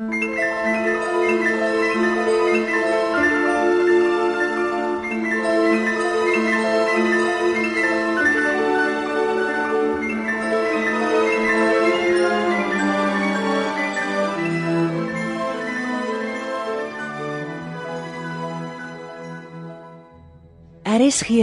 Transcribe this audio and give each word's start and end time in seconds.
RSG 0.00 0.08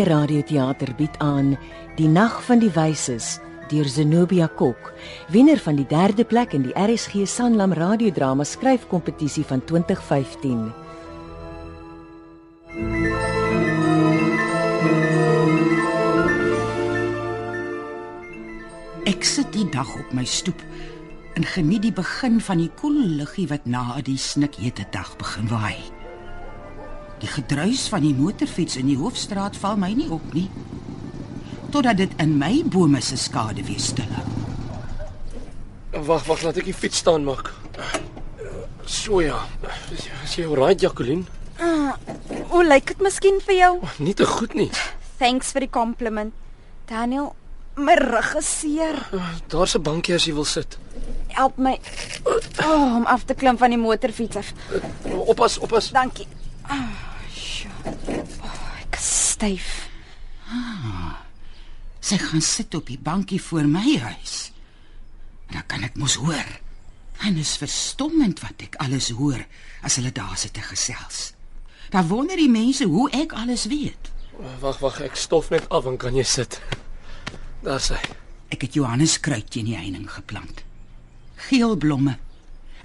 Radioteater 0.03 0.95
bied 0.97 1.13
aan 1.17 1.59
Die 1.95 2.07
Nag 2.07 2.41
van 2.41 2.57
die 2.59 2.71
Wyses 2.73 3.37
deur 3.70 3.88
Zenobia 3.89 4.47
Kok, 4.47 4.93
wenner 5.29 5.59
van 5.59 5.75
die 5.75 5.86
3de 5.88 6.23
plek 6.27 6.54
in 6.57 6.63
die 6.68 6.73
RSG 6.75 7.25
Sanlam 7.27 7.73
radiodrama 7.73 8.43
skryfkompetisie 8.43 9.43
van 9.45 9.63
2015. 9.65 10.68
Ek 19.07 19.24
sit 19.24 19.54
die 19.55 19.68
dag 19.71 19.91
op 19.96 20.15
my 20.15 20.25
stoep 20.27 20.63
en 21.38 21.46
geniet 21.46 21.86
die 21.86 21.93
begin 21.93 22.41
van 22.41 22.60
die 22.60 22.71
koel 22.79 22.97
luggie 23.19 23.47
wat 23.47 23.68
na 23.69 24.02
die 24.04 24.18
snikhete 24.18 24.88
dag 24.91 25.13
begin 25.21 25.47
waai. 25.52 25.77
Die 27.21 27.29
gedruis 27.29 27.88
van 27.89 28.04
die 28.05 28.13
motorfiets 28.13 28.77
in 28.77 28.89
die 28.91 28.97
hoofstraat 28.97 29.57
val 29.57 29.77
my 29.77 29.89
nie 29.97 30.10
op 30.13 30.33
nie. 30.38 30.49
Totdat 31.69 31.97
dit 31.97 32.11
in 32.17 32.38
my 32.38 32.63
bome 32.66 33.02
se 33.02 33.17
skade 33.17 33.63
weer 33.63 33.80
stil 33.80 34.11
hou. 34.17 34.27
Wag, 36.05 36.25
wag, 36.27 36.41
laat 36.45 36.57
ek 36.57 36.69
die 36.69 36.75
fiets 36.75 36.97
staan 37.03 37.25
maak. 37.27 37.53
So 38.85 39.19
ja. 39.21 39.39
Is, 39.91 40.07
is 40.23 40.35
jy 40.38 40.45
alright, 40.47 40.81
Jacqueline? 40.81 41.25
Hoe 42.47 42.63
lyk 42.65 42.93
dit 42.93 43.01
miskien 43.03 43.39
vir 43.43 43.57
jou? 43.57 43.73
Nie 44.03 44.13
te 44.17 44.25
goed 44.25 44.53
nie. 44.55 44.69
Thanks 45.19 45.51
vir 45.55 45.65
die 45.65 45.71
compliment. 45.73 46.33
Daniel, 46.87 47.33
my 47.75 47.97
rug 47.99 48.35
is 48.39 48.47
seer. 48.59 48.95
Daar's 49.52 49.75
'n 49.75 49.83
bankie 49.83 50.15
as 50.15 50.25
jy 50.25 50.33
wil 50.33 50.45
sit. 50.45 50.77
Help 51.27 51.57
my 51.57 51.79
oh, 52.23 52.95
om 52.95 53.05
af 53.05 53.25
te 53.25 53.33
klim 53.33 53.57
van 53.57 53.69
die 53.69 53.77
motorfiets 53.77 54.35
af. 54.35 54.53
Oppas, 55.03 55.57
oppas. 55.57 55.91
Dankie. 55.91 56.27
Oh, 56.69 56.89
sjoe. 57.33 57.69
oh, 58.41 58.81
ek 58.81 58.95
is 58.95 59.29
styf. 59.29 59.86
Sy 62.08 62.16
gaan 62.22 62.44
sit 62.44 62.75
op 62.77 62.88
die 62.88 63.00
bankie 63.03 63.41
voor 63.41 63.67
my 63.67 63.97
huis. 64.00 64.52
En 65.47 65.58
dan 65.58 65.66
kan 65.67 65.83
ek 65.83 65.97
mos 66.00 66.16
hoor. 66.22 66.52
En 67.27 67.39
is 67.41 67.58
verstommend 67.59 68.39
wat 68.45 68.64
ek 68.64 68.77
alles 68.83 69.09
hoor 69.17 69.41
as 69.83 69.97
hulle 69.99 70.14
daar 70.16 70.38
sit 70.39 70.53
te 70.55 70.64
gesels. 70.64 71.33
Dan 71.91 72.08
wonder 72.08 72.39
die 72.39 72.52
mense 72.52 72.88
hoe 72.88 73.09
ek 73.11 73.36
alles 73.36 73.66
weet. 73.67 74.11
Wag, 74.61 74.80
wag, 74.80 75.02
ek 75.03 75.19
stof 75.19 75.49
net 75.52 75.67
af 75.73 75.88
en 75.89 75.97
kan 75.99 76.16
jy 76.16 76.23
sit. 76.23 76.61
Daar 77.66 77.83
sê. 77.83 77.99
Ek 78.53 78.64
het 78.64 78.77
Johannes 78.80 79.17
kruitjie 79.19 79.66
in 79.66 79.71
die 79.73 79.80
heining 79.80 80.08
geplant. 80.11 80.64
Geel 81.49 81.75
blomme. 81.75 82.16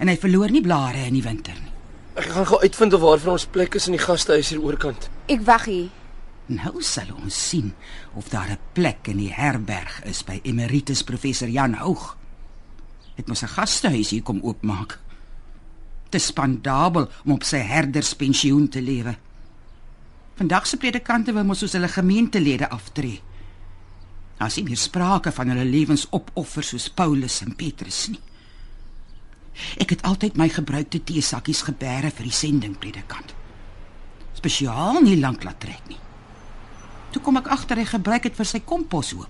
En 0.03 0.11
hy 0.11 0.17
verloor 0.19 0.51
nie 0.51 0.63
blare 0.65 1.05
in 1.07 1.15
die 1.15 1.23
winter 1.23 1.55
nie. 1.55 1.71
Ek 2.19 2.27
gaan 2.33 2.49
gou 2.49 2.59
uitvind 2.59 2.93
of 2.97 3.01
waar 3.05 3.21
vir 3.21 3.37
ons 3.37 3.47
plek 3.55 3.77
is 3.79 3.87
in 3.87 3.95
die 3.95 4.03
gastehuis 4.03 4.51
hier 4.51 4.63
oorkant. 4.65 5.07
Ek 5.31 5.45
wag 5.47 5.69
hier. 5.71 5.91
Nou 6.51 6.81
sal 6.83 7.13
ons 7.15 7.35
sien 7.49 7.71
of 8.19 8.29
daar 8.29 8.51
'n 8.51 8.59
plek 8.73 9.07
in 9.07 9.17
die 9.17 9.33
herberg 9.33 10.03
is 10.03 10.23
by 10.23 10.39
emeritus 10.43 11.03
professor 11.03 11.49
Jan 11.49 11.73
Houg. 11.73 12.17
Het 13.15 13.27
mos 13.27 13.43
'n 13.43 13.47
gastehuis 13.47 14.09
hier 14.09 14.23
kom 14.23 14.41
oopmaak. 14.41 14.99
Te 16.09 16.17
spandabel 16.17 17.09
om 17.25 17.31
op 17.31 17.43
sy 17.43 17.57
herderspensioen 17.57 18.69
te 18.69 18.81
lewe. 18.81 19.17
Vandag 20.35 20.67
se 20.67 20.77
predikante 20.77 21.33
wil 21.33 21.43
mos 21.43 21.59
soos 21.59 21.71
hulle 21.71 21.87
gemeentelede 21.87 22.69
aftree. 22.69 23.21
Daar's 24.37 24.55
nie 24.55 24.63
meer 24.63 24.77
sprake 24.77 25.31
van 25.31 25.47
hulle 25.47 25.65
lewens 25.65 26.07
opoffer 26.09 26.63
soos 26.63 26.89
Paulus 26.89 27.41
en 27.41 27.55
Petrus 27.55 28.07
nie. 28.07 28.21
Ek 29.77 29.89
het 29.89 30.01
altyd 30.01 30.37
my 30.37 30.49
gebruikte 30.49 31.03
teesakkies 31.03 31.61
gebeere 31.61 32.11
vir 32.11 32.23
die 32.23 32.35
sending 32.35 32.77
predikant. 32.77 33.33
Spesiaal 34.33 35.01
nie 35.01 35.19
lank 35.19 35.43
laat 35.43 35.59
trek 35.59 35.87
nie. 35.87 36.02
Toe 37.13 37.21
kom 37.21 37.37
ek 37.37 37.51
agter 37.53 37.77
hy 37.77 37.85
gebruik 37.85 38.25
dit 38.25 38.37
vir 38.37 38.47
sy 38.49 38.63
komposhoop. 38.65 39.29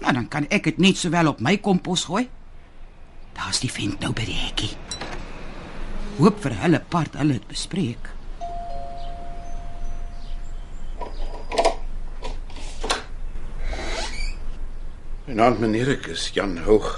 Nou 0.00 0.12
dan 0.16 0.28
kan 0.32 0.46
ek 0.48 0.70
dit 0.70 0.78
net 0.80 0.96
sowel 0.96 1.28
op 1.28 1.42
my 1.44 1.58
kompos 1.60 2.06
gooi. 2.08 2.24
Daar's 3.36 3.60
die 3.60 3.72
vent 3.72 4.00
nou 4.00 4.14
by 4.16 4.24
die 4.24 4.38
hekkie. 4.38 4.72
Hoop 6.16 6.40
vir 6.40 6.56
hulle 6.62 6.80
part 6.92 7.18
hulle 7.20 7.36
het 7.36 7.46
bespreek. 7.48 8.08
Naam 15.30 15.60
meneer, 15.62 15.92
ek 15.94 16.08
is 16.10 16.24
Jan 16.34 16.56
Hoog. 16.64 16.88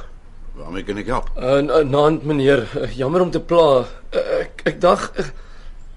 Waarmee 0.56 0.86
kan 0.88 1.00
ek 1.02 1.10
help? 1.12 1.26
Uh, 1.36 1.58
uh, 1.60 1.82
naand 1.84 2.22
meneer, 2.24 2.62
uh, 2.78 2.86
jammer 2.96 3.26
om 3.26 3.32
te 3.34 3.42
pla. 3.44 3.82
Uh, 4.14 4.22
ek 4.38 4.62
ek 4.70 4.78
dag 4.80 5.10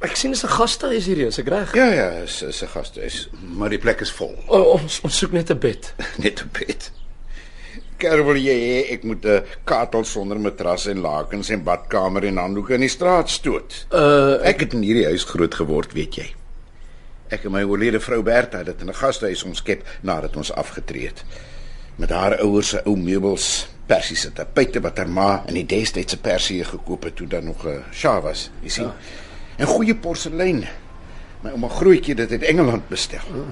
ek 0.01 0.15
sien 0.15 0.31
dis 0.31 0.43
'n 0.43 0.47
gastehuis 0.47 1.05
hier, 1.05 1.27
is 1.27 1.39
ek 1.39 1.47
reg? 1.47 1.73
Ja 1.75 1.87
ja, 1.93 2.09
is 2.23 2.41
is 2.41 2.61
'n 2.63 2.67
gastehuis, 2.67 3.29
maar 3.41 3.69
die 3.69 3.79
plek 3.79 4.01
is 4.01 4.11
vol. 4.11 4.35
Uh, 4.49 4.75
ons 4.75 4.99
ons 5.03 5.17
soek 5.17 5.31
net 5.31 5.49
'n 5.49 5.59
bed. 5.59 5.93
Net 6.23 6.41
'n 6.41 6.49
bed. 6.51 6.91
Kerel 7.97 8.35
jy 8.35 8.53
hê 8.59 8.93
ek 8.93 9.03
moet 9.03 9.25
'n 9.25 9.43
katel 9.63 10.03
sonder 10.03 10.39
matras 10.39 10.87
en 10.87 10.99
lakens 10.99 11.49
en 11.49 11.63
badkamer 11.63 12.23
en 12.25 12.37
handdoeke 12.37 12.73
in 12.73 12.81
die 12.81 12.89
straat 12.89 13.29
stoot. 13.29 13.85
Uh 13.91 14.43
Ek 14.43 14.59
het 14.59 14.73
in 14.73 14.81
hierdie 14.81 15.05
huis 15.05 15.23
groot 15.23 15.53
geword, 15.55 15.93
weet 15.93 16.15
jy. 16.15 16.35
Ek 17.29 17.45
en 17.45 17.51
my 17.51 17.63
oorlede 17.63 17.99
vrou 17.99 18.21
Bertha 18.23 18.57
het 18.57 18.65
dit 18.65 18.81
in 18.81 18.89
'n 18.89 18.93
gastehuis 18.93 19.43
omskep 19.43 19.83
nadat 20.01 20.35
ons 20.35 20.51
afgetree 20.51 21.07
het. 21.07 21.23
Met 21.95 22.09
haar 22.09 22.37
ouers 22.39 22.69
se 22.69 22.81
ou 22.85 22.97
meubels, 22.97 23.67
persiese 23.87 24.33
tapyte 24.33 24.81
wat 24.81 24.97
haar 24.97 25.09
ma 25.09 25.43
in 25.47 25.53
die 25.53 25.65
destydse 25.65 26.17
Persië 26.17 26.63
gekoop 26.63 27.03
het 27.03 27.15
toe 27.15 27.27
daar 27.27 27.43
nog 27.43 27.65
'n 27.65 27.83
Shah 27.93 28.23
was, 28.23 28.49
jy 28.61 28.69
sien. 28.69 28.85
Ja. 28.85 28.95
En 29.57 29.67
goeie 29.67 29.95
porselein. 29.95 30.65
My 31.43 31.51
ouma 31.55 31.69
grootjie 31.69 32.15
het 32.15 32.25
dit 32.25 32.31
uit 32.31 32.49
Engeland 32.51 32.87
bestel. 32.89 33.45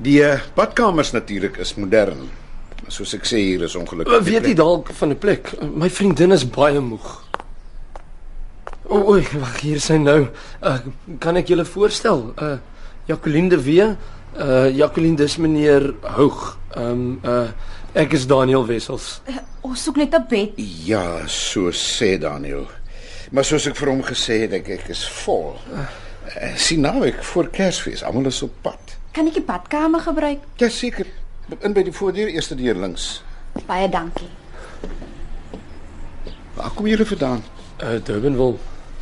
Die 0.00 0.20
uh, 0.24 0.40
badkamers 0.56 1.12
natuurlik 1.12 1.56
is 1.62 1.74
modern. 1.74 2.28
Maar 2.82 2.92
soos 2.92 3.14
ek 3.14 3.24
sê 3.28 3.36
hier 3.36 3.62
is 3.66 3.76
ongelukkig. 3.76 4.14
uh, 4.16 4.24
weet 4.24 4.46
jy 4.50 4.54
dalk 4.54 4.92
van 4.96 5.12
'n 5.12 5.18
plek? 5.18 5.52
My 5.62 5.90
vriendin 5.90 6.32
is 6.32 6.44
baie 6.48 6.80
moeg. 6.80 7.24
O, 8.90 8.98
oei, 9.12 9.22
wag, 9.38 9.60
hier 9.60 9.76
is 9.76 9.84
sy 9.86 9.96
nou. 10.00 10.26
Uh, 10.62 10.78
kan 11.22 11.36
ek 11.36 11.48
julle 11.52 11.64
voorstel? 11.64 12.32
Uh 12.36 12.58
Jacqueline 13.06 13.48
de 13.48 13.62
Wee. 13.62 13.86
Uh 14.36 14.68
Jacqueline 14.76 15.16
dis 15.16 15.36
meneer 15.36 15.94
Houg. 16.16 16.58
Ehm 16.76 16.90
um, 16.90 17.20
uh 17.24 17.48
ek 17.94 18.12
is 18.12 18.26
Daniel 18.26 18.66
Wessels. 18.66 19.20
Uh, 19.28 19.36
ons 19.62 19.82
soek 19.82 19.96
net 19.96 20.14
'n 20.14 20.26
bed. 20.28 20.52
Ja, 20.86 21.26
so 21.26 21.70
sê 21.70 22.18
Daniel. 22.18 22.66
Maar 23.30 23.46
soos 23.46 23.68
ek 23.70 23.76
vir 23.78 23.92
hom 23.92 24.00
gesê 24.02 24.40
het, 24.42 24.54
ek, 24.58 24.68
ek 24.80 24.88
is 24.90 25.04
vol. 25.22 25.52
Uh, 25.70 25.84
sien 26.58 26.82
nou 26.82 27.04
ek 27.06 27.20
voor 27.30 27.46
Kersfees, 27.54 28.02
almal 28.06 28.26
is 28.30 28.40
op 28.42 28.54
pad. 28.64 28.96
Kan 29.14 29.30
ek 29.30 29.36
die 29.38 29.44
badkamer 29.46 30.02
gebruik? 30.02 30.42
Ja 30.58 30.70
seker. 30.70 31.06
In 31.62 31.74
by 31.74 31.84
die 31.86 31.94
voordeur, 31.94 32.30
eerste 32.30 32.56
deur 32.58 32.78
links. 32.78 33.20
Baie 33.68 33.86
dankie. 33.90 34.28
Waar 36.56 36.74
kom 36.74 36.88
julle 36.90 37.06
vandaan? 37.06 37.44
Uh 37.78 37.98
Durbanville. 38.06 38.58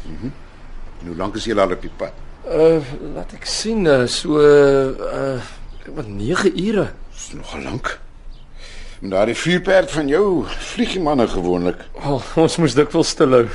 En 0.08 1.06
hoe 1.06 1.16
lank 1.16 1.36
is 1.40 1.48
julle 1.48 1.64
al 1.64 1.72
op 1.76 1.84
die 1.84 1.92
pad? 1.96 2.20
Uh 2.44 2.84
laat 3.14 3.32
ek 3.36 3.48
sien, 3.48 3.88
uh, 3.88 4.04
so 4.08 4.36
uh 4.40 5.40
wat 5.96 6.08
9 6.12 6.52
ure. 6.52 6.90
Dis 7.16 7.32
nogal 7.32 7.64
lank. 7.64 7.94
En 9.00 9.12
daardie 9.16 9.36
vuurperd 9.36 9.90
van 9.96 10.08
jou 10.12 10.44
vlieg 10.74 10.96
die 10.98 11.02
manne 11.02 11.28
gewoonlik. 11.28 11.80
Oh, 12.04 12.20
ons 12.44 12.60
moes 12.60 12.76
dikwels 12.76 13.16
stilhou. 13.16 13.46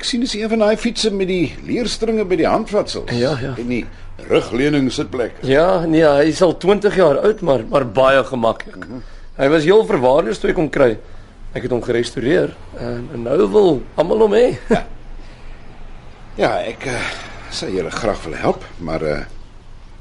Ek 0.00 0.06
sien 0.08 0.22
dis 0.24 0.32
een 0.32 0.48
van 0.48 0.62
daai 0.62 0.78
fietsse 0.80 1.10
met 1.12 1.28
die 1.28 1.50
leerstringe 1.68 2.24
by 2.24 2.38
die 2.40 2.46
handvatsels. 2.48 3.10
Ja, 3.12 3.34
ja. 3.36 3.50
En 3.60 3.66
die 3.68 3.82
rugleuning 4.30 4.86
sitplek. 4.96 5.42
Ja, 5.44 5.82
nee, 5.84 6.06
hy 6.08 6.30
is 6.30 6.38
al 6.40 6.54
20 6.56 6.94
jaar 6.96 7.18
oud, 7.20 7.42
maar 7.44 7.66
maar 7.68 7.84
baie 7.84 8.22
gemaklik. 8.24 8.86
Hy 9.36 9.48
was 9.52 9.66
heel 9.68 9.84
verwaarloos 9.84 10.40
toe 10.40 10.54
ek 10.54 10.60
hom 10.60 10.70
kry. 10.72 10.94
Ek 11.52 11.66
het 11.66 11.74
hom 11.74 11.82
gerestoreer 11.84 12.54
en, 12.78 13.10
en 13.12 13.26
nou 13.28 13.36
wil 13.52 13.68
almal 14.00 14.24
hom 14.24 14.36
hê. 14.38 14.46
Ja, 16.40 16.54
ek 16.64 16.86
uh, 16.88 16.96
sê 17.52 17.68
julle 17.74 17.90
graag 17.92 18.22
wil 18.24 18.38
help, 18.40 18.64
maar 18.80 19.04
uh 19.04 19.18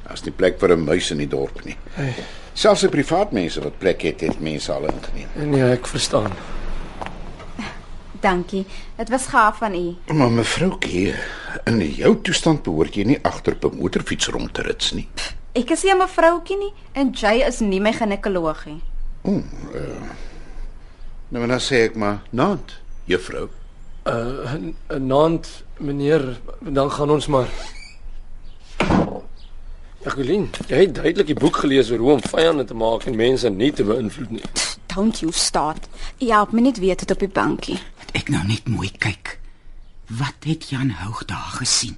as 0.10 0.24
nie 0.26 0.32
plek 0.34 0.56
vir 0.62 0.72
'n 0.78 0.86
muis 0.86 1.12
in 1.12 1.20
die 1.22 1.28
dorp 1.28 1.60
nie. 1.66 1.76
Hey. 1.98 2.14
Selfs 2.54 2.86
die 2.88 2.90
privaat 2.90 3.36
mense 3.36 3.60
wat 3.62 3.76
plek 3.84 4.02
het, 4.08 4.22
het 4.22 4.40
mense 4.40 4.72
al 4.72 4.88
ingeneem. 4.88 5.52
Nee, 5.52 5.68
ek 5.76 5.92
verstaan. 5.92 6.32
Dankie. 8.20 8.66
Dit 8.98 9.10
was 9.10 9.26
gaaf 9.26 9.58
van 9.58 9.76
u. 9.76 10.14
Maar 10.14 10.32
mevroukie, 10.32 11.14
in 11.64 11.80
jou 11.80 12.18
toestand 12.22 12.64
behoort 12.64 12.96
jy 12.96 13.04
nie 13.04 13.20
agter 13.24 13.54
op 13.54 13.72
'n 13.72 13.78
motorfiets 13.78 14.28
rond 14.28 14.54
te 14.54 14.62
rits 14.62 14.92
nie. 14.92 15.08
Ek 15.52 15.70
is 15.70 15.84
nie 15.84 15.92
'n 15.94 15.98
mevrouutjie 15.98 16.58
nie 16.58 16.74
en 16.92 17.12
Jay 17.12 17.48
is 17.48 17.60
nie 17.60 17.80
my 17.82 17.94
ginekoloog 17.94 18.66
nie. 18.66 18.82
O, 19.22 19.32
uh, 19.32 20.10
nou 21.30 21.48
dan 21.48 21.60
sê 21.60 21.84
ek 21.84 21.96
maar, 21.96 22.22
"Naand, 22.30 22.80
juffrou." 23.06 23.50
Uh 24.04 24.54
'n 24.90 25.08
naand 25.08 25.64
meneer, 25.78 26.40
dan 26.60 26.92
gaan 26.92 27.10
ons 27.10 27.28
maar. 27.28 27.48
Jacqueline, 30.04 30.48
jy 30.68 30.78
het 30.78 30.96
duidelik 30.96 31.28
die 31.28 31.36
boek 31.36 31.56
gelees 31.56 31.92
oor 31.92 31.98
hoe 31.98 32.12
om 32.12 32.22
vyande 32.22 32.64
te 32.64 32.74
maak 32.74 33.04
en 33.04 33.16
mense 33.16 33.50
nie 33.50 33.72
te 33.72 33.84
beïnvloed 33.84 34.30
nie. 34.30 34.44
Don't 34.96 35.20
you 35.20 35.32
start. 35.32 35.88
Ja, 36.18 36.42
op 36.42 36.52
my 36.52 36.62
net 36.62 36.80
weet 36.80 37.00
dit 37.00 37.12
op 37.12 37.20
die 37.20 37.28
bankie. 37.28 37.80
Het 38.10 38.24
ek 38.24 38.30
nou 38.34 38.42
net 38.50 38.66
mooi 38.66 38.90
kyk. 38.90 39.36
Wat 40.18 40.48
het 40.50 40.72
Jan 40.74 40.90
Houg 40.98 41.20
daar 41.30 41.52
gesien? 41.60 41.94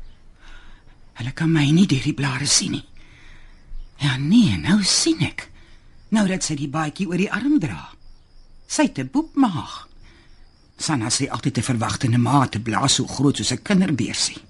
Hulle 1.15 1.31
kan 1.31 1.47
my 1.47 1.63
nie 1.71 1.85
deur 1.87 2.03
die 2.03 2.15
blare 2.17 2.47
sien 2.51 2.73
nie. 2.75 2.83
Ja 4.03 4.17
nee, 4.19 4.57
nou 4.59 4.81
sien 4.83 5.23
ek. 5.23 5.45
Nou 6.11 6.25
dat 6.27 6.43
sy 6.43 6.57
die 6.59 6.67
baadjie 6.67 7.07
oor 7.07 7.21
die 7.21 7.31
arm 7.31 7.55
dra. 7.63 7.93
Sy 8.67 8.89
het 8.89 8.99
'n 8.99 9.07
boepmaag. 9.13 9.87
Sanna 10.75 11.07
sê 11.07 11.29
altyd 11.29 11.53
te 11.53 11.63
verwagtende 11.63 12.17
ma 12.17 12.45
te 12.47 12.59
blaas 12.59 12.95
so 12.95 13.07
groot 13.07 13.37
soos 13.37 13.53
'n 13.53 13.63
kinderbeersie. 13.63 14.41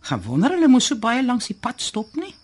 Gewonder 0.00 0.50
hulle 0.50 0.68
moes 0.68 0.86
so 0.86 0.96
baie 0.96 1.22
langs 1.22 1.46
die 1.46 1.58
pad 1.60 1.80
stop 1.80 2.16
nie. 2.16 2.34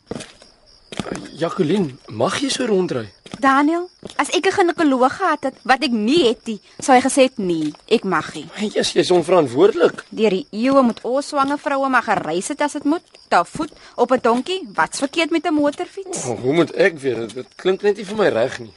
Jacqueline, 1.36 1.98
mag 2.08 2.38
jy 2.40 2.48
so 2.48 2.64
rondry? 2.64 3.10
Daniel, 3.42 3.90
as 4.16 4.30
ek 4.32 4.46
'n 4.48 4.56
ginekoloog 4.56 5.12
gehad 5.12 5.42
het 5.44 5.56
wat 5.64 5.82
ek 5.84 5.92
nie 5.92 6.24
het 6.28 6.46
nie, 6.46 6.60
sou 6.80 6.96
hy 6.96 7.02
gesê 7.04 7.28
het 7.28 7.36
nee, 7.38 7.72
ek 7.86 8.04
mag 8.04 8.34
nie. 8.34 8.48
Hey, 8.54 8.68
jy's 8.68 8.92
jy's 8.92 9.10
onverantwoordelik. 9.10 10.04
Deur 10.08 10.30
die 10.30 10.46
eeue 10.50 10.82
moet 10.82 11.00
ons 11.02 11.28
swanger 11.28 11.58
vroue 11.58 11.88
maar 11.88 12.02
gereis 12.02 12.48
het 12.48 12.60
as 12.60 12.72
dit 12.72 12.84
moet. 12.84 13.02
Daar 13.28 13.44
voet 13.44 13.72
op 13.96 14.12
'n 14.12 14.20
donkie, 14.22 14.68
wat's 14.72 14.98
verkeerd 14.98 15.30
met 15.30 15.44
'n 15.44 15.52
motorfiets? 15.52 16.24
Oh, 16.24 16.40
hoe 16.40 16.54
moet 16.54 16.72
ek 16.72 16.98
weet? 16.98 17.16
Dit, 17.16 17.34
dit 17.34 17.46
klink 17.56 17.82
net 17.82 17.96
nie 17.96 18.06
vir 18.06 18.16
my 18.16 18.28
reg 18.28 18.58
nie. 18.58 18.74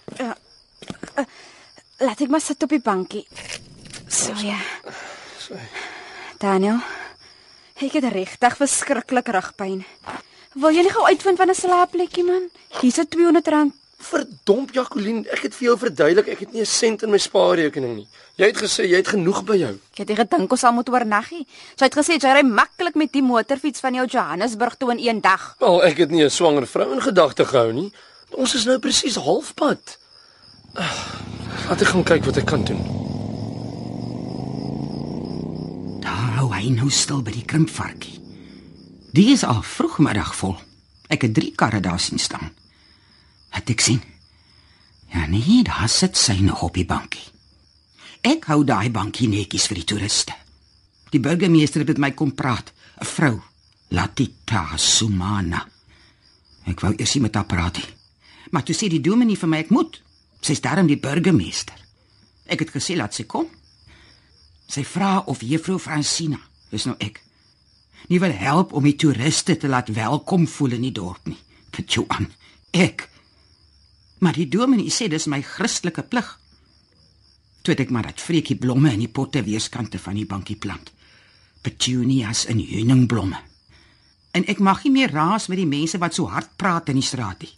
Laat 2.00 2.22
ek 2.22 2.30
maar 2.30 2.42
sit 2.42 2.64
op 2.64 2.70
die 2.70 2.82
bankie. 2.82 3.28
So 4.08 4.34
ja. 4.36 4.60
Daniel, 6.38 6.80
ek 7.76 7.94
het 7.94 8.04
regtig 8.04 8.58
verskriklik 8.58 9.28
rugpyn. 9.28 9.86
Wil 10.58 10.72
jy 10.74 10.82
nie 10.82 10.92
gou 10.94 11.06
uitvind 11.06 11.38
van 11.38 11.50
'n 11.50 11.56
slaapplekkie 11.56 12.24
man? 12.24 12.50
Hier's 12.82 12.98
'n 12.98 13.06
R200. 13.06 13.72
Verdomp 14.00 14.72
Jacqueline, 14.72 15.28
ek 15.30 15.42
het 15.44 15.54
vir 15.56 15.66
jou 15.68 15.78
verduidelik 15.78 16.28
ek 16.28 16.40
het 16.40 16.54
nie 16.54 16.62
'n 16.62 16.66
sent 16.66 17.04
in 17.04 17.10
my 17.12 17.18
spaarrekening 17.18 17.96
nie. 17.96 18.08
Jy 18.38 18.46
het 18.46 18.58
gesê 18.58 18.84
jy 18.88 18.96
het 18.96 19.08
genoeg 19.08 19.44
by 19.44 19.56
jou. 19.58 19.74
Ek 19.98 20.08
het 20.08 20.18
gedink 20.18 20.52
ons 20.52 20.60
sal 20.60 20.72
moet 20.74 20.90
oornaggie. 20.90 21.46
Sy 21.76 21.86
het 21.86 21.96
gesê 21.96 22.14
jy 22.18 22.34
ry 22.34 22.42
maklik 22.44 22.96
met 22.96 23.12
die 23.12 23.22
motorfiets 23.22 23.80
van 23.80 23.94
jou 23.94 24.06
Johannesburg 24.08 24.76
toe 24.78 24.92
in 24.92 25.00
een 25.00 25.22
dag. 25.22 25.56
Wel, 25.60 25.84
ek 25.84 25.98
het 25.98 26.10
nie 26.12 26.24
'n 26.24 26.30
swanger 26.30 26.68
vrou 26.68 26.94
in 26.94 27.02
gedagte 27.02 27.46
gehou 27.46 27.74
nie. 27.74 27.92
Ons 28.32 28.56
is 28.56 28.66
nou 28.66 28.80
presies 28.80 29.16
halfpad. 29.16 29.98
Ah, 30.76 31.16
Laat 31.70 31.82
ek 31.82 31.88
gaan 31.88 32.04
kyk 32.04 32.24
wat 32.26 32.38
ek 32.38 32.46
kan 32.46 32.64
doen. 32.64 32.82
Daar 36.02 36.34
hou 36.38 36.54
hy 36.54 36.70
nou 36.70 36.90
stil 36.90 37.22
by 37.22 37.32
die 37.32 37.46
krimpvarkie. 37.46 38.19
Die 39.12 39.32
is 39.34 39.44
al 39.44 39.62
vroegmiddag 39.66 40.36
vol. 40.38 40.56
Ek 41.10 41.26
het 41.26 41.34
drie 41.34 41.52
karre 41.58 41.80
daar 41.82 42.00
sien 42.00 42.22
staan. 42.22 42.52
Het 43.50 43.72
ek 43.74 43.82
sien? 43.82 44.02
Ja 45.10 45.26
nee, 45.26 45.64
daar 45.66 45.90
sit 45.90 46.18
sy 46.18 46.38
nog 46.46 46.62
op 46.68 46.78
die 46.78 46.86
bankie. 46.86 47.26
Ek 48.22 48.46
hou 48.52 48.62
daai 48.64 48.92
bankie 48.94 49.30
netjies 49.32 49.66
vir 49.72 49.82
die 49.82 49.88
toeriste. 49.90 50.36
Die 51.10 51.22
burgemeester 51.24 51.82
het 51.82 51.90
met 51.96 52.04
my 52.04 52.12
kom 52.14 52.36
praat, 52.36 52.74
'n 53.02 53.06
vrou, 53.06 53.42
Latita 53.90 54.78
Sumana. 54.78 55.66
Ek 56.66 56.80
wou 56.80 56.94
eers 56.94 57.16
met 57.16 57.36
haar 57.36 57.46
praat 57.46 57.78
nie. 57.78 57.90
Maar 58.52 58.64
toe 58.64 58.76
sê 58.76 58.90
die 58.90 59.02
dominee 59.02 59.38
vir 59.38 59.50
my 59.50 59.58
ek 59.58 59.70
moet. 59.70 60.02
Sy's 60.42 60.62
daarom 60.62 60.88
die 60.88 61.00
burgemeester. 61.00 61.76
Ek 62.46 62.60
het 62.60 62.70
gesê 62.70 62.96
laat 62.96 63.14
sy 63.14 63.24
kom. 63.24 63.48
Sy 64.68 64.84
vra 64.84 65.24
of 65.26 65.42
juffrou 65.42 65.80
Francina, 65.80 66.40
dis 66.70 66.86
nou 66.86 66.96
ek, 67.00 67.22
nie 68.08 68.20
wil 68.20 68.32
help 68.32 68.74
om 68.74 68.84
die 68.84 68.96
toeriste 68.96 69.58
te 69.58 69.68
laat 69.68 69.90
welkom 69.94 70.48
voel 70.48 70.72
in 70.72 70.82
die 70.82 70.92
dorp 70.96 71.28
nie. 71.28 71.38
Dit 71.76 71.94
jou 71.94 72.06
aan. 72.08 72.32
Ek. 72.72 73.10
Maar 74.20 74.34
die 74.34 74.48
dominee 74.48 74.92
sê 74.92 75.08
dis 75.08 75.28
my 75.28 75.42
Christelike 75.42 76.04
plig. 76.04 76.40
Toe 77.62 77.76
ek 77.76 77.90
maar 77.90 78.08
dat 78.08 78.22
vreekie 78.22 78.58
blomme 78.58 78.94
in 78.94 79.00
die 79.00 79.12
potte 79.12 79.44
weerskante 79.44 80.00
van 80.00 80.16
die 80.16 80.26
bankie 80.26 80.56
plant. 80.56 80.92
Petunias 81.62 82.46
en 82.46 82.60
heuningblomme. 82.60 83.40
En 84.32 84.46
ek 84.46 84.60
mag 84.60 84.84
nie 84.84 84.92
meer 84.92 85.12
raas 85.12 85.48
met 85.48 85.58
die 85.58 85.68
mense 85.68 85.98
wat 85.98 86.16
so 86.16 86.30
hard 86.30 86.56
praat 86.56 86.90
in 86.90 87.00
die 87.02 87.06
straat 87.06 87.42
nie. 87.44 87.54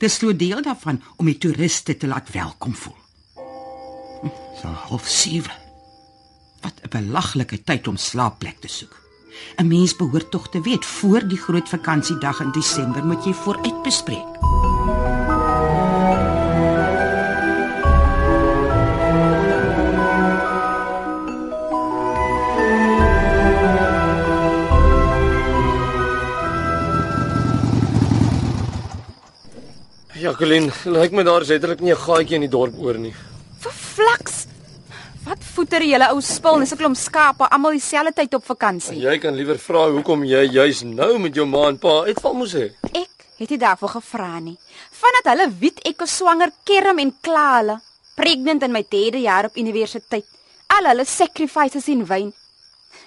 Dis 0.00 0.18
so 0.18 0.32
deel 0.34 0.62
daarvan 0.62 0.98
om 1.16 1.26
die 1.26 1.38
toeriste 1.38 1.96
te 1.96 2.08
laat 2.10 2.32
welkom 2.34 2.74
voel. 2.74 2.96
Hm, 4.22 4.32
So 4.60 4.68
half 4.68 5.08
7. 5.08 5.52
Wat 6.62 6.80
'n 6.82 6.88
belaglike 6.88 7.62
tyd 7.62 7.88
om 7.88 7.96
slaapplek 7.96 8.60
te 8.60 8.68
soek. 8.68 9.03
'n 9.56 9.66
Mens 9.66 9.96
behoort 9.96 10.30
tog 10.30 10.48
te 10.48 10.60
weet 10.60 10.84
voor 10.84 11.28
die 11.28 11.38
groot 11.38 11.68
vakansiedag 11.68 12.40
in 12.40 12.50
Desember 12.50 13.04
moet 13.04 13.24
jy 13.24 13.32
vooruit 13.32 13.82
bespreek. 13.82 14.28
Jacqueline, 30.24 30.72
lyk 30.84 31.12
my 31.12 31.22
daar 31.22 31.42
is 31.44 31.48
letterlik 31.48 31.80
nie 31.80 31.92
'n 31.92 32.04
gaatjie 32.06 32.34
in 32.34 32.40
die 32.40 32.48
dorp 32.48 32.74
oor 32.78 32.98
nie. 32.98 33.14
Voeter 35.74 35.90
julle 35.90 36.06
ou 36.14 36.20
spul 36.22 36.60
en 36.62 36.68
so 36.70 36.76
'n 36.76 36.78
klomp 36.78 36.94
skape 36.96 37.46
almal 37.50 37.72
dieselfde 37.74 38.12
tyd 38.14 38.34
op 38.34 38.44
vakansie? 38.46 38.94
Jy 38.94 39.18
kan 39.18 39.34
liewer 39.34 39.58
vra 39.58 39.90
hoekom 39.90 40.22
jy 40.22 40.42
juis 40.46 40.82
nou 40.84 41.18
met 41.18 41.34
jou 41.34 41.46
ma 41.46 41.66
en 41.66 41.78
pa 41.78 42.04
uitval 42.06 42.34
moes 42.34 42.54
hê. 42.54 42.70
Ek 42.94 43.10
het 43.40 43.50
nie 43.50 43.58
daarvoor 43.58 43.88
gevra 43.88 44.38
nie. 44.38 44.56
Vandat 45.00 45.26
hulle 45.32 45.50
weet 45.58 45.80
ek 45.84 46.02
is 46.02 46.16
swanger, 46.16 46.52
kerm 46.64 46.98
en 47.00 47.12
kla 47.20 47.58
hulle. 47.58 47.80
Pregnant 48.14 48.62
in 48.62 48.72
my 48.72 48.84
derde 48.88 49.18
jaar 49.18 49.46
op 49.46 49.56
universiteit. 49.56 50.24
Al 50.68 50.86
hulle 50.90 51.04
sacrifices 51.04 51.88
in 51.88 52.06
wyn. 52.06 52.32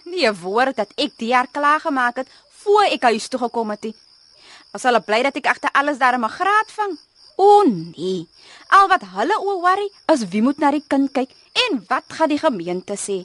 Nie 0.03 0.27
'n 0.27 0.35
woord 0.35 0.75
dat 0.75 0.91
ek 0.97 1.11
die 1.17 1.31
jaar 1.31 1.47
klaar 1.47 1.79
gemaak 1.79 2.17
het 2.17 2.27
voor 2.63 2.91
ek 2.91 3.03
huis 3.03 3.27
toe 3.29 3.39
gekom 3.39 3.69
het 3.69 3.83
nie. 3.83 3.95
Was 4.73 4.83
hulle 4.83 4.99
bly 4.99 5.23
dat 5.23 5.37
ek 5.37 5.47
agter 5.47 5.69
alles 5.71 5.97
daarom 5.99 6.25
'n 6.25 6.35
graad 6.39 6.69
vang? 6.75 6.99
O 7.37 7.63
nee. 7.63 8.27
Al 8.69 8.87
wat 8.91 9.03
hulle 9.15 9.39
oor 9.39 9.61
worry 9.63 9.87
is 10.13 10.27
wie 10.31 10.41
moet 10.41 10.59
na 10.59 10.71
die 10.71 10.83
kind 10.87 11.11
kyk 11.15 11.31
en 11.67 11.83
wat 11.87 12.03
gaan 12.19 12.29
die 12.29 12.41
gemeente 12.41 12.97
sê? 12.99 13.23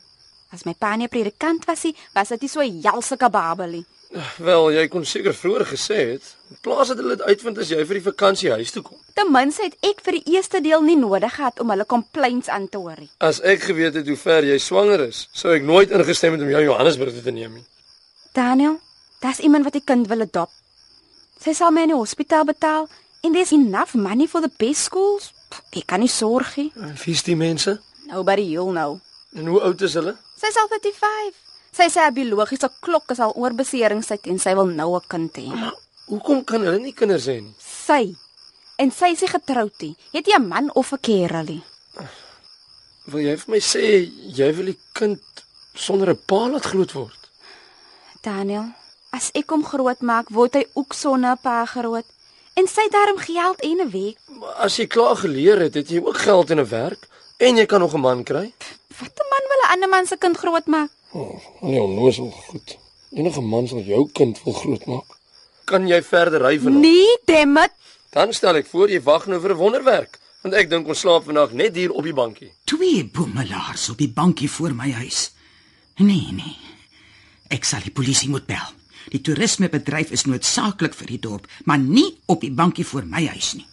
As 0.53 0.67
my 0.69 0.75
pa 0.75 0.97
nie 0.97 1.06
'n 1.06 1.09
predikant 1.09 1.65
was 1.67 1.85
nie, 1.85 1.97
was 2.15 2.29
dit 2.29 2.43
nie 2.43 2.49
so 2.49 2.62
jalsike 2.62 3.31
babelie. 3.31 3.84
Wel, 4.37 4.72
jy 4.72 4.89
kon 4.89 5.05
seker 5.05 5.32
vroeër 5.32 5.65
gesê 5.65 5.96
het. 6.13 6.37
Plaas 6.61 6.89
dat 6.89 6.99
hulle 7.01 7.17
dit 7.17 7.27
uitvind 7.27 7.58
as 7.58 7.70
jy 7.72 7.84
vir 7.89 7.94
die 7.94 8.11
vakansie 8.11 8.51
huis 8.51 8.70
toe 8.70 8.82
kom. 8.82 8.99
Ten 9.17 9.32
minste 9.32 9.63
het 9.63 9.77
ek 9.81 10.03
vir 10.05 10.19
die 10.19 10.34
eerste 10.34 10.61
deel 10.61 10.82
nie 10.82 10.96
nodig 10.96 11.34
gehad 11.34 11.61
om 11.61 11.70
hulle 11.72 11.87
complaints 11.87 12.49
aan 12.49 12.69
te 12.69 12.79
hoor 12.79 13.01
nie. 13.01 13.08
As 13.19 13.41
ek 13.41 13.63
geweet 13.63 13.94
het 13.94 14.06
hoe 14.06 14.17
ver 14.17 14.44
jy 14.44 14.58
swanger 14.58 15.01
is, 15.08 15.29
sou 15.32 15.55
ek 15.55 15.63
nooit 15.63 15.91
ingestem 15.91 16.32
het 16.32 16.43
om 16.43 16.53
jou 16.53 16.63
Johannesburg 16.63 17.13
toe 17.13 17.22
te 17.22 17.31
neem 17.32 17.55
nie. 17.55 17.65
Daniel, 18.32 18.81
daar's 19.20 19.41
iemand 19.41 19.65
wat 19.65 19.72
die 19.72 19.84
kind 19.84 20.06
wil 20.08 20.20
adopt. 20.20 20.53
Sy 21.41 21.53
sal 21.53 21.72
my 21.75 21.82
in 21.82 21.89
die 21.89 21.99
hospitaal 21.99 22.44
betaal 22.44 22.89
en 23.22 23.32
there's 23.32 23.52
enough 23.52 23.94
money 23.94 24.26
for 24.26 24.41
the 24.41 24.50
best 24.58 24.82
schools. 24.88 25.32
Pff, 25.50 25.62
Ek 25.76 25.86
kan 25.86 26.00
nie 26.00 26.08
sorg 26.08 26.56
nie. 26.56 26.72
En 26.76 26.94
wie's 27.05 27.22
die 27.22 27.36
mense? 27.36 27.81
Nobody 28.06 28.43
you'll 28.43 28.72
know. 28.72 29.00
En 29.34 29.46
hoe 29.46 29.60
oud 29.60 29.81
is 29.81 29.94
hulle? 29.94 30.17
Sy's 30.36 30.56
al 30.56 30.69
35. 30.69 31.34
Sy 31.72 31.86
sê 31.88 32.02
haar 32.05 32.12
biologiese 32.12 32.69
klok 32.84 33.10
is 33.14 33.20
al 33.24 33.32
oor 33.41 33.55
beseringstyd 33.56 34.26
en 34.29 34.38
sy 34.38 34.52
wil 34.55 34.67
nou 34.67 34.96
'n 34.96 35.06
kind 35.08 35.36
hê. 35.36 35.46
Maar 35.48 35.72
hoekom 36.08 36.44
kan 36.44 36.60
hulle 36.60 36.79
nie 36.79 36.93
kinders 36.93 37.26
hê 37.26 37.41
nie? 37.41 37.55
Sy 37.58 38.14
en 38.79 38.91
sy 38.91 39.12
is 39.12 39.20
nie 39.20 39.29
getroud 39.31 39.72
nie. 39.81 39.96
Het 40.12 40.26
jy 40.26 40.36
'n 40.38 40.48
man 40.48 40.70
of 40.74 40.93
'n 40.93 40.98
kerel 41.00 41.44
nie? 41.44 41.62
Wil 43.06 43.20
jy 43.20 43.36
vir 43.36 43.50
my 43.50 43.58
sê 43.60 44.10
jy 44.36 44.52
wil 44.56 44.67
die 44.67 44.79
kind 44.93 45.20
sonder 45.74 46.10
'n 46.10 46.20
pa 46.26 46.48
laat 46.48 46.67
groot 46.67 46.93
word? 46.93 47.19
Daniel, 48.22 48.67
as 49.12 49.31
ek 49.34 49.50
hom 49.50 49.64
grootmaak, 49.64 50.29
word 50.31 50.55
hy 50.55 50.64
ook 50.74 50.93
sonder 50.94 51.32
'n 51.32 51.38
pa 51.43 51.64
groot. 51.67 52.05
En 52.55 52.69
sy 52.69 52.82
het 52.85 52.93
daarom 52.93 53.19
geld 53.19 53.61
en 53.61 53.81
'n 53.81 53.91
week. 53.91 54.19
Maar 54.39 54.55
as 54.67 54.77
jy 54.77 54.87
klaar 54.87 55.17
geleer 55.17 55.59
het, 55.59 55.75
het 55.75 55.89
jy 55.89 56.01
ook 56.05 56.19
geld 56.19 56.51
en 56.51 56.61
'n 56.61 56.69
werk 56.69 57.09
en 57.37 57.56
jy 57.56 57.67
kan 57.67 57.81
nog 57.81 57.94
'n 57.94 58.01
man 58.01 58.23
kry. 58.25 58.53
Wat 58.99 59.15
'n 59.21 59.29
man 59.32 59.44
wil 59.51 59.61
'n 59.63 59.73
ander 59.73 59.89
man 59.89 60.06
se 60.06 60.17
kind 60.17 60.37
grootmaak? 60.37 60.91
Oh, 61.13 61.41
nee, 61.61 61.81
onnoosel 61.81 62.31
goed. 62.31 62.79
Enige 63.11 63.41
man 63.41 63.69
sal 63.69 63.81
jou 63.81 64.09
kind 64.13 64.43
wil 64.43 64.53
grootmaak. 64.53 65.19
Kan 65.65 65.87
jy 65.87 66.03
verder 66.03 66.41
ry 66.43 66.59
vanaand? 66.61 66.81
Nee, 66.81 67.19
dammit. 67.25 67.71
Dan 68.11 68.32
stel 68.32 68.55
ek 68.56 68.67
voor 68.67 68.91
jy 68.91 69.03
wag 69.03 69.27
nou 69.27 69.41
vir 69.41 69.51
'n 69.51 69.56
wonderwerk, 69.56 70.19
want 70.43 70.55
ek 70.55 70.71
dink 70.71 70.89
ons 70.89 70.99
slaap 71.01 71.25
vandag 71.25 71.53
net 71.53 71.75
hier 71.77 71.93
op 71.93 72.03
die 72.03 72.13
bankie. 72.15 72.53
Twee 72.65 73.05
boemelaars 73.05 73.89
op 73.89 73.99
die 73.99 74.09
bankie 74.13 74.51
voor 74.51 74.75
my 74.75 74.91
huis. 74.91 75.32
Nee, 75.97 76.29
nee. 76.32 76.56
Ek 77.49 77.65
sal 77.65 77.81
die 77.85 77.93
polisie 77.93 78.29
moet 78.29 78.47
bel. 78.47 78.81
Die 79.12 79.20
toerismebedryf 79.20 80.12
is 80.16 80.24
noodsaaklik 80.24 80.94
vir 80.96 81.10
die 81.12 81.20
dorp, 81.20 81.48
maar 81.69 81.78
nie 81.78 82.08
op 82.32 82.40
die 82.40 82.52
bankie 82.52 82.86
voor 82.88 83.04
my 83.04 83.26
huis 83.34 83.52
nie. 83.58 83.66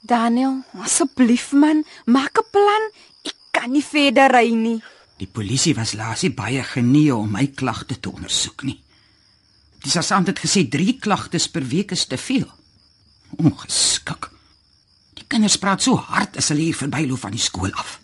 Daniel, 0.00 0.62
asseblief 0.80 1.52
man, 1.52 1.84
maak 2.06 2.38
'n 2.38 2.50
plan. 2.50 2.84
Ek 3.24 3.36
kan 3.52 3.70
nie 3.72 3.84
verder 3.84 4.32
ry 4.32 4.48
nie. 4.54 4.80
Die 5.18 5.28
polisie 5.28 5.74
was 5.74 5.92
laas 5.92 6.22
nie 6.22 6.32
baie 6.32 6.62
genee 6.62 7.14
om 7.14 7.30
my 7.30 7.46
klagte 7.46 8.00
te 8.00 8.10
ondersoek 8.10 8.62
nie. 8.62 8.80
Die 9.84 9.90
sergeant 9.90 10.26
het 10.26 10.38
gesê 10.38 10.68
3 10.68 10.98
klagtes 10.98 11.48
per 11.48 11.66
week 11.66 11.90
is 11.90 12.06
te 12.06 12.16
veel. 12.16 12.48
Ongeskik. 13.36 14.30
Die 15.14 15.24
kinders 15.28 15.58
praat 15.58 15.82
so 15.82 15.96
hard 15.96 16.36
as 16.36 16.48
hulle 16.48 16.60
hier 16.60 16.76
verbyloop 16.76 17.18
van 17.18 17.30
die 17.30 17.40
skool 17.40 17.72
af. 17.72 18.00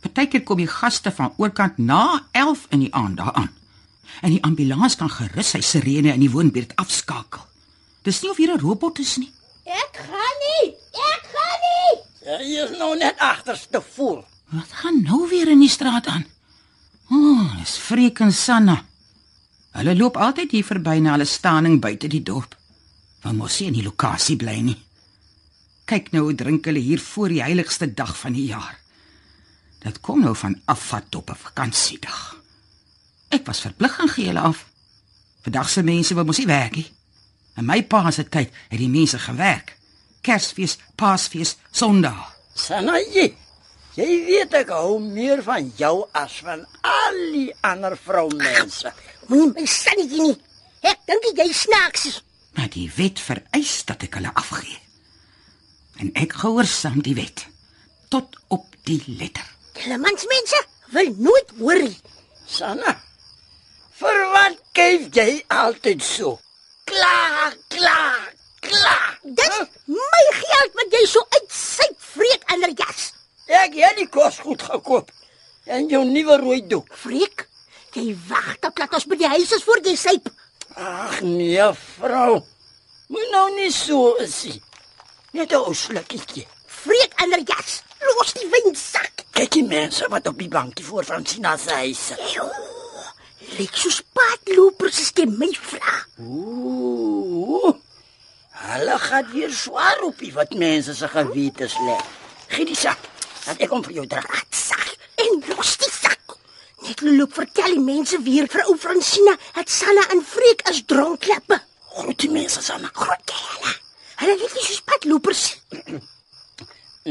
Partykeer 0.00 0.42
kom 0.42 0.58
die 0.58 0.70
gaste 0.70 1.10
van 1.10 1.34
oorkant 1.36 1.78
na 1.78 2.28
11 2.32 2.66
in 2.70 2.78
die 2.78 2.94
aand 2.94 3.16
daaraan. 3.16 3.50
En 4.20 4.30
die 4.30 4.42
ambulans 4.42 4.96
kan 4.96 5.10
gerus 5.10 5.50
sy 5.54 5.60
sirene 5.60 6.12
in 6.12 6.20
die 6.20 6.30
woonbuurt 6.30 6.74
afskakel. 6.76 7.44
Dis 8.02 8.22
nie 8.22 8.30
of 8.30 8.36
hier 8.36 8.54
'n 8.54 8.60
robot 8.60 8.98
is 8.98 9.16
nie. 9.16 9.32
Ek 9.64 9.94
gaan 10.08 10.36
nie. 10.46 10.74
Ek 11.12 11.24
gaan 11.34 11.60
nie. 11.66 11.94
Jy 12.24 12.64
is 12.64 12.78
nou 12.78 12.96
net 12.96 13.18
agterste 13.18 13.82
voor. 13.94 14.24
Wat 14.48 14.72
gaan 14.72 15.02
nou 15.02 15.28
weer 15.28 15.48
in 15.48 15.60
die 15.60 15.68
straat 15.68 16.06
aan? 16.06 16.24
O, 17.10 17.16
oh, 17.16 17.58
dis 17.58 17.76
Freek 17.76 18.20
en 18.20 18.32
Sanna. 18.32 18.84
Hulle 19.70 19.96
loop 19.96 20.16
altyd 20.16 20.50
hier 20.50 20.64
verby 20.64 20.98
na 21.00 21.12
hulle 21.16 21.24
staaning 21.24 21.80
buite 21.80 22.08
die 22.08 22.22
dorp. 22.22 22.56
Want 23.22 23.36
mos 23.36 23.58
nie 23.60 23.68
in 23.68 23.74
die 23.74 23.84
lokasie 23.84 24.36
bly 24.36 24.60
nie. 24.60 24.78
Kyk 25.84 26.12
nou 26.12 26.22
hoe 26.22 26.34
drink 26.34 26.64
hulle 26.68 26.80
hier 26.80 27.00
voor 27.00 27.28
die 27.28 27.42
heiligste 27.42 27.94
dag 27.94 28.16
van 28.18 28.32
die 28.32 28.48
jaar. 28.48 28.78
Dit 29.84 30.00
kom 30.00 30.20
nou 30.20 30.34
van 30.36 30.60
afvat 30.64 31.14
op 31.14 31.30
'n 31.30 31.34
vakansiedag. 31.44 32.37
Ek 33.28 33.44
was 33.46 33.60
verplig 33.60 33.94
gaan 33.94 34.08
gee 34.08 34.30
hulle 34.30 34.40
af. 34.40 34.64
Vandag 35.44 35.68
se 35.70 35.82
mense 35.82 36.14
wou 36.16 36.24
mos 36.28 36.40
nie 36.40 36.48
werk 36.48 36.76
nie. 36.76 36.86
In 37.58 37.66
my 37.66 37.82
pa 37.82 38.10
se 38.14 38.24
tyd 38.24 38.54
het 38.70 38.78
die 38.78 38.88
mense 38.88 39.18
gewerk. 39.18 39.74
Kersfees, 40.22 40.76
Paasfees, 40.96 41.56
Sondag. 41.70 42.34
Sanayi. 42.54 43.34
Jy 43.98 44.08
weet 44.28 44.54
ek 44.54 44.70
hou 44.70 44.98
meer 45.02 45.40
van 45.42 45.72
jou 45.78 46.06
as 46.14 46.36
van 46.46 46.62
al 46.86 47.16
die 47.34 47.48
ander 47.66 47.96
vroumense. 47.98 48.92
Moenie 49.26 49.54
my 49.56 49.66
sannetjie 49.66 50.22
nie. 50.22 50.36
Ek 50.86 51.02
dink 51.08 51.26
jy 51.34 51.48
snaaks 51.52 52.06
is. 52.12 52.20
Maar 52.54 52.70
die 52.74 52.86
wet 52.96 53.18
vereis 53.22 53.74
dat 53.88 54.04
ek 54.06 54.20
hulle 54.20 54.30
afgee. 54.38 54.78
En 55.98 56.12
ek 56.14 56.36
gehoorsaam 56.44 57.02
die 57.02 57.16
wet 57.18 57.48
tot 58.12 58.38
op 58.54 58.78
die 58.86 59.00
letter. 59.18 59.44
Julle 59.78 59.98
mansmense 59.98 60.62
wil 60.94 61.10
nooit 61.18 61.52
hoor 61.58 61.82
nie. 61.82 61.98
Sanna. 62.46 62.94
Vir 63.98 64.18
wat 64.30 64.58
kyk 64.78 65.08
jy 65.10 65.30
altyd 65.50 66.02
so? 66.06 66.36
Kla, 66.86 67.48
kla, 67.72 68.02
kla. 68.62 68.98
Dis 69.24 69.56
my 69.90 70.20
geld 70.36 70.76
wat 70.78 70.94
jy 70.94 71.00
so 71.10 71.24
uitsyp 71.34 71.96
vreek 72.12 72.44
in 72.54 72.62
'n 72.68 72.76
jas. 72.78 73.08
Ek 73.48 73.74
het 73.74 73.96
die 73.98 74.06
kos 74.06 74.38
goed 74.44 74.62
gekoop. 74.62 75.10
En 75.66 75.90
jou 75.90 76.04
nuwe 76.04 76.36
rooi 76.38 76.60
doek. 76.66 76.94
Vreek, 76.94 77.48
jy 77.92 78.14
wag 78.28 78.54
tot 78.60 78.78
ons 78.86 79.08
by 79.10 79.16
die 79.16 79.32
huis 79.34 79.50
is 79.52 79.66
voor 79.66 79.82
jy 79.82 79.96
syp. 79.96 80.30
Ag 80.76 81.20
nee, 81.20 81.66
vrou. 81.98 82.44
Moet 83.08 83.30
nou 83.32 83.50
nie 83.56 83.72
so 83.72 84.14
is 84.22 84.44
nie. 84.44 84.62
Net 85.32 85.50
'n 85.52 85.56
ou 85.56 85.74
slukkie. 85.74 86.46
Vreek 86.66 87.12
in 87.22 87.34
'n 87.34 87.44
jas. 87.44 87.82
Los 87.98 88.32
die 88.32 88.46
windsak. 88.46 89.26
Kyk 89.32 89.50
die 89.50 89.66
mense 89.66 90.06
wat 90.08 90.26
op 90.28 90.38
die 90.38 90.48
bankie 90.48 90.84
voor 90.84 91.04
van 91.04 91.26
Sina 91.26 91.56
se 91.56 91.70
huis 91.70 92.06
sit. 92.06 92.77
Lyk 93.56 93.76
soos 93.80 94.02
padlopers 94.14 95.00
as 95.00 95.12
jy 95.16 95.24
my 95.30 95.48
vra. 95.70 95.94
Ooh. 96.20 97.72
Hulle 98.58 98.98
gaan 98.98 99.30
weer 99.32 99.52
swaar 99.54 100.02
op 100.02 100.18
die 100.20 100.32
wat 100.34 100.52
mense 100.58 100.94
se 100.94 101.08
gewete 101.08 101.68
lê. 101.86 101.96
Gee 102.52 102.66
die 102.68 102.76
sak. 102.76 103.00
Dat 103.46 103.62
ek 103.64 103.70
kom 103.72 103.84
vir 103.86 104.00
jou 104.00 104.06
dra. 104.10 104.20
Wat 104.26 104.58
sag? 104.58 104.90
En 105.24 105.40
los 105.48 105.76
die 105.80 105.92
sak. 105.94 106.36
Net 106.84 107.00
loop 107.06 107.34
vertel 107.38 107.78
die 107.78 107.84
mense 107.84 108.20
weer 108.26 108.48
vir 108.50 108.66
ou 108.68 108.76
Fransina 108.78 109.36
dat 109.54 109.72
Sanna 109.72 110.04
en 110.14 110.22
Vreek 110.26 110.66
is 110.70 110.84
dronklappe. 110.90 111.60
Groet 111.96 112.20
die 112.26 112.32
mense 112.34 112.62
Sanna. 112.62 112.90
Groot 112.92 113.34
hulle. 113.34 113.74
Hulle 114.20 114.38
lyk 114.42 114.54
nie 114.58 114.66
soos 114.66 114.84
padlopers. 114.86 115.44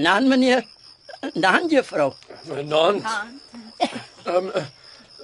Nan 0.06 0.28
meneer. 0.30 0.66
Dan 1.34 1.72
juffrou. 1.72 2.12
Vanaand. 2.46 3.08
Ehm 4.28 4.52
um, 4.52 4.52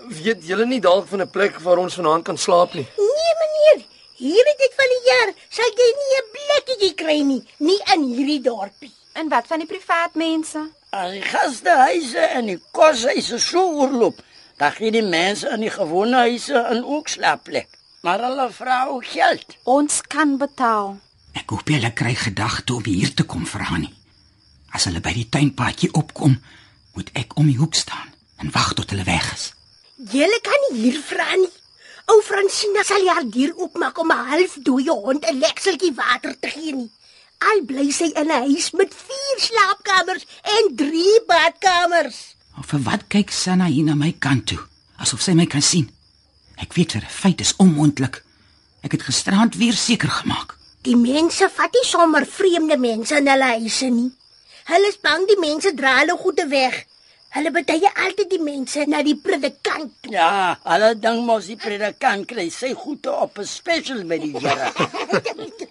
weet 0.08 0.46
julle 0.48 0.66
nie 0.66 0.80
dalk 0.80 1.08
van 1.08 1.22
'n 1.22 1.30
plek 1.30 1.60
waar 1.60 1.78
ons 1.78 1.96
vanaand 1.96 2.24
kan 2.24 2.38
slaap 2.38 2.74
nie? 2.74 2.88
Nee 2.98 3.34
meneer, 3.42 3.86
hierdie 4.16 4.58
tyd 4.58 4.74
van 4.76 4.90
die 4.96 5.04
jaar 5.12 5.34
sal 5.50 5.72
jy 5.82 5.90
nie 6.02 6.14
'n 6.20 6.28
plekkie 6.36 6.94
kry 6.94 7.20
nie, 7.22 7.44
nie 7.58 7.80
in 7.94 8.04
hierdie 8.04 8.42
dorpie. 8.42 8.92
En 9.14 9.30
wat 9.30 9.48
van 9.48 9.60
die 9.60 9.68
privaat 9.68 10.16
mense? 10.16 10.70
As 10.90 11.12
die 11.12 11.22
gastehuise 11.22 12.20
en 12.20 12.46
die 12.46 12.60
koshuise 12.72 13.40
so 13.40 13.62
oorloop, 13.62 14.22
dan 14.58 14.72
gee 14.72 14.92
die 14.92 15.02
mense 15.06 15.50
in 15.50 15.60
die 15.60 15.70
gewone 15.70 16.16
huise 16.16 16.54
'n 16.70 16.84
ook 16.84 17.08
slaapplek. 17.08 17.68
Maar 18.02 18.20
hulle 18.20 18.52
vra 18.52 18.86
ook 18.86 19.06
geld. 19.06 19.46
Ons 19.64 20.02
kan 20.02 20.38
betaal. 20.38 21.00
Ek 21.34 21.50
hoop 21.50 21.68
hulle 21.68 21.94
kry 21.94 22.16
gedagte 22.16 22.74
om 22.74 22.84
hier 22.84 23.14
te 23.14 23.24
kom 23.24 23.46
vra 23.48 23.78
nie. 23.78 23.94
As 24.72 24.84
hulle 24.84 25.00
by 25.00 25.14
die 25.14 25.30
tuinpaadjie 25.30 25.92
opkom, 25.94 26.42
moet 26.94 27.10
ek 27.14 27.38
om 27.38 27.46
die 27.46 27.58
hoek 27.58 27.74
staan 27.74 28.14
en 28.38 28.52
wag 28.52 28.74
tot 28.74 28.90
hulle 28.90 29.04
weg 29.04 29.34
is. 29.34 29.54
Julle 29.98 30.40
kan 30.42 30.64
nie 30.70 30.80
hier 30.82 31.02
vra 31.06 31.36
nie. 31.38 31.52
Ou 32.10 32.20
Fransina 32.26 32.82
sal 32.84 33.06
haar 33.08 33.28
deur 33.30 33.54
oopmaak 33.62 34.00
om 34.02 34.12
'n 34.12 34.28
halfdooie 34.32 34.92
hond 34.92 35.26
'n 35.26 35.40
lekseltjie 35.40 35.94
water 35.94 36.36
te 36.40 36.50
gee 36.50 36.74
nie. 36.74 36.92
Al 37.38 37.62
bly 37.62 37.92
sy 37.92 38.10
in 38.16 38.32
'n 38.32 38.44
huis 38.50 38.72
met 38.72 38.94
4 38.94 39.40
slaapkamers 39.40 40.26
en 40.42 40.76
3 40.76 41.22
badkamers. 41.28 42.36
Of 42.58 42.66
vir 42.66 42.80
wat 42.80 43.08
kyk 43.08 43.32
Sanna 43.32 43.66
hier 43.66 43.84
na 43.84 43.96
my 43.96 44.16
kant 44.20 44.48
toe, 44.48 44.60
asof 44.98 45.22
sy 45.22 45.34
my 45.34 45.46
kan 45.46 45.62
sien? 45.62 45.90
Ek 46.58 46.74
weet 46.74 46.92
vir 46.92 47.02
'n 47.02 47.10
feit 47.22 47.40
is 47.42 47.56
onmoontlik. 47.58 48.24
Ek 48.82 48.92
het 48.92 49.04
gisterand 49.04 49.56
weer 49.56 49.74
seker 49.74 50.10
gemaak. 50.10 50.58
Die 50.82 50.96
mense 50.96 51.50
vat 51.50 51.72
nie 51.74 51.86
sommer 51.86 52.26
vreemde 52.26 52.78
mense 52.78 53.16
in 53.16 53.28
hulle 53.28 53.60
huise 53.60 53.90
nie. 53.90 54.12
Hulle 54.66 54.88
is 54.88 55.00
bang 55.00 55.28
die 55.28 55.40
mense 55.40 55.74
dra 55.74 56.00
hulle 56.00 56.18
goede 56.18 56.48
weg. 56.48 56.86
Hulle 57.34 57.50
betuie 57.50 57.90
altyd 57.90 58.30
die 58.30 58.42
mense 58.46 58.84
na 58.86 59.00
die 59.02 59.16
predikant. 59.18 59.96
Ja, 60.14 60.54
hulle 60.70 60.92
dink 61.02 61.24
mos 61.26 61.48
die 61.50 61.58
predikant 61.58 62.28
kry 62.30 62.46
sy 62.54 62.74
goede 62.78 63.10
op 63.26 63.40
'n 63.40 63.48
special 63.50 64.04
by 64.06 64.20
die 64.22 64.34
Here. 64.38 64.70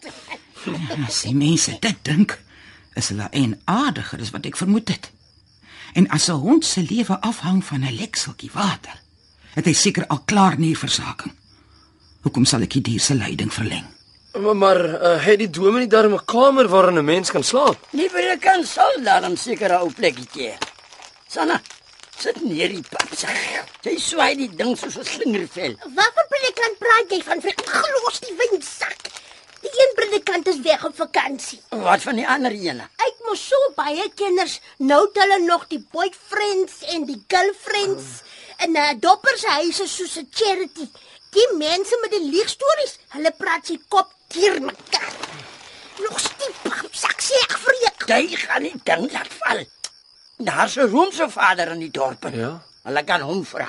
As 1.07 1.23
die 1.23 1.35
mense 1.35 1.77
dit 1.79 1.99
dink, 2.03 2.35
is 2.95 3.09
hulle 3.09 3.29
en 3.31 3.55
aardiger 3.65 4.21
as 4.21 4.31
wat 4.35 4.47
ek 4.47 4.57
vermoed 4.57 4.89
het. 4.89 5.11
En 5.95 6.09
as 6.11 6.29
'n 6.29 6.43
hond 6.43 6.65
se 6.65 6.83
lewe 6.83 7.21
afhang 7.21 7.65
van 7.65 7.85
'n 7.85 7.95
lekseltjie 7.95 8.51
water, 8.53 8.99
het 9.55 9.65
hy 9.65 9.73
seker 9.73 10.07
al 10.07 10.23
klaar 10.25 10.59
nierversaking. 10.59 11.33
Hoekom 12.23 12.45
sal 12.45 12.63
ek 12.63 12.71
die 12.71 12.83
dier 12.83 13.01
se 13.01 13.15
lyding 13.15 13.53
verleng? 13.53 13.87
Maar, 14.33 14.57
maar 14.57 14.81
uh, 15.03 15.25
het 15.25 15.39
die 15.39 15.51
dominee 15.51 15.87
daar 15.87 16.09
'n 16.11 16.25
kamer 16.25 16.69
waarin 16.69 16.99
'n 16.99 17.05
mens 17.05 17.31
kan 17.31 17.45
slaap? 17.45 17.79
Die 17.91 18.09
predikant 18.09 18.67
sal 18.67 19.03
daarom 19.03 19.37
seker 19.37 19.71
'n 19.71 19.81
ou 19.81 19.93
plekkie 19.93 20.51
hê. 20.51 20.55
Sanna, 21.33 21.55
sit 22.21 22.43
neer 22.45 22.69
die 22.69 22.83
pap. 22.85 23.09
Jy 23.87 23.95
swaai 24.05 24.35
die 24.37 24.51
ding 24.53 24.75
soos 24.77 24.99
'n 25.01 25.07
slingervel. 25.11 25.79
Waarvan 25.97 26.27
predikant 26.33 26.77
praat 26.83 27.15
jy 27.15 27.21
van? 27.29 27.41
Gelos 27.41 28.21
die 28.27 28.35
windsak. 28.41 29.09
Die 29.63 29.73
een 29.73 29.95
predikant 29.97 30.51
is 30.53 30.61
weg 30.61 30.85
op 30.85 30.95
vakansie. 30.97 31.61
Wat 31.71 32.05
van 32.05 32.21
die 32.21 32.29
ander 32.29 32.53
ene? 32.53 32.91
Ek 33.09 33.25
mos 33.25 33.47
so 33.49 33.57
baie 33.77 34.11
kinders, 34.15 34.61
nou 34.77 35.01
het 35.07 35.23
hulle 35.23 35.39
nog 35.47 35.67
die 35.73 35.81
boyfriends 35.97 36.85
en 36.95 37.09
die 37.09 37.21
girlfriends 37.29 38.21
en 38.59 38.73
'n 38.73 38.77
uh, 38.77 38.93
dopper 39.01 39.39
se 39.39 39.49
huise 39.49 39.89
soos 39.89 40.17
'n 40.19 40.29
charity. 40.31 40.89
Die 41.31 41.51
mense 41.57 41.99
met 42.03 42.11
die 42.11 42.29
leegstories, 42.29 42.99
hulle 43.17 43.33
praat 43.33 43.67
sy 43.67 43.81
kop 43.89 44.13
teer 44.29 44.61
mekaar. 44.61 45.13
Los 45.97 46.29
die 46.39 46.55
papsak 46.69 47.23
sê 47.23 47.41
ek 47.49 47.57
vir 47.57 47.77
jou. 47.85 47.95
Jy 48.07 48.37
gaan 48.37 48.63
nie 48.63 48.81
ding 48.85 49.13
laat 49.13 49.33
val. 49.41 49.65
Daar's 50.45 50.77
'n 50.77 50.91
Romeinse 50.91 51.31
vader 51.31 51.69
in 51.71 51.79
die 51.79 51.91
dorp. 51.91 52.27
Ja. 52.33 52.63
Hulle 52.83 53.05
kan 53.05 53.21
hom 53.21 53.45
vra. 53.45 53.69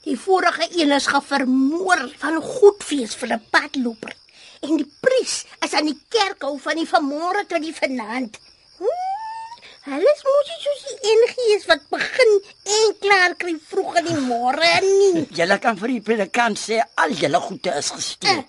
Die 0.00 0.18
vorige 0.18 0.68
een 0.70 0.90
is 0.90 1.06
gevermoor 1.06 2.12
van 2.18 2.42
goedfees 2.42 3.14
vir 3.14 3.28
'n 3.32 3.42
padloper. 3.50 4.14
En 4.60 4.76
die 4.76 4.92
pries 5.00 5.44
is 5.60 5.72
aan 5.72 5.84
die 5.84 6.00
kerk 6.08 6.42
hou 6.42 6.58
van 6.58 6.74
die 6.74 6.88
vanmôre 6.88 7.46
tot 7.46 7.62
die 7.62 7.74
vanaand. 7.74 8.38
Hmm, 8.78 9.92
hulle 9.92 10.12
is 10.14 10.22
mos 10.24 10.48
nie 10.48 10.62
soos 10.64 10.82
die 10.88 11.16
NG's 11.18 11.66
wat 11.66 11.82
begin 11.90 12.32
en 12.64 12.96
klaar 13.00 13.34
kry 13.34 13.58
vroeg 13.68 13.96
in 13.96 14.04
die 14.04 14.20
môre 14.20 14.80
nie. 14.80 15.26
Julle 15.38 15.58
kan 15.58 15.76
vir 15.76 15.88
die 15.88 16.00
predikant 16.00 16.58
sê 16.58 16.82
al 16.94 17.10
julle 17.10 17.40
goede 17.40 17.76
is 17.76 17.90
gesteel. 17.90 18.44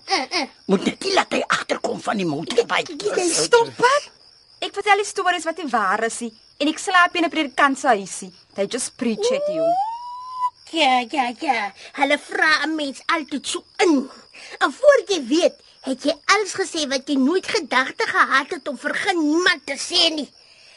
Moet 0.64 0.84
net 0.84 1.04
nie 1.04 1.14
laat 1.14 1.32
hy 1.32 1.42
agterkom 1.46 2.00
van 2.00 2.16
die 2.16 2.26
motorbike. 2.26 2.96
Jy 3.16 3.28
stop? 3.28 3.86
Ek 4.58 4.74
vertel 4.74 4.96
die 4.96 5.04
stories 5.04 5.44
wat 5.44 5.56
nie 5.58 5.70
waar 5.70 6.04
is 6.04 6.20
nie 6.20 6.34
en 6.58 6.68
ek 6.68 6.78
slaap 6.82 7.14
in 7.16 7.24
'n 7.24 7.30
predikant 7.30 7.78
se 7.78 7.88
huisie. 7.88 8.32
They 8.54 8.66
just 8.66 8.96
preach 8.96 9.30
at 9.30 9.46
you. 9.48 9.66
Ja, 10.70 11.04
ja, 11.10 11.32
ja. 11.40 11.72
Hulle 11.92 12.18
vra 12.18 12.64
'n 12.66 12.74
mens 12.74 13.02
altyd 13.06 13.46
so 13.46 13.64
in. 13.76 14.08
En 14.58 14.72
voor 14.72 15.02
jy 15.06 15.26
weet, 15.26 15.56
het 15.80 16.02
jy 16.04 16.14
alles 16.24 16.54
gesê 16.54 16.88
wat 16.88 17.08
jy 17.08 17.16
nooit 17.16 17.46
gedagte 17.46 18.04
gehad 18.06 18.50
het 18.50 18.68
om 18.68 18.78
vir 18.78 18.94
geen 18.94 19.18
niemand 19.18 19.66
te 19.66 19.76
sê 19.78 20.14
nie. 20.14 20.28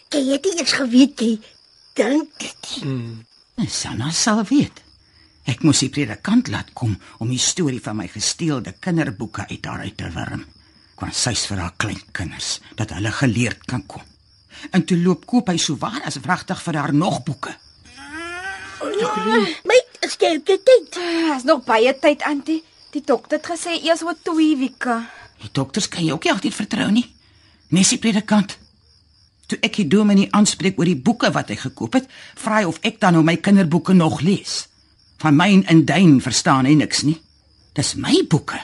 Jy 0.09 0.31
het 0.31 0.45
nie 0.45 0.59
eens 0.59 0.71
geweet 0.71 1.19
jy 1.19 1.39
dink 1.93 2.29
dit. 2.39 2.83
nie. 2.83 3.67
Sanna 3.67 4.11
sal 4.11 4.43
weet. 4.43 4.81
Ek 5.45 5.63
moes 5.63 5.79
die 5.79 5.89
predikant 5.89 6.47
laat 6.47 6.73
kom 6.73 6.97
om 7.19 7.29
die 7.29 7.41
storie 7.41 7.81
van 7.81 7.97
my 7.97 8.07
gesteelde 8.07 8.73
kinderboeke 8.79 9.47
uit 9.49 9.65
haar 9.65 9.79
uit 9.79 9.97
te 9.97 10.09
wurm. 10.09 10.45
Kwans 10.95 11.21
sy's 11.21 11.45
vir 11.49 11.57
haar 11.57 11.73
klein 11.77 12.01
kinders 12.11 12.59
dat 12.75 12.89
hulle 12.89 13.11
geleerd 13.11 13.65
kan 13.65 13.85
kom. 13.85 14.10
En 14.69 14.85
toe 14.85 14.97
loop 14.97 15.25
koop 15.25 15.49
hy 15.49 15.57
so 15.57 15.77
waar 15.81 16.01
as 16.05 16.19
wragtig 16.21 16.61
vir 16.61 16.77
haar 16.77 16.93
nog 16.93 17.23
boeke. 17.23 17.55
My 18.81 19.79
skelke 20.09 20.59
tyd. 20.63 20.93
Daar's 20.95 21.43
nog 21.43 21.63
baie 21.63 21.93
tyd, 21.99 22.23
Antie. 22.23 22.63
Die 22.91 23.03
dokter 23.05 23.37
het 23.37 23.47
gesê 23.47 23.77
eers 23.83 24.03
oor 24.03 24.17
2 24.21 24.57
weke. 24.57 24.97
Die 25.41 25.49
dokters 25.51 25.87
kan 25.87 26.03
jy 26.05 26.11
ook 26.13 26.25
nie 26.27 26.33
altyd 26.33 26.55
vertrou 26.55 26.89
nie. 26.91 27.05
Nessie 27.71 27.99
predikant. 28.01 28.57
Toe 29.47 29.57
ek 29.63 29.79
die 29.79 29.87
dominee 29.87 30.31
aanspreek 30.35 30.79
oor 30.79 30.89
die 30.89 30.99
boeke 30.99 31.31
wat 31.31 31.49
hy 31.51 31.57
gekoop 31.59 31.95
het, 31.99 32.09
vra 32.39 32.61
hy 32.61 32.67
of 32.67 32.81
ek 32.87 32.99
dan 32.99 33.15
nou 33.15 33.23
my 33.23 33.37
kinderboeke 33.39 33.95
nog 33.95 34.21
lees. 34.25 34.65
Van 35.23 35.37
myn 35.37 35.63
in 35.71 35.85
duin 35.85 36.19
verstaan 36.23 36.67
hy 36.67 36.75
niks 36.75 37.05
nie. 37.07 37.17
Dis 37.77 37.95
my 37.95 38.25
boeke. 38.29 38.59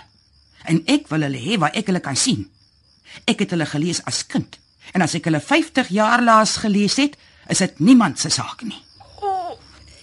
En 0.67 0.81
ek 0.91 1.07
wil 1.11 1.23
hulle 1.27 1.39
hê 1.39 1.57
waar 1.61 1.75
ek 1.77 1.87
hulle 1.91 2.03
kan 2.03 2.19
sien. 2.19 2.43
Ek 3.23 3.39
het 3.43 3.53
hulle 3.55 3.67
gelees 3.69 4.03
as 4.09 4.25
kind. 4.27 4.59
En 4.93 5.01
as 5.01 5.15
ek 5.17 5.27
hulle 5.29 5.41
50 5.43 5.89
jaar 5.93 6.23
laas 6.23 6.57
gelees 6.63 6.95
het, 7.01 7.17
is 7.47 7.63
dit 7.63 7.79
niemand 7.79 8.19
se 8.19 8.29
saak 8.29 8.63
nie. 8.67 8.79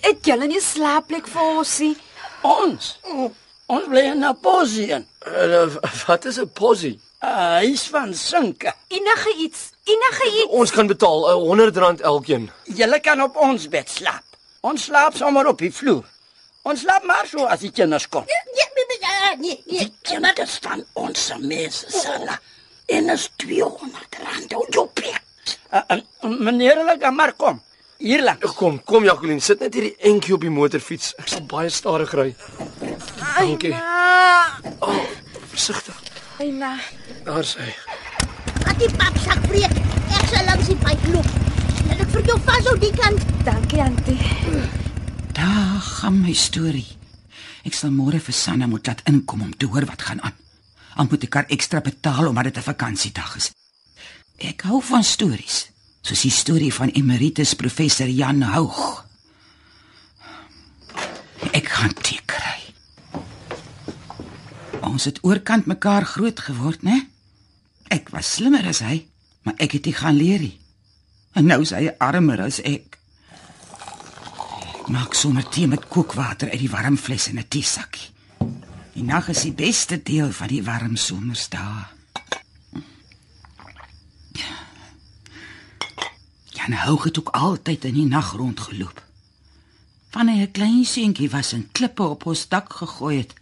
Het 0.04 0.26
julle 0.28 0.46
nie 0.46 0.60
slaapplek 0.60 1.28
vir 1.32 1.56
ons 1.58 1.78
nie? 1.80 1.94
Ons. 2.44 2.90
Ons 3.72 3.88
bly 3.88 4.02
in 4.12 4.24
'n 4.24 4.36
posie. 4.40 4.92
Uh, 4.92 5.66
wat 6.06 6.24
is 6.24 6.38
'n 6.38 6.50
posie? 6.52 7.00
Huis 7.18 7.82
van 7.88 8.14
sinke. 8.14 8.74
Enige 8.88 9.34
iets, 9.36 9.70
enige 9.84 10.26
iets. 10.26 10.52
Ons 10.52 10.70
kan 10.70 10.86
betaal 10.86 11.30
uh, 11.30 11.34
100 11.34 11.76
rand 11.76 12.00
elkeen. 12.00 12.50
Julle 12.64 13.00
kan 13.00 13.22
op 13.22 13.36
ons 13.36 13.68
bed 13.68 13.90
slaap. 13.90 14.24
Ons 14.60 14.84
slaap 14.84 15.16
sommer 15.16 15.46
op 15.46 15.58
die 15.58 15.72
vloer. 15.72 16.04
Ons 16.62 16.80
slaap 16.80 17.04
maar 17.04 17.26
so 17.28 17.44
as 17.44 17.60
die 17.60 17.72
kinders 17.72 18.08
kom. 18.08 18.24
Ja, 18.26 18.40
nee, 18.52 18.68
nee, 19.38 19.62
nee. 19.66 19.78
Die 19.78 19.94
kinders 20.02 20.58
van 20.62 20.84
ons 20.92 21.32
mense 21.38 21.90
sala. 21.90 22.38
En 22.86 23.08
is 23.10 23.30
200 23.36 24.18
rand 24.24 24.54
op 24.54 24.74
jou 24.74 24.88
Uh, 25.74 25.80
uh, 25.90 26.38
meneer, 26.38 26.76
hulle 26.78 26.94
kan 26.98 27.14
maar 27.14 27.32
kom. 27.34 27.56
Hier 27.98 28.22
langs. 28.22 28.52
Kom, 28.54 28.76
kom 28.86 29.04
Jacqueline, 29.04 29.42
sit 29.42 29.58
net 29.58 29.74
hierdie 29.74 29.96
entjie 30.06 30.36
op 30.36 30.44
die 30.46 30.52
motorfiets. 30.52 31.14
Ek 31.18 31.32
sal 31.32 31.42
baie 31.50 31.70
stadig 31.72 32.12
ry. 32.14 32.28
Dankie. 33.34 33.72
Oh, 34.78 35.00
versigtig. 35.50 35.98
Eina. 36.38 36.76
Daar 37.26 37.42
sy. 37.48 37.66
Wat 38.60 38.78
die 38.78 38.90
pap 38.94 39.18
sak 39.24 39.42
breek. 39.48 39.74
Ek 40.14 40.30
sal 40.30 40.46
langs 40.46 40.70
die 40.70 40.78
pad 40.84 41.10
loop. 41.10 41.34
Laat 41.88 42.06
ek 42.06 42.14
vir 42.14 42.30
jou 42.30 42.38
vashou 42.46 42.76
die 42.86 42.94
kant. 42.94 43.26
Dankie, 43.48 43.82
Antie. 43.82 44.18
Daar 45.34 45.82
gaan 45.88 46.22
my 46.22 46.36
storie. 46.38 46.86
Ek 47.66 47.74
sal 47.74 47.90
môre 47.90 48.22
vir 48.22 48.38
Sanna 48.44 48.70
moet 48.70 48.86
laat 48.92 49.02
inkom 49.10 49.42
om 49.48 49.54
te 49.58 49.66
hoor 49.66 49.90
wat 49.90 50.06
gaan 50.06 50.22
aan. 50.22 50.38
Al 50.94 51.08
moet 51.10 51.26
ek 51.26 51.34
haar 51.34 51.50
ekstra 51.50 51.80
betaal 51.80 52.28
omdat 52.30 52.44
dit 52.44 52.56
'n 52.56 52.68
vakansiedag 52.70 53.36
is. 53.36 53.50
Ek 54.38 54.62
hou 54.62 54.82
van 54.82 55.04
stories, 55.04 55.70
soos 56.02 56.22
die 56.22 56.30
storie 56.30 56.74
van 56.74 56.88
emeritus 56.88 57.54
professor 57.54 58.08
Jan 58.08 58.42
Houg. 58.42 59.06
Ek 61.52 61.68
gaan 61.68 61.94
teekry. 61.94 62.74
Ons 64.80 65.04
het 65.04 65.18
oorkant 65.22 65.66
mekaar 65.66 66.04
groot 66.04 66.40
geword, 66.40 66.82
né? 66.82 67.08
Ek 67.88 68.08
was 68.08 68.32
slimmer 68.32 68.66
as 68.66 68.78
hy, 68.78 69.06
maar 69.42 69.54
ek 69.56 69.72
het 69.72 69.84
nie 69.84 69.94
gaan 69.94 70.16
leer 70.16 70.40
nie. 70.40 70.58
En 71.34 71.46
nou 71.46 71.60
is 71.62 71.70
hy 71.70 71.90
armer 71.98 72.40
as 72.40 72.60
ek. 72.60 72.98
Ek 74.80 74.88
maak 74.88 75.14
sommer 75.14 75.46
tee 75.48 75.66
met 75.66 75.88
kookwater 75.88 76.50
uit 76.50 76.60
die 76.60 76.70
warm 76.70 76.96
fles 76.96 77.28
in 77.28 77.38
'n 77.38 77.48
teesakkie. 77.48 78.13
Die 78.94 79.02
nag 79.02 79.28
is 79.28 79.42
die 79.42 79.52
beste 79.52 79.98
deel 80.02 80.30
van 80.30 80.50
die 80.52 80.62
warm 80.62 80.94
somersdae. 80.96 81.86
Jan 86.54 86.76
Houg 86.84 87.04
het 87.04 87.18
ook 87.18 87.32
altyd 87.34 87.84
in 87.84 87.94
die 87.98 88.06
nag 88.06 88.32
rondgeloop. 88.38 89.02
Van 90.14 90.28
hy 90.28 90.46
'n 90.46 90.50
klein 90.50 90.84
seentjie 90.84 91.30
was 91.30 91.52
en 91.52 91.68
klippe 91.72 92.02
op 92.02 92.26
ons 92.26 92.48
dak 92.48 92.72
gegooi 92.72 93.18
het. 93.18 93.34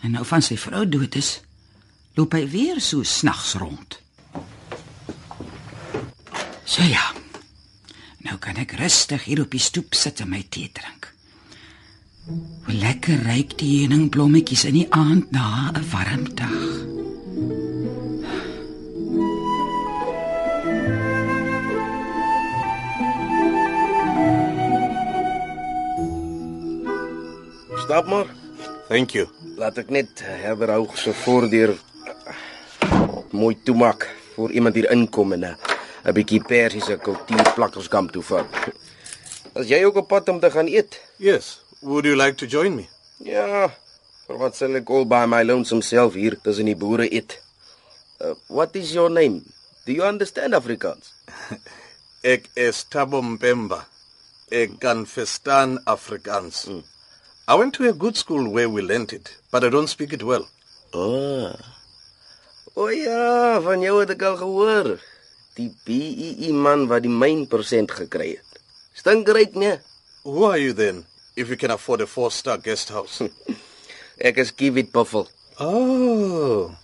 En 0.00 0.10
nou 0.10 0.24
van 0.24 0.42
sy 0.42 0.56
vrou 0.56 0.88
dood 0.88 1.14
is, 1.14 1.40
loop 2.14 2.32
hy 2.32 2.48
weer 2.48 2.80
so 2.80 3.02
snags 3.02 3.52
rond. 3.52 4.00
So 6.64 6.82
ja. 6.82 7.12
Nou 8.18 8.38
kan 8.38 8.56
ek 8.56 8.72
rustig 8.72 9.24
hier 9.24 9.40
op 9.40 9.50
die 9.50 9.60
stoep 9.60 9.94
sit 9.94 10.20
en 10.20 10.28
my 10.28 10.46
tee 10.48 10.72
drink. 10.72 11.09
Hoe 12.64 12.74
lekker 12.74 13.22
ruik 13.26 13.56
die 13.58 13.80
heuningblommetjies 13.80 14.64
in 14.68 14.76
die 14.78 14.86
aand 14.94 15.30
na 15.34 15.72
'n 15.74 15.84
warm 15.90 16.24
dag. 16.38 16.60
Stap 27.82 28.06
maar. 28.06 28.28
Thank 28.88 29.10
you. 29.10 29.26
Laat 29.56 29.78
ek 29.78 29.90
net 29.90 30.22
herder 30.22 30.70
Houg 30.70 30.98
se 30.98 31.12
voordeur 31.12 31.74
mooi 33.30 33.56
toemaak 33.62 34.06
voor 34.34 34.50
iemand 34.50 34.74
hier 34.74 34.90
inkom 34.90 35.32
en 35.32 35.44
'n 36.04 36.12
bietjie 36.12 36.42
persiese 36.42 36.96
kultuurplakkerskamp 36.96 38.10
toe 38.12 38.22
vat. 38.22 38.46
As 39.52 39.66
jy 39.66 39.84
ook 39.84 39.96
op 39.96 40.08
pad 40.08 40.28
om 40.28 40.40
te 40.40 40.50
gaan 40.50 40.66
eet? 40.66 41.00
Yes. 41.16 41.69
Would 41.82 42.04
you 42.04 42.16
like 42.16 42.36
to 42.38 42.46
join 42.46 42.76
me? 42.76 42.88
Ja. 43.24 43.70
Vir 44.26 44.36
wat 44.38 44.56
sal 44.56 44.76
ek 44.76 44.90
al 44.92 45.06
by 45.08 45.24
my 45.24 45.40
lonesome 45.42 45.80
self 45.80 46.12
hier 46.14 46.36
tussen 46.44 46.68
die 46.68 46.76
boere 46.76 47.06
eet? 47.08 47.38
Uh, 48.20 48.34
what 48.48 48.76
is 48.76 48.92
your 48.92 49.08
name? 49.08 49.40
Do 49.86 49.92
you 49.96 50.04
understand 50.04 50.52
Afrikaans? 50.52 51.08
Ek 52.32 52.50
is 52.54 52.84
Tabo 52.84 53.22
Mpemba. 53.24 53.86
Ek 54.52 54.76
kan 54.82 55.06
verstaan 55.08 55.78
Afrikaans. 55.88 56.66
Mm. 56.68 56.84
I 57.48 57.54
went 57.56 57.72
to 57.80 57.88
a 57.88 57.96
good 57.96 58.20
school 58.20 58.52
where 58.52 58.68
we 58.68 58.82
learned 58.82 59.14
it, 59.16 59.32
but 59.50 59.64
I 59.64 59.70
don't 59.72 59.88
speak 59.88 60.12
it 60.12 60.22
well. 60.22 60.44
Oh. 60.92 61.56
O 62.76 62.84
oh 62.84 62.90
ja, 62.92 63.58
van 63.64 63.80
jou 63.80 63.96
het 64.02 64.12
ek 64.12 64.26
al 64.28 64.36
gehoor. 64.36 64.98
Die 65.56 65.72
BEE 65.88 66.52
man 66.52 66.90
wat 66.92 67.08
die 67.08 67.10
myn 67.24 67.46
persent 67.48 67.96
gekry 67.96 68.34
het. 68.36 68.60
Stinkryk, 69.00 69.56
nee. 69.56 69.80
Who 70.28 70.44
are 70.44 70.60
you 70.60 70.76
then, 70.76 71.06
if 71.36 71.48
you 71.48 71.56
can 71.56 71.70
afford 71.70 72.00
a 72.00 72.06
four-star 72.06 72.58
guest 72.58 72.88
house? 72.90 73.22
Ek 74.20 74.38
is 74.38 74.50
Kiewit 74.52 74.92
Buffel. 74.92 75.28
oh, 75.58 76.74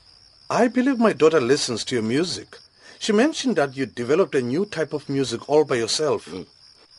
I 0.48 0.68
believe 0.68 0.98
my 0.98 1.12
daughter 1.12 1.40
listens 1.40 1.84
to 1.84 1.94
your 1.96 2.04
music. 2.04 2.56
She 2.98 3.12
mentioned 3.12 3.56
that 3.56 3.76
you 3.76 3.86
developed 3.86 4.34
a 4.34 4.40
new 4.42 4.64
type 4.64 4.92
of 4.92 5.08
music 5.08 5.48
all 5.48 5.64
by 5.64 5.76
yourself. 5.76 6.28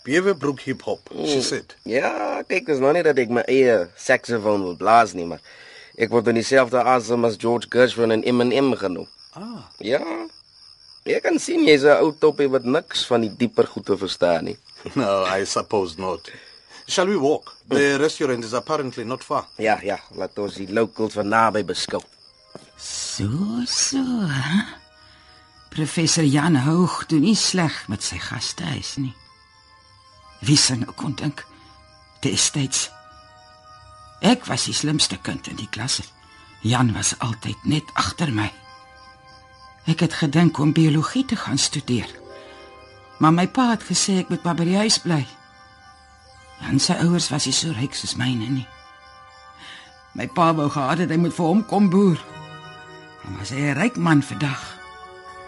Beaverbrook 0.05 0.59
hip 0.61 0.81
hop, 0.83 0.99
she 1.25 1.41
said. 1.41 1.73
Ja, 1.85 2.43
kyk, 2.47 2.65
dis 2.67 2.79
nou 2.79 2.91
nie 2.95 3.03
dat 3.03 3.17
ek 3.19 3.31
my 3.33 3.43
eie 3.51 3.87
saksofoon 3.99 4.63
wil 4.63 4.75
blaas 4.79 5.13
nie, 5.17 5.25
maar 5.27 5.41
ek 5.97 6.11
word 6.13 6.29
in 6.31 6.37
dieselfde 6.39 6.79
asem 6.83 7.25
as 7.27 7.35
George 7.41 7.67
Gershwin 7.73 8.13
en 8.15 8.23
Eminem 8.23 8.73
genoem. 8.79 9.07
Ah, 9.35 9.63
Ja. 9.83 10.01
Ek 11.07 11.23
kan 11.23 11.39
sien 11.39 11.63
jy's 11.63 11.85
'n 11.87 12.03
ou 12.03 12.11
toppie 12.11 12.49
wat 12.51 12.65
niks 12.67 13.05
van 13.07 13.21
die 13.23 13.29
dieper 13.31 13.63
goeie 13.67 13.95
verstaan 13.97 14.43
nie. 14.51 14.57
no, 14.99 15.23
I 15.23 15.45
suppose 15.45 15.95
not. 15.97 16.27
Shall 16.87 17.07
we 17.07 17.17
walk? 17.19 17.55
The 17.67 17.97
restaurant 17.99 18.43
is 18.43 18.53
apparently 18.53 19.03
not 19.03 19.23
far. 19.23 19.47
Ja, 19.57 19.79
ja, 19.83 19.99
laat 20.15 20.37
ons 20.39 20.55
die 20.55 20.69
locals 20.71 21.17
van 21.19 21.27
naby 21.27 21.65
beskou. 21.67 22.01
So 22.79 23.27
so. 23.65 24.03
Hè? 24.31 24.61
Professor 25.69 26.23
Jan 26.23 26.55
Houg 26.55 27.05
doen 27.05 27.25
nie 27.27 27.35
sleg 27.35 27.83
met 27.91 28.03
sy 28.03 28.17
gastehuis 28.23 28.95
nie. 29.01 29.13
Wie 30.39 30.57
sou 30.57 30.77
nou 30.79 30.93
kon 30.95 31.15
dink 31.17 31.43
destyds 32.23 32.87
ek 34.25 34.47
was 34.49 34.65
die 34.65 34.73
slimste 34.73 35.17
kind 35.21 35.47
in 35.47 35.59
die 35.59 35.69
klas. 35.69 35.99
Jan 36.65 36.93
was 36.95 37.13
altyd 37.21 37.57
net 37.69 37.85
agter 37.93 38.31
my. 38.33 38.47
Ek 39.87 40.01
het 40.03 40.17
gedink 40.19 40.57
om 40.59 40.73
biologie 40.73 41.25
te 41.25 41.37
gaan 41.37 41.57
studeer. 41.61 42.09
Maar 43.19 43.33
my 43.33 43.47
pa 43.47 43.69
het 43.75 43.85
gesê 43.85 44.17
ek 44.23 44.33
moet 44.33 44.43
maar 44.43 44.57
by 44.57 44.65
die 44.67 44.79
huis 44.81 44.97
bly. 45.03 45.21
Jan 46.59 46.79
se 46.79 46.93
ouers 47.03 47.29
was 47.29 47.45
nie 47.45 47.53
so 47.53 47.71
ryk 47.71 47.95
soos 47.95 48.15
myne 48.15 48.49
nie. 48.49 48.67
My 50.17 50.27
pa 50.27 50.53
wou 50.53 50.69
gehad 50.69 50.97
het 51.03 51.11
hy 51.13 51.17
moet 51.21 51.35
vir 51.35 51.45
hom 51.45 51.65
kom 51.69 51.89
boer. 51.93 52.17
Dan 53.23 53.37
was 53.37 53.49
hy 53.53 53.61
'n 53.61 53.77
ryk 53.77 53.95
man 53.97 54.21
vandag. 54.23 54.63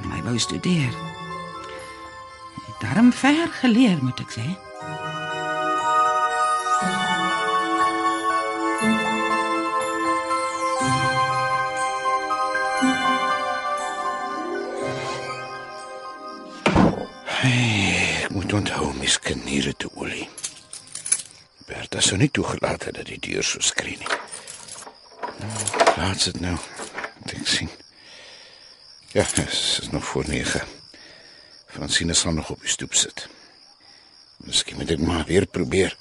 En 0.03 0.11
hy 0.11 0.21
wou 0.21 0.37
studeer. 0.39 0.93
Het 2.65 2.77
Daarom 2.81 3.13
ver 3.13 3.47
geleer, 3.61 3.97
moet 4.01 4.19
ek 4.19 4.31
sê. 4.31 4.47
Ek 17.43 18.29
moet 18.29 18.53
onthou 18.53 18.93
mis 18.99 19.19
kniere 19.19 19.73
te 19.77 19.89
olie. 19.95 20.29
Bertha 21.69 22.01
sou 22.01 22.17
nie 22.17 22.31
toegelaat 22.33 22.87
het 22.89 22.97
dat 22.97 23.09
die 23.11 23.19
deur 23.21 23.45
so 23.45 23.61
skree 23.61 23.97
nie. 23.99 24.13
Nou, 25.39 25.65
laat 25.97 26.23
dit 26.23 26.39
nou. 26.41 26.57
Moet 27.19 27.35
Ek 27.37 27.47
sien. 27.47 27.69
Ja, 29.13 29.25
dit 29.35 29.47
is 29.47 29.89
nog 29.91 30.05
voor 30.05 30.27
9. 30.27 30.61
Francine 31.69 32.13
sal 32.13 32.33
nog 32.33 32.49
op 32.49 32.61
die 32.61 32.69
stoep 32.69 32.93
sit. 32.93 33.27
Miskien 34.45 34.77
moet 34.79 34.91
ek 34.93 35.01
maar 35.03 35.25
weer 35.27 35.45
probeer. 35.45 35.95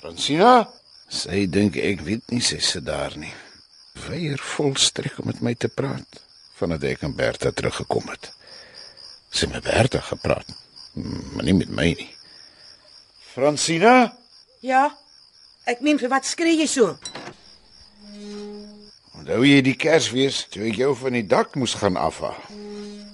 Francina, 0.00 0.66
sy 1.06 1.44
dink 1.50 1.76
ek 1.78 2.02
weet 2.06 2.30
nie 2.34 2.42
sy 2.42 2.58
sit 2.62 2.86
daar 2.86 3.14
nie. 3.18 3.32
Weier 4.06 4.40
volstrek 4.42 5.20
om 5.20 5.30
met 5.30 5.42
my 5.44 5.54
te 5.54 5.70
praat 5.70 6.22
vandat 6.58 6.86
ek 6.86 7.02
en 7.06 7.14
Bertha 7.18 7.50
teruggekom 7.50 8.06
het. 8.10 8.30
Sy 9.30 9.46
het 9.46 9.54
met 9.56 9.66
Bertha 9.66 10.00
gepraat, 10.06 10.48
maar 10.94 11.46
nie 11.46 11.56
met 11.58 11.70
my 11.74 11.88
nie. 11.98 12.10
Francina, 13.32 14.12
Ja. 14.62 14.82
Ek 15.66 15.80
meen 15.82 15.98
vir 16.00 16.10
wat 16.12 16.26
skree 16.26 16.56
jy 16.58 16.66
so? 16.70 16.96
onthou 19.22 19.44
jy 19.46 19.60
die 19.62 19.76
Kersfees 19.78 20.40
toe 20.50 20.64
ek 20.66 20.80
jou 20.80 20.92
van 20.98 21.14
die 21.14 21.22
dak 21.30 21.54
moes 21.54 21.74
gaan 21.78 21.96
afhaal? 21.96 22.38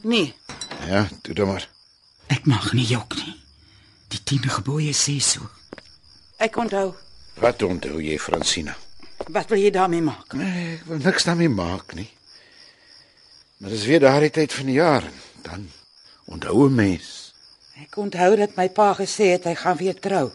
Nee, 0.09 0.35
Ja, 0.89 1.03
toe 1.23 1.35
dan 1.35 1.49
maar. 1.51 1.67
ek 2.33 2.47
mag 2.47 2.73
nie 2.73 2.87
jok 2.87 3.15
nie. 3.17 3.35
Die 4.09 4.21
10 4.25 4.49
gebooie 4.49 4.93
sê 4.97 5.19
so. 5.21 5.45
Ek 6.39 6.57
onthou. 6.57 6.95
Wat 7.43 7.63
onthou 7.63 8.01
jy, 8.01 8.17
Francina? 8.19 8.77
Wat 9.29 9.49
wil 9.51 9.59
jy 9.61 9.71
daarmee 9.71 10.01
maak? 10.03 10.33
Nee, 10.33 10.79
ek 10.79 10.85
wil 10.89 10.99
niks 11.05 11.25
daarmee 11.29 11.49
maak 11.53 11.93
nie. 11.95 12.09
Maar 13.59 13.71
dis 13.71 13.85
weer 13.85 14.01
daardie 14.01 14.31
tyd 14.31 14.53
van 14.53 14.67
die 14.67 14.79
jaar 14.79 15.05
en 15.05 15.19
dan 15.45 15.69
onthou 16.25 16.69
'n 16.69 16.75
mens. 16.75 17.35
Ek 17.83 17.97
onthou 17.97 18.37
dat 18.37 18.57
my 18.57 18.69
pa 18.69 18.95
gesê 18.95 19.33
het 19.37 19.45
hy 19.45 19.55
gaan 19.55 19.77
weer 19.77 19.99
trou 20.01 20.31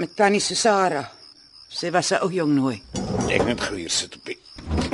met 0.00 0.16
tannie 0.16 0.40
Susara. 0.40 1.04
Sy 1.68 1.90
was 1.90 2.10
'n 2.12 2.22
ou 2.24 2.30
jong 2.32 2.54
nooi. 2.54 2.82
Ek 3.28 3.44
net 3.44 3.60
gou 3.60 3.76
hier 3.76 3.90
sit 3.90 4.16
op 4.16 4.24
die 4.24 4.38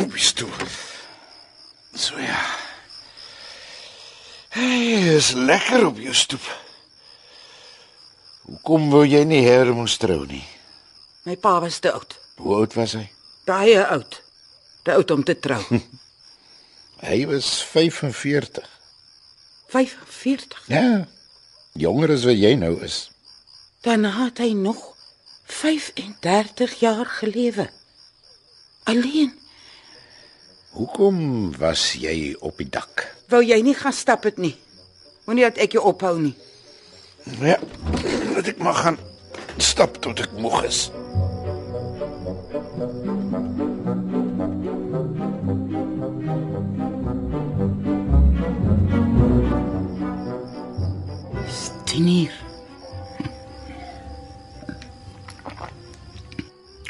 op 0.02 0.10
die 0.12 0.20
stoel. 0.20 0.52
So 1.94 2.18
ja. 2.18 2.42
Hey, 4.48 5.14
is 5.16 5.32
lekker 5.32 5.86
op 5.86 5.98
jou 5.98 6.14
stoep. 6.14 6.42
Hoekom 8.46 8.90
wou 8.90 9.04
jy 9.06 9.24
nie 9.24 9.42
her 9.46 9.74
moes 9.74 9.96
trou 9.96 10.26
nie? 10.26 10.44
My 11.24 11.36
pa 11.36 11.60
was 11.60 11.78
te 11.78 11.92
oud. 11.92 12.18
Hoe 12.36 12.54
oud 12.54 12.74
was 12.74 12.92
hy? 12.92 13.08
Baie 13.44 13.86
oud. 13.86 14.22
Te 14.82 14.92
oud 14.92 15.10
om 15.10 15.24
te 15.24 15.38
trou. 15.38 15.62
Hy 17.06 17.26
was 17.26 17.62
45. 17.62 18.68
45. 19.68 20.62
Ja. 20.66 21.06
Jonger 21.72 22.12
as 22.12 22.24
wat 22.24 22.38
jy 22.38 22.54
nou 22.54 22.82
is. 22.82 23.10
Dan 23.82 24.04
het 24.04 24.38
hy 24.38 24.52
nog 24.52 24.95
35 25.46 26.74
jaar 26.80 27.06
gelewe. 27.06 27.70
Alleen. 28.82 29.32
Hoekom 30.70 31.56
was 31.56 31.92
jy 31.96 32.36
op 32.40 32.58
die 32.60 32.68
dak? 32.68 33.06
Wou 33.30 33.40
jy 33.42 33.58
nie 33.64 33.74
gaan 33.74 33.94
stap 33.96 34.26
het 34.28 34.36
nie? 34.38 34.54
Moenie 35.26 35.46
dat 35.48 35.58
ek 35.62 35.78
jou 35.78 35.84
ophou 35.88 36.18
nie. 36.20 36.34
Ja, 37.40 37.56
dat 38.34 38.52
ek 38.52 38.60
maar 38.62 38.76
gaan 38.78 38.98
stap 39.58 39.96
tot 40.04 40.20
ek 40.22 40.36
moeg 40.38 40.60
is. 40.68 40.86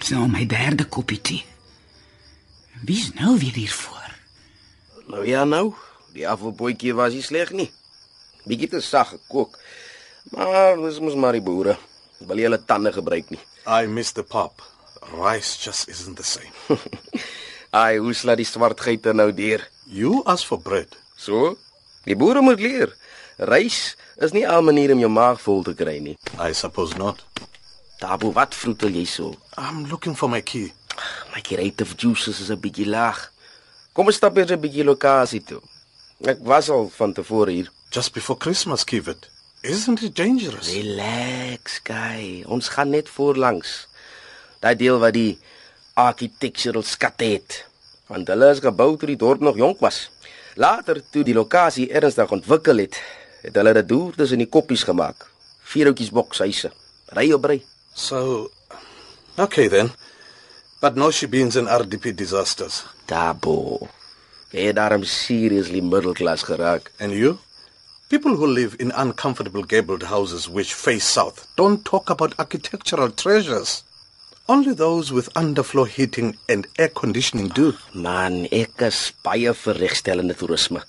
So 0.06 0.28
my 0.30 0.44
derde 0.46 0.84
koppie 0.86 1.18
tee. 1.18 1.42
Wie's 2.86 3.08
nou 3.18 3.32
weer 3.42 3.56
hier 3.58 3.72
voor? 3.74 4.10
Nou 5.10 5.24
ja 5.26 5.40
nou, 5.44 5.72
die 6.14 6.28
afvalbootjie 6.30 6.92
was 6.94 7.16
nie 7.16 7.24
sleg 7.26 7.50
nie. 7.50 7.66
Bietjie 8.46 8.68
te 8.70 8.80
sag 8.86 9.08
gekook. 9.16 9.56
Maar 10.30 10.78
dis 10.78 11.00
mos 11.02 11.16
maar 11.18 11.34
die 11.34 11.42
boere. 11.42 11.74
Wil 12.22 12.38
jy 12.38 12.46
hulle 12.46 12.60
tande 12.62 12.92
gebruik 12.94 13.32
nie. 13.34 13.40
I 13.66 13.90
miss 13.90 14.14
the 14.14 14.22
pop. 14.22 14.62
Rice 15.10 15.56
just 15.58 15.90
isn't 15.90 16.14
the 16.14 16.26
same. 16.26 16.54
Ai, 17.82 17.98
hoe 17.98 18.14
slaat 18.14 18.38
die 18.38 18.46
swart 18.46 18.84
geite 18.86 19.10
nou 19.10 19.32
deur? 19.34 19.64
You 19.90 20.20
ask 20.22 20.46
for 20.46 20.62
bread. 20.62 20.94
So, 21.18 21.56
die 22.06 22.14
boere 22.14 22.44
moet 22.46 22.62
leer. 22.62 22.94
Rys 23.42 23.96
is 24.22 24.30
nie 24.30 24.46
'n 24.46 24.70
manier 24.70 24.94
om 24.94 25.02
jou 25.02 25.10
maag 25.10 25.42
vol 25.42 25.66
te 25.66 25.74
kry 25.74 25.98
nie. 25.98 26.14
I 26.38 26.54
suppose 26.54 26.94
not. 26.94 27.26
Tabo, 27.98 28.30
wat 28.30 28.54
vroetel 28.54 28.94
jy 28.94 29.04
so? 29.04 29.34
I'm 29.58 29.86
looking 29.86 30.14
for 30.14 30.28
my 30.28 30.42
key. 30.42 30.72
My 31.34 31.40
creative 31.40 31.96
juices 31.96 32.40
is 32.40 32.50
'n 32.50 32.60
bietjie 32.60 32.86
laag. 32.86 33.32
Kom 33.92 34.06
ons 34.06 34.16
stap 34.16 34.36
eers 34.36 34.52
'n 34.52 34.60
bietjie 34.60 34.84
lokasie 34.84 35.42
toe. 35.44 35.62
Ek 36.24 36.38
was 36.40 36.68
al 36.68 36.88
van 36.88 37.12
tevore 37.12 37.50
hier. 37.50 37.70
Just 37.90 38.12
before 38.12 38.38
Christmas, 38.38 38.84
Kivet. 38.84 39.30
Isn't 39.62 40.02
it 40.02 40.14
dangerous? 40.14 40.68
Relax, 40.68 41.80
guy. 41.82 42.44
Ons 42.46 42.68
gaan 42.68 42.90
net 42.90 43.08
voorlangs. 43.08 43.86
Daai 44.60 44.76
deel 44.76 44.98
wat 44.98 45.12
die 45.12 45.38
architectural 45.94 46.82
skatte 46.82 47.24
het. 47.24 47.64
Want 48.06 48.28
hulle 48.28 48.50
is 48.50 48.60
gebou 48.60 48.96
toe 48.96 49.08
die 49.08 49.16
dorp 49.16 49.40
nog 49.40 49.56
jonk 49.56 49.80
was. 49.80 50.10
Later 50.54 51.02
toe 51.10 51.24
die 51.24 51.34
lokasie 51.34 51.88
ernstig 51.90 52.30
ontwikkel 52.30 52.76
het, 52.76 53.00
het 53.42 53.54
hulle 53.54 53.72
dit 53.72 53.88
deur 53.88 54.12
tussen 54.16 54.38
die 54.38 54.48
koppies 54.48 54.82
gemaak. 54.82 55.26
Vier 55.62 55.84
houtjies 55.84 56.10
bokshuise. 56.10 56.72
Ry 57.06 57.32
op 57.32 57.44
ry. 57.44 57.62
So, 57.94 58.50
okay 59.38 59.68
then. 59.68 59.90
But 60.80 60.96
no 60.96 61.08
shebeens 61.08 61.56
and 61.56 61.68
RDP 61.68 62.14
disasters. 62.14 62.84
Tabo. 63.06 63.88
Jy 64.52 64.68
het 64.68 64.76
daarom 64.76 65.04
seriously 65.04 65.80
middle 65.80 66.14
class 66.14 66.44
geraak. 66.44 66.92
And 67.00 67.12
you? 67.12 67.38
People 68.08 68.36
who 68.36 68.46
live 68.46 68.76
in 68.78 68.92
uncomfortable 68.92 69.64
gabled 69.64 70.04
houses 70.04 70.48
which 70.48 70.74
face 70.74 71.04
south 71.04 71.48
don't 71.56 71.84
talk 71.84 72.08
about 72.08 72.38
architectural 72.38 73.10
treasures. 73.10 73.82
Only 74.48 74.74
those 74.74 75.10
with 75.10 75.32
underfloor 75.34 75.88
heating 75.88 76.36
and 76.48 76.68
air 76.78 76.88
conditioning 76.88 77.48
do. 77.48 77.74
Man, 77.94 78.46
ek 78.52 78.84
is 78.86 79.12
baie 79.26 79.50
vir 79.50 79.80
regstellende 79.82 80.36
toerisme. 80.38 80.84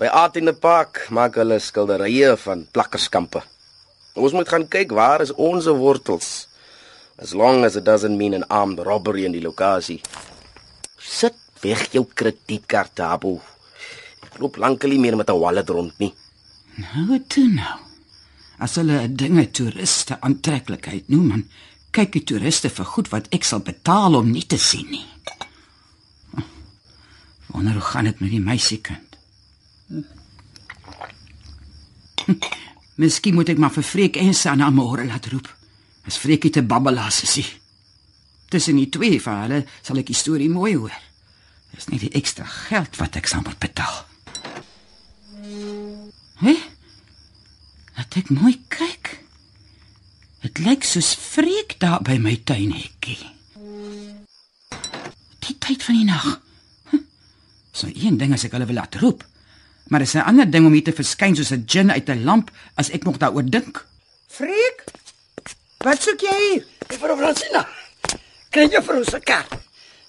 By 0.00 0.08
Art 0.08 0.36
in 0.36 0.50
the 0.50 0.52
Park 0.52 1.04
maak 1.14 1.38
hulle 1.38 1.60
skilderye 1.62 2.32
van 2.42 2.66
plakkerskampe. 2.74 3.44
Ons 4.18 4.34
moet 4.34 4.50
gaan 4.50 4.66
kyk 4.66 4.90
waar 4.90 5.22
is 5.22 5.30
ons 5.38 5.70
wortels. 5.70 6.48
As 7.18 7.34
long 7.34 7.64
as 7.64 7.76
it 7.76 7.84
doesn't 7.84 8.18
mean 8.18 8.34
an 8.34 8.44
armed 8.50 8.78
robbery 8.78 9.24
in 9.24 9.32
die 9.32 9.42
lokasie. 9.42 10.00
Sit 10.98 11.36
weg 11.62 11.92
jou 11.94 12.04
kredietkaart, 12.10 12.94
Tabo. 12.98 13.38
Ek 14.24 14.40
loop 14.42 14.58
lankal 14.58 14.90
nie 14.90 14.98
meer 14.98 15.16
met 15.16 15.30
'n 15.30 15.38
wallet 15.38 15.70
rond 15.70 15.98
nie. 15.98 16.14
Nou 16.76 17.18
toe 17.28 17.48
nou. 17.48 17.78
As 18.58 18.74
hulle 18.74 18.98
'n 19.02 19.16
dinge 19.16 19.50
toeriste 19.50 20.20
aantreklikheid 20.20 21.08
noem, 21.08 21.28
dan 21.28 21.48
kyk 21.92 22.12
die 22.12 22.24
toeriste 22.24 22.68
vir 22.68 22.84
goed 22.84 23.08
wat 23.08 23.28
ek 23.30 23.44
sal 23.44 23.60
betaal 23.60 24.14
om 24.14 24.30
nie 24.30 24.46
te 24.46 24.58
sien 24.58 24.90
nie. 24.90 25.06
Wonder 27.46 27.72
hoe 27.72 27.82
gaan 27.82 28.04
dit 28.04 28.20
met 28.20 28.30
die 28.30 28.40
meisiekind? 28.40 29.16
Miskien 32.96 33.34
moet 33.34 33.48
ek 33.48 33.58
maar 33.58 33.70
vir 33.70 33.82
Freek 33.82 34.16
en 34.16 34.34
Sanna 34.34 34.70
môre 34.70 35.04
laat 35.06 35.26
roep. 35.26 35.48
As 36.06 36.16
Freekie 36.20 36.50
te 36.50 36.62
babbelaas 36.62 37.22
is. 37.22 37.34
hy. 37.34 37.46
Tussen 38.48 38.76
die 38.76 38.88
twee 38.92 39.20
van 39.22 39.40
hulle 39.44 39.64
sal 39.82 39.98
ek 39.98 40.10
die 40.12 40.18
storie 40.18 40.50
mooi 40.52 40.74
hoor. 40.76 40.94
Dis 41.74 41.88
nie 41.90 41.98
die 41.98 42.12
ekstra 42.14 42.44
geld 42.44 42.96
wat 43.00 43.16
ek 43.18 43.26
sal 43.30 43.42
moet 43.42 43.58
betaal. 43.58 44.04
Hè? 46.44 46.54
Laat 47.96 48.18
ek 48.20 48.30
mooi 48.34 48.56
kyk. 48.68 49.18
Dit 50.44 50.60
lyk 50.60 50.84
soos 50.84 51.14
Freek 51.16 51.78
daar 51.80 52.02
by 52.04 52.18
my 52.20 52.36
tuinhekkie. 52.44 53.20
Die 55.44 55.56
tyd 55.60 55.82
van 55.84 55.98
die 55.98 56.08
nag. 56.08 56.28
Hm. 56.92 57.04
So 57.72 57.88
een 57.88 58.18
ding 58.20 58.34
as 58.36 58.44
ek 58.46 58.54
hulle 58.56 58.68
wil 58.68 58.78
laat 58.82 59.00
roep. 59.00 59.24
Maar 59.88 60.04
dis 60.04 60.14
'n 60.14 60.28
ander 60.28 60.50
ding 60.50 60.66
om 60.66 60.72
hier 60.72 60.84
te 60.84 60.92
verskyn 60.92 61.36
soos 61.36 61.52
'n 61.52 61.64
gin 61.66 61.90
uit 61.90 62.08
'n 62.08 62.24
lamp 62.24 62.50
as 62.74 62.90
ek 62.90 63.04
nog 63.04 63.16
daaroor 63.18 63.50
dink. 63.50 63.86
Freek? 64.28 64.83
Wat 65.84 66.00
soek 66.00 66.22
jy 66.24 66.34
hier? 66.40 66.62
Juffrou 66.88 67.16
Francina. 67.18 67.60
Kry 68.48 68.70
juffrou 68.72 69.02
se 69.04 69.18
kar. 69.20 69.44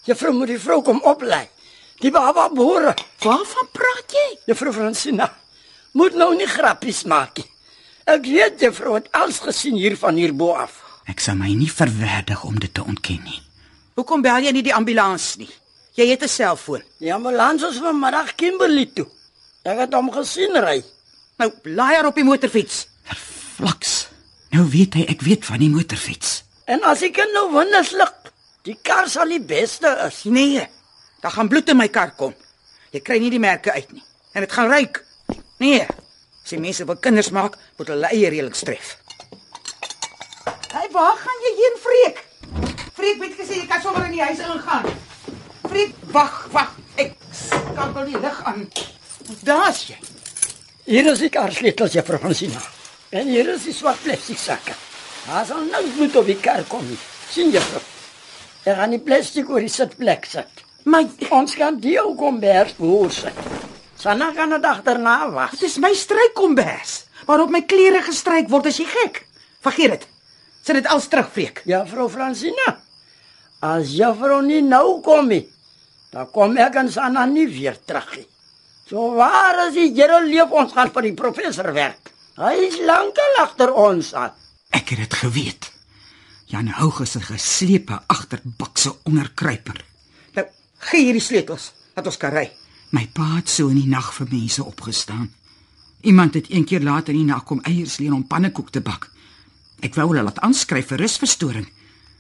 Juffrou 0.08 0.32
moet 0.38 0.54
die 0.54 0.62
vrou 0.62 0.80
kom 0.86 1.02
oplei. 1.04 1.44
Die 2.00 2.12
baba 2.16 2.46
boere. 2.54 2.94
Waarvan 3.24 3.68
praat 3.76 4.16
jy? 4.16 4.28
Juffrou 4.48 4.72
Francina. 4.76 5.28
Moet 6.00 6.16
nou 6.16 6.30
nie 6.38 6.48
grappies 6.48 7.04
maak 7.12 7.42
nie. 7.42 7.50
Ek 8.08 8.24
weet 8.30 8.64
juffrou 8.64 8.96
het 8.96 9.10
alles 9.18 9.42
gesien 9.44 9.76
hier 9.76 9.98
van 10.00 10.16
hierbo 10.16 10.54
af. 10.56 10.80
Ek 11.12 11.20
sal 11.20 11.36
my 11.40 11.52
nie 11.52 11.72
verwerdig 11.72 12.44
om 12.48 12.56
dit 12.62 12.72
te 12.72 12.84
ontken 12.86 13.20
nie. 13.26 13.42
Hoekom 14.00 14.24
bel 14.24 14.48
jy 14.48 14.56
nie 14.56 14.64
die 14.64 14.76
ambulans 14.76 15.34
nie? 15.42 15.52
Jy 15.96 16.08
het 16.14 16.24
'n 16.24 16.32
selfoon. 16.32 16.84
Die 17.00 17.14
ambulans 17.14 17.64
is 17.64 17.84
vanmiddag 17.84 18.36
Kimberley 18.36 18.92
toe. 18.96 19.08
Ek 19.64 19.78
het 19.78 19.94
hom 19.94 20.12
gesien 20.12 20.56
ry. 20.56 20.84
Nou 21.38 21.52
blaai 21.64 21.96
haar 21.96 22.06
op 22.06 22.16
die 22.16 22.24
motorfiets. 22.24 22.88
Verflaks. 23.04 24.15
Nou 24.56 24.64
weet 24.72 24.96
hy 24.96 25.04
ek 25.12 25.24
weet 25.26 25.44
van 25.44 25.60
die 25.60 25.68
motorfiets. 25.68 26.46
En 26.72 26.86
as 26.88 27.02
ek 27.04 27.18
kan 27.18 27.32
nou 27.36 27.50
winneslig, 27.52 28.12
die 28.64 28.78
kar 28.88 29.10
sal 29.12 29.34
die 29.34 29.42
beste 29.44 29.90
is. 30.06 30.22
Nee. 30.32 30.64
Daar 31.20 31.34
gaan 31.36 31.50
bloed 31.52 31.74
in 31.74 31.80
my 31.80 31.90
kar 31.92 32.14
kom. 32.16 32.32
Jy 32.96 33.02
kry 33.04 33.18
nie 33.20 33.32
die 33.34 33.42
merke 33.42 33.74
uit 33.76 33.92
nie. 33.92 34.04
En 34.32 34.46
dit 34.46 34.54
gaan 34.56 34.72
ruik. 34.72 35.02
Nee. 35.60 35.82
As 36.46 36.54
die 36.54 36.62
mense 36.62 36.88
wil 36.88 37.00
kinders 37.04 37.34
maak, 37.36 37.58
moet 37.76 37.92
hulle 37.92 38.12
eie 38.14 38.30
reëls 38.32 38.64
tref. 38.64 38.94
Hey, 40.72 40.88
waar 40.94 41.20
gaan 41.20 41.44
jy 41.44 41.52
heen, 41.60 41.78
Freek? 41.84 42.24
Freek 42.96 43.22
het 43.26 43.36
gesê 43.42 43.60
jy 43.60 43.68
kan 43.68 43.84
sommer 43.84 44.08
in 44.08 44.16
die 44.16 44.24
huis 44.24 44.40
ingaan. 44.40 44.88
Freek, 45.68 46.00
wag, 46.16 46.40
wag. 46.56 46.72
Ek 47.02 47.12
skakel 47.36 48.08
die 48.14 48.24
lig 48.24 48.42
aan. 48.48 48.64
Daar's 49.44 49.84
jy. 49.92 50.00
Hier 50.88 51.12
is 51.12 51.28
die 51.28 51.34
karsleutels, 51.34 52.00
juffrou 52.00 52.24
Fransina. 52.24 52.64
En 53.16 53.30
hier 53.32 53.48
is 53.54 53.64
die 53.64 53.74
swart 53.74 54.02
plastiek 54.04 54.40
sakke. 54.40 54.74
Daar 55.26 55.46
sal 55.48 55.64
nou 55.70 55.82
bloed 55.96 56.16
op 56.20 56.26
die 56.28 56.36
kar 56.36 56.66
kom. 56.68 56.84
nie. 56.84 56.98
sien 57.32 57.52
juffrou? 57.54 57.82
Er 58.68 58.76
gaan 58.76 58.92
die 58.92 59.00
plastiek 59.00 59.50
oor 59.50 59.64
die 59.64 59.72
sitplek 59.72 60.26
sit. 60.28 60.64
Maar 60.84 61.08
Ons 61.34 61.56
kan 61.56 61.78
die 61.80 61.96
ou 62.02 62.12
kombers 62.20 62.74
voor 62.78 63.12
sit. 63.12 63.38
Sanna 63.98 64.34
kan 64.36 64.52
dit 64.52 64.66
agterna 64.68 65.30
was. 65.32 65.52
dit 65.52 65.70
is 65.70 65.78
my 65.80 65.94
strykombers 65.96 67.06
waarop 67.26 67.50
my 67.50 67.62
klere 67.62 68.02
gestryk 68.04 68.50
word 68.52 68.68
as 68.68 68.80
jy 68.80 68.86
gek. 68.86 69.24
Vergeet 69.64 69.96
dit. 69.96 70.08
Sit 70.62 70.76
dit 70.76 70.88
als 70.88 71.08
terug, 71.08 71.30
Freek. 71.32 71.62
Juffrou 71.66 72.10
Fransina. 72.10 72.76
As 73.62 73.96
juffrou 73.96 74.42
nie 74.42 74.62
nou 74.62 75.00
kom 75.02 75.30
nie, 75.32 75.46
dan 76.12 76.28
kom 76.32 76.58
ek 76.58 76.76
en 76.84 76.92
Sanna 76.92 77.26
nie 77.26 77.48
weer 77.48 77.80
terug 77.86 78.12
nie. 78.18 78.28
So 78.90 79.16
waar 79.16 79.70
is 79.70 79.74
die 79.74 79.94
Here 79.96 80.20
leef 80.26 80.52
ons 80.52 80.76
gaan 80.76 80.92
vir 80.92 81.08
die 81.08 81.16
professor 81.16 81.72
werk. 81.74 82.15
Hy 82.36 82.56
is 82.68 82.82
lankal 82.84 83.38
agter 83.40 83.72
ons 83.72 84.12
aan. 84.14 84.34
Ek 84.76 84.92
het 84.92 85.00
dit 85.06 85.14
geweet. 85.22 85.70
Jan 86.52 86.68
Houg 86.68 87.00
is 87.00 87.16
'n 87.16 87.24
geslepe 87.32 88.02
agterbakse 88.08 88.96
onderkruiper. 89.04 89.86
Nou, 90.34 90.46
gee 90.78 91.04
hierdie 91.04 91.22
sleutels 91.22 91.72
dat 91.94 92.06
ons 92.06 92.18
kan 92.18 92.32
ry. 92.32 92.52
My 92.90 93.08
pa 93.14 93.36
het 93.36 93.50
so 93.50 93.68
in 93.68 93.80
die 93.80 93.88
nag 93.88 94.14
vir 94.14 94.28
mense 94.30 94.64
opgestaan. 94.64 95.34
Iemand 96.02 96.34
het 96.34 96.52
een 96.52 96.66
keer 96.66 96.82
later 96.82 97.14
in 97.14 97.20
die 97.20 97.34
nag 97.34 97.44
kom 97.44 97.62
eiers 97.62 97.98
leen 97.98 98.14
om 98.14 98.28
pannekoek 98.28 98.70
te 98.70 98.82
bak. 98.82 99.10
Ek 99.80 99.96
wou 99.96 100.08
hulle 100.08 100.24
laat 100.24 100.40
aanskryf 100.40 100.88
vir 100.88 100.98
rusverstoring, 100.98 101.68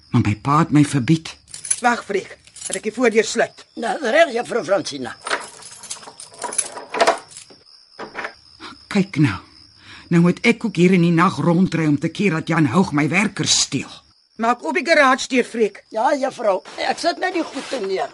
maar 0.09 0.21
my 0.21 0.35
pa 0.35 0.59
het 0.59 0.71
my 0.71 0.85
verbied. 0.85 1.37
Wag, 1.81 2.05
Freek, 2.05 2.37
dat 2.67 2.75
ek 2.75 2.83
die 2.83 2.93
voordeur 2.93 3.23
sluit. 3.23 3.65
Nou 3.75 3.99
reg 3.99 4.33
juffrou 4.33 4.63
Fransina. 4.63 5.15
Kyk 8.87 9.17
nou. 9.17 9.44
Nou 10.07 10.21
moet 10.21 10.39
ek 10.45 10.65
ook 10.65 10.75
hier 10.77 10.93
in 10.93 11.01
die 11.01 11.13
nag 11.13 11.39
rondry 11.41 11.87
om 11.89 11.97
te 11.99 12.11
keer 12.13 12.37
dat 12.37 12.47
Jan 12.47 12.67
Houg 12.69 12.91
my 12.93 13.07
werkers 13.09 13.59
steel. 13.65 13.89
Maak 14.37 14.65
op 14.65 14.75
die 14.77 14.85
garage 14.85 15.27
deur, 15.31 15.43
Freek. 15.47 15.83
Ja 15.89 16.11
juffrou, 16.13 16.59
ek 16.77 16.99
sit 17.01 17.21
net 17.23 17.33
die 17.33 17.43
goede 17.43 17.79
neer. 17.87 18.11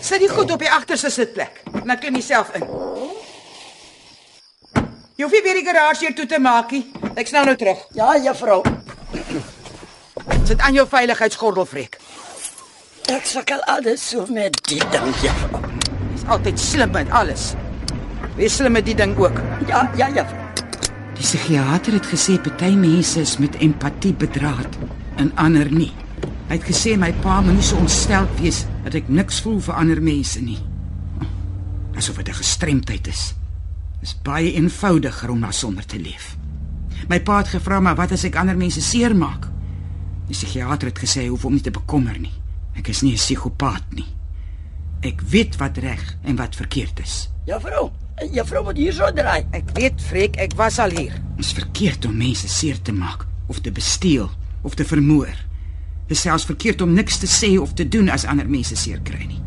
Sit 0.00 0.22
die 0.22 0.30
goed 0.30 0.50
op 0.50 0.62
die 0.62 0.70
agterste 0.70 1.10
sitplek. 1.10 1.62
Dan 1.84 1.98
klim 1.98 2.18
jy 2.18 2.24
self 2.24 2.50
in. 2.58 2.66
Jy 5.16 5.24
hoef 5.24 5.32
nie 5.32 5.44
weer 5.44 5.60
die 5.60 5.66
garage 5.66 6.02
deur 6.02 6.14
toe 6.18 6.26
te 6.34 6.40
maak 6.42 6.74
nie. 6.74 6.84
Ek 7.14 7.30
snel 7.30 7.46
nou 7.46 7.56
terug. 7.56 7.86
Ja 7.94 8.16
juffrou. 8.18 8.62
Sit 10.46 10.60
aan 10.62 10.74
jou 10.74 10.86
veiligheidsgordel, 10.88 11.66
Freek. 11.66 11.98
Ek 13.10 13.26
sukkel 13.26 13.62
alles 13.70 14.02
so 14.10 14.26
met 14.30 14.58
dit 14.66 14.90
ding 14.90 15.14
juffrou. 15.22 15.95
Is 16.26 16.32
altyd 16.32 16.58
slim 16.58 16.90
met 16.90 17.10
alles. 17.14 17.52
Wees 18.34 18.56
slim 18.58 18.72
met 18.74 18.84
die 18.84 18.96
ding 18.98 19.12
ook. 19.16 19.36
Ja, 19.68 19.84
ja 19.94 20.08
juffrou. 20.10 20.42
Die 21.14 21.22
psigiater 21.22 21.94
het 21.94 22.08
gesê 22.10 22.34
party 22.42 22.72
mense 22.74 23.20
is 23.22 23.36
met 23.38 23.54
empatie 23.62 24.10
bedraad 24.10 24.74
en 25.22 25.30
ander 25.38 25.70
nie. 25.70 25.92
Hy 26.48 26.58
het 26.58 26.66
gesê 26.66 26.96
my 26.98 27.12
pa 27.22 27.36
moet 27.46 27.60
nie 27.60 27.62
so 27.62 27.78
ontstel 27.78 28.26
wees 28.40 28.64
dat 28.82 28.98
ek 28.98 29.06
niks 29.06 29.38
voel 29.44 29.62
vir 29.68 29.78
ander 29.78 30.02
mense 30.02 30.42
nie. 30.42 30.58
Asof 31.94 32.18
dit 32.18 32.34
'n 32.34 32.40
gestremdheid 32.42 33.06
is. 33.06 33.34
Dis 34.00 34.18
baie 34.22 34.52
eenvoudiger 34.52 35.30
om 35.30 35.38
na 35.38 35.52
sonder 35.52 35.86
te 35.86 35.98
leef. 35.98 36.36
My 37.08 37.20
pa 37.20 37.38
het 37.38 37.54
gevra 37.54 37.80
maar 37.80 37.96
wat 37.96 38.12
as 38.12 38.24
ek 38.24 38.36
ander 38.36 38.56
mense 38.56 38.80
seermaak? 38.80 39.46
Die 40.26 40.34
psigiater 40.34 40.88
het 40.88 40.98
gesê 40.98 41.28
hoef 41.28 41.42
hom 41.42 41.52
nie 41.52 41.62
te 41.62 41.70
bekommer 41.70 42.18
nie. 42.18 42.34
Ek 42.74 42.88
is 42.88 43.02
nie 43.02 43.12
'n 43.12 43.16
psigopaat 43.16 43.94
nie. 43.94 44.16
Ek 45.06 45.20
weet 45.30 45.54
wat 45.60 45.78
reg 45.78 46.02
en 46.26 46.38
wat 46.40 46.56
verkeerd 46.58 46.98
is. 47.04 47.28
Juffrou, 47.46 47.90
juffrou 48.34 48.64
moet 48.66 48.78
hier 48.80 48.94
so 48.96 49.06
draai. 49.14 49.44
Ek 49.54 49.68
weet, 49.76 50.00
Freek, 50.02 50.38
ek 50.42 50.56
was 50.58 50.80
al 50.82 50.96
hier. 50.96 51.14
Dit 51.36 51.44
is 51.46 51.52
verkeerd 51.54 52.08
om 52.08 52.16
mense 52.18 52.48
seer 52.50 52.80
te 52.82 52.94
maak 52.96 53.22
of 53.46 53.60
te 53.62 53.70
besteel 53.70 54.26
of 54.66 54.74
te 54.74 54.86
vermoor. 54.88 55.30
Dit 56.08 56.16
is 56.16 56.24
selfs 56.26 56.46
verkeerd 56.48 56.82
om 56.82 56.94
niks 56.96 57.20
te 57.22 57.30
sê 57.30 57.52
of 57.60 57.76
te 57.78 57.86
doen 57.86 58.10
as 58.10 58.26
ander 58.26 58.48
mense 58.50 58.74
seer 58.78 58.98
kry 59.06 59.28
nie. 59.28 59.42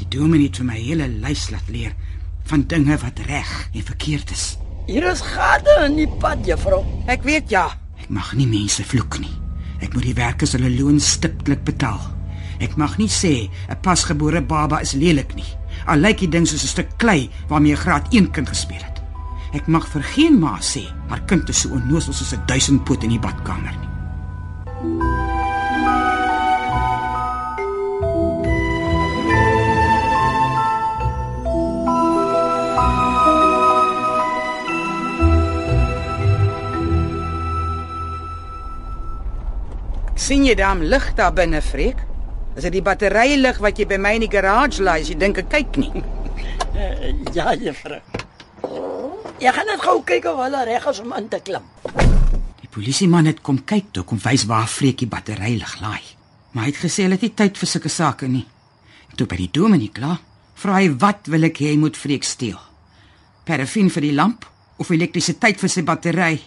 Die 0.00 0.08
dominee 0.10 0.48
het 0.48 0.58
vir 0.58 0.70
my 0.72 0.78
hele 0.80 1.06
lys 1.22 1.50
laat 1.54 1.70
leer 1.70 1.94
van 2.50 2.66
dinge 2.66 2.96
wat 3.04 3.22
reg 3.28 3.50
en 3.70 3.86
verkeerd 3.86 4.34
is. 4.34 4.46
Hier 4.90 5.06
is 5.06 5.22
gate 5.22 5.76
in 5.84 6.00
die 6.00 6.08
pad 6.22 6.42
juffrou. 6.48 6.82
Ek 7.06 7.22
weet 7.22 7.52
ja, 7.54 7.68
ek 8.02 8.10
mag 8.10 8.32
nie 8.34 8.48
mense 8.50 8.82
vloek 8.82 9.20
nie. 9.22 9.36
Ek 9.80 9.94
moet 9.94 10.08
die 10.10 10.16
werkers 10.18 10.56
hulle 10.56 10.72
loon 10.74 10.98
stiptelik 10.98 11.62
betaal. 11.68 12.00
Ek 12.60 12.76
mag 12.76 12.98
nie 12.98 13.08
sê 13.08 13.48
'n 13.68 13.80
pasgebore 13.82 14.42
baba 14.42 14.80
is 14.80 14.92
lelik 14.92 15.34
nie. 15.34 15.48
Al 15.86 15.98
lyk 15.98 16.18
die 16.18 16.28
ding 16.28 16.46
soos 16.46 16.62
'n 16.62 16.74
stuk 16.74 16.98
klei 16.98 17.30
waarmee 17.48 17.72
'n 17.72 17.82
graad 17.84 18.06
1 18.12 18.30
kind 18.30 18.48
gespeel 18.48 18.84
het. 18.84 19.00
Ek 19.52 19.66
mag 19.66 19.88
vir 19.88 20.02
geen 20.02 20.38
ma 20.38 20.58
sê 20.60 20.84
haar 21.08 21.24
kind 21.26 21.48
is 21.48 21.60
so 21.60 21.68
onnoosel 21.70 22.12
soos 22.12 22.32
'n 22.32 22.46
duisendpoot 22.46 23.02
in 23.02 23.10
die 23.10 23.18
badkamer 23.18 23.74
nie. 23.80 23.90
sien 40.30 40.44
jy 40.46 40.54
daam 40.54 40.82
lig 40.86 41.14
daar 41.18 41.32
binne, 41.34 41.58
Freek? 41.60 42.09
Is 42.56 42.64
dit 42.66 42.74
die 42.80 42.82
batterylig 42.82 43.60
wat 43.62 43.78
jy 43.78 43.86
by 43.86 43.96
my 44.02 44.16
in 44.18 44.24
die 44.24 44.30
garage 44.32 44.82
laai 44.82 45.04
as 45.04 45.10
jy 45.12 45.16
dink 45.18 45.38
ek 45.44 45.52
kyk 45.52 45.78
nie? 45.82 46.02
Ja 47.36 47.52
juffrou. 47.58 47.98
Jy 49.40 49.50
gaan 49.52 49.68
net 49.68 49.82
gou 49.84 49.98
kyk 50.06 50.26
of 50.30 50.38
hulle 50.40 50.62
reg 50.64 50.86
is 50.88 51.00
om 51.02 51.12
in 51.16 51.26
te 51.28 51.40
klim. 51.44 51.66
Die 52.62 52.70
polisieman 52.72 53.28
het 53.28 53.42
kom 53.44 53.58
kyk 53.68 53.90
toe 53.94 54.04
kom 54.08 54.20
wys 54.24 54.46
waar 54.48 54.68
Freek 54.70 55.02
die 55.02 55.10
batterylig 55.10 55.74
laai. 55.82 56.02
Maar 56.52 56.66
hy 56.66 56.72
het 56.72 56.80
gesê 56.82 57.04
hulle 57.04 57.18
het 57.18 57.26
nie 57.26 57.34
tyd 57.36 57.60
vir 57.60 57.70
sulke 57.70 57.92
sake 57.92 58.30
nie. 58.30 58.46
Toe 59.18 59.26
by 59.28 59.38
die 59.42 59.50
dominee 59.60 59.92
klaar, 59.94 60.22
vra 60.56 60.78
hy 60.80 60.88
wat 61.02 61.28
wil 61.32 61.48
ek 61.50 61.60
hê 61.60 61.74
hy 61.74 61.82
moet 61.82 61.98
Freek 61.98 62.24
steel? 62.24 62.58
Parafin 63.44 63.92
vir 63.92 64.08
die 64.08 64.14
lamp 64.16 64.46
of 64.80 64.90
elektrisiteit 64.94 65.60
vir 65.60 65.72
sy 65.72 65.84
battery? 65.86 66.40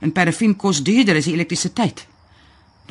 En 0.00 0.12
parafin 0.16 0.56
kos 0.58 0.82
duurder 0.84 1.20
as 1.20 1.30
die 1.30 1.36
elektrisiteit. 1.38 2.04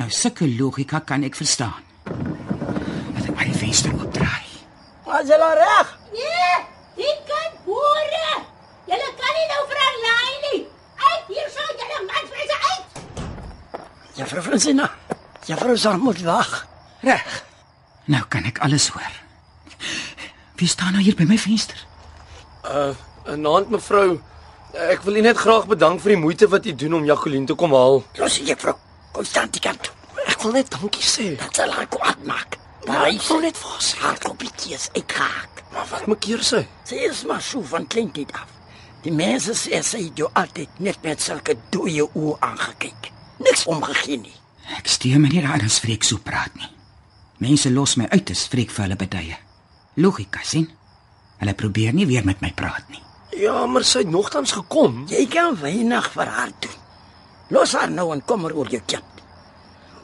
Nou 0.00 0.08
sulke 0.08 0.48
logika 0.48 1.02
kan 1.04 1.26
ek 1.28 1.38
verstaan. 1.38 1.89
Laat 2.04 3.26
ek 3.28 3.34
maar 3.34 3.44
die 3.50 3.58
venster 3.58 3.92
oopdraai. 3.92 4.46
Was 5.04 5.28
hulle 5.28 5.50
reg? 5.58 5.98
Nee, 6.12 6.54
dit 6.96 7.20
kan 7.28 7.50
boere. 7.64 8.30
Julle 8.90 9.10
kan 9.20 9.32
nie 9.38 9.46
nou 9.52 9.62
vir 9.70 9.80
'n 9.86 9.96
lyn 10.06 10.40
nie. 10.46 10.60
Uit 11.10 11.24
hier 11.28 11.48
sou 11.56 11.68
julle 11.80 11.98
mansmense 12.10 12.56
uit. 12.70 12.86
Juffrou 14.14 14.42
Fransina. 14.42 14.90
Juffrou 15.46 15.76
sal 15.76 15.98
moet 15.98 16.22
wag. 16.22 16.66
Reg. 17.00 17.44
Nou 18.04 18.24
kan 18.28 18.44
ek 18.44 18.58
alles 18.58 18.88
hoor. 18.88 19.12
Wie 20.56 20.68
staan 20.68 20.92
nou 20.92 21.02
hier 21.02 21.14
by 21.16 21.24
my 21.24 21.38
venster? 21.38 21.76
Uh, 22.64 22.94
'n 23.26 23.46
aand 23.46 23.70
mevrou. 23.70 24.20
Ek 24.72 25.02
wil 25.02 25.16
u 25.16 25.20
net 25.20 25.36
graag 25.36 25.66
bedank 25.66 26.00
vir 26.00 26.12
die 26.14 26.20
moeite 26.20 26.48
wat 26.48 26.66
u 26.66 26.74
doen 26.74 26.94
om 26.94 27.04
Jacqueline 27.04 27.46
te 27.46 27.54
kom 27.54 27.72
haal. 27.74 28.04
Los 28.18 28.36
juffrou. 28.38 28.76
Kom 29.12 29.24
staan 29.24 29.48
die 29.50 29.60
kant. 29.60 29.90
Ek 30.30 30.42
wil 30.44 30.54
net 30.56 30.70
dankie 30.72 31.04
sê. 31.04 31.32
Dat 31.40 31.58
sal 31.58 31.72
haar 31.74 31.88
kwaad 31.90 32.24
maak. 32.28 32.56
Maar 32.86 33.08
ek 33.10 33.18
hy 33.18 33.26
wil 33.28 33.42
net 33.44 33.58
vir 33.58 33.74
haar 33.74 33.84
sê. 33.84 33.98
haar 34.00 34.18
koppietjie 34.22 34.74
is 34.76 34.88
uitgehaak. 34.94 35.62
Maar 35.74 35.86
wat 35.90 36.06
maak 36.10 36.22
keer 36.24 36.42
sy? 36.46 36.62
Sy 36.88 37.02
is 37.10 37.24
maar 37.28 37.42
so 37.42 37.62
van 37.72 37.86
kleintyd 37.90 38.32
af. 38.38 38.48
Die 39.04 39.12
mense 39.12 39.54
sê 39.56 39.80
sy 39.86 40.04
het 40.06 40.18
jou 40.20 40.28
altyd 40.36 40.80
net 40.84 41.02
met 41.02 41.22
sulke 41.22 41.56
dooie 41.72 42.04
oë 42.04 42.36
aangekyk. 42.46 43.10
Niks 43.40 43.66
omgegee 43.70 44.20
nie. 44.20 44.36
Ek 44.76 44.88
steur 44.92 45.18
my 45.18 45.30
nie 45.32 45.42
daar 45.42 45.64
as 45.66 45.80
Freek 45.82 46.04
so 46.06 46.20
praat 46.22 46.54
nie. 46.60 46.68
Mense 47.40 47.70
los 47.72 47.96
my 47.96 48.06
uit 48.12 48.30
as 48.30 48.44
Freek 48.52 48.70
vir 48.70 48.86
hulle 48.86 48.98
beduie. 49.00 49.38
Logika 49.96 50.44
sien. 50.44 50.68
Hulle 51.40 51.54
probeer 51.56 51.96
nie 51.96 52.06
weer 52.06 52.24
met 52.24 52.42
my 52.44 52.52
praat 52.56 52.84
nie. 52.92 53.00
Ja, 53.40 53.64
maar 53.66 53.86
sy 53.86 54.04
het 54.04 54.10
nogtans 54.12 54.52
gekom. 54.52 55.06
Jy 55.08 55.24
kan 55.32 55.56
weinig 55.60 56.10
vir 56.12 56.28
haar 56.36 56.52
doen. 56.60 56.76
Los 57.56 57.72
haar 57.78 57.90
nou 57.90 58.10
en 58.12 58.20
kom 58.24 58.44
maar 58.44 58.54
oor 58.54 58.68
jou 58.70 58.82
kind. 58.86 59.19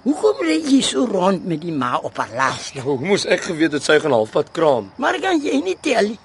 Hoekom 0.06 0.38
ry 0.46 0.60
jy 0.62 0.78
so 0.86 1.02
rond 1.10 1.42
met 1.50 1.64
die 1.64 1.72
ma 1.74 1.96
op 1.98 2.18
haar 2.22 2.30
laas? 2.38 2.68
Nou, 2.76 2.84
hoe 2.92 3.08
moes 3.08 3.24
ek 3.26 3.48
geweet 3.48 3.72
dat 3.74 3.82
sy 3.82 3.96
gaan 4.02 4.14
halfpad 4.14 4.52
kraam? 4.54 4.92
Maar 5.02 5.18
kan 5.22 5.40
jy 5.42 5.58
nie 5.64 5.74
tel 5.82 6.12
nie. 6.12 6.18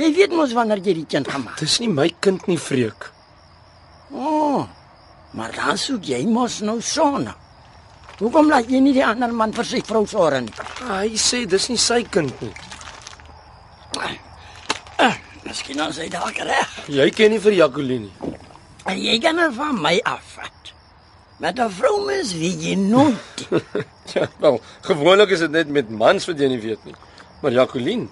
Jy 0.00 0.08
weet 0.16 0.32
mos 0.32 0.54
wanneer 0.56 0.80
jy 0.80 0.94
die 1.02 1.08
kind 1.10 1.28
gemaak. 1.28 1.58
Dis 1.60 1.76
nie 1.82 1.90
my 1.92 2.06
kind 2.24 2.46
nie, 2.48 2.56
Freek. 2.56 3.10
O, 4.10 4.24
oh, 4.24 4.62
maar 5.36 5.52
dan 5.52 5.76
soek 5.78 6.08
jy 6.08 6.22
mos 6.32 6.62
nou 6.64 6.78
sonna. 6.80 7.34
Hoekom 8.20 8.48
laat 8.52 8.70
jy 8.72 8.80
nie 8.84 8.94
die 8.96 9.04
ander 9.04 9.32
man 9.36 9.52
vir 9.56 9.68
sy 9.68 9.82
vrou 9.84 10.06
sorg 10.08 10.40
nie? 10.46 10.56
Ah, 10.86 11.02
hy 11.02 11.20
sê 11.20 11.42
dis 11.48 11.68
nie 11.72 11.78
sy 11.80 12.00
kind 12.12 12.40
nie. 12.40 12.54
Ah, 15.00 15.14
Miskien 15.44 15.80
dan 15.80 15.92
sy 15.92 16.08
dalk 16.12 16.36
reg. 16.44 16.72
Jy 16.92 17.08
ken 17.16 17.32
nie 17.34 17.40
vir 17.42 17.56
Jacqueline 17.56 18.08
nie. 18.08 18.32
En 18.88 18.96
jy 19.00 19.16
kan 19.20 19.38
er 19.40 19.52
van 19.56 19.76
my 19.80 19.96
afvat. 20.08 20.59
Met 21.40 21.58
'n 21.58 21.70
vrou 21.70 22.04
mens 22.04 22.32
wie 22.32 22.56
jy 22.56 22.74
nooit. 22.74 23.48
Ja, 24.12 24.28
wel, 24.38 24.60
gewoonlik 24.80 25.30
is 25.30 25.38
dit 25.38 25.50
net 25.50 25.68
met 25.68 25.90
mans 25.90 26.24
wat 26.26 26.38
jy 26.38 26.48
nie 26.50 26.60
weet 26.60 26.84
nie. 26.84 26.94
Maar 27.40 27.52
Jacqueline, 27.52 28.08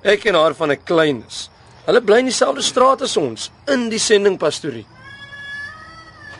ek 0.00 0.22
ken 0.24 0.34
haar 0.34 0.54
van 0.54 0.72
'n 0.72 0.82
kleins. 0.82 1.50
Hulle 1.84 2.00
bly 2.02 2.18
in 2.18 2.30
dieselfde 2.30 2.62
straat 2.62 3.02
as 3.02 3.16
ons, 3.16 3.50
in 3.66 3.88
die 3.88 3.98
sending 3.98 4.38
pastorie. 4.38 4.86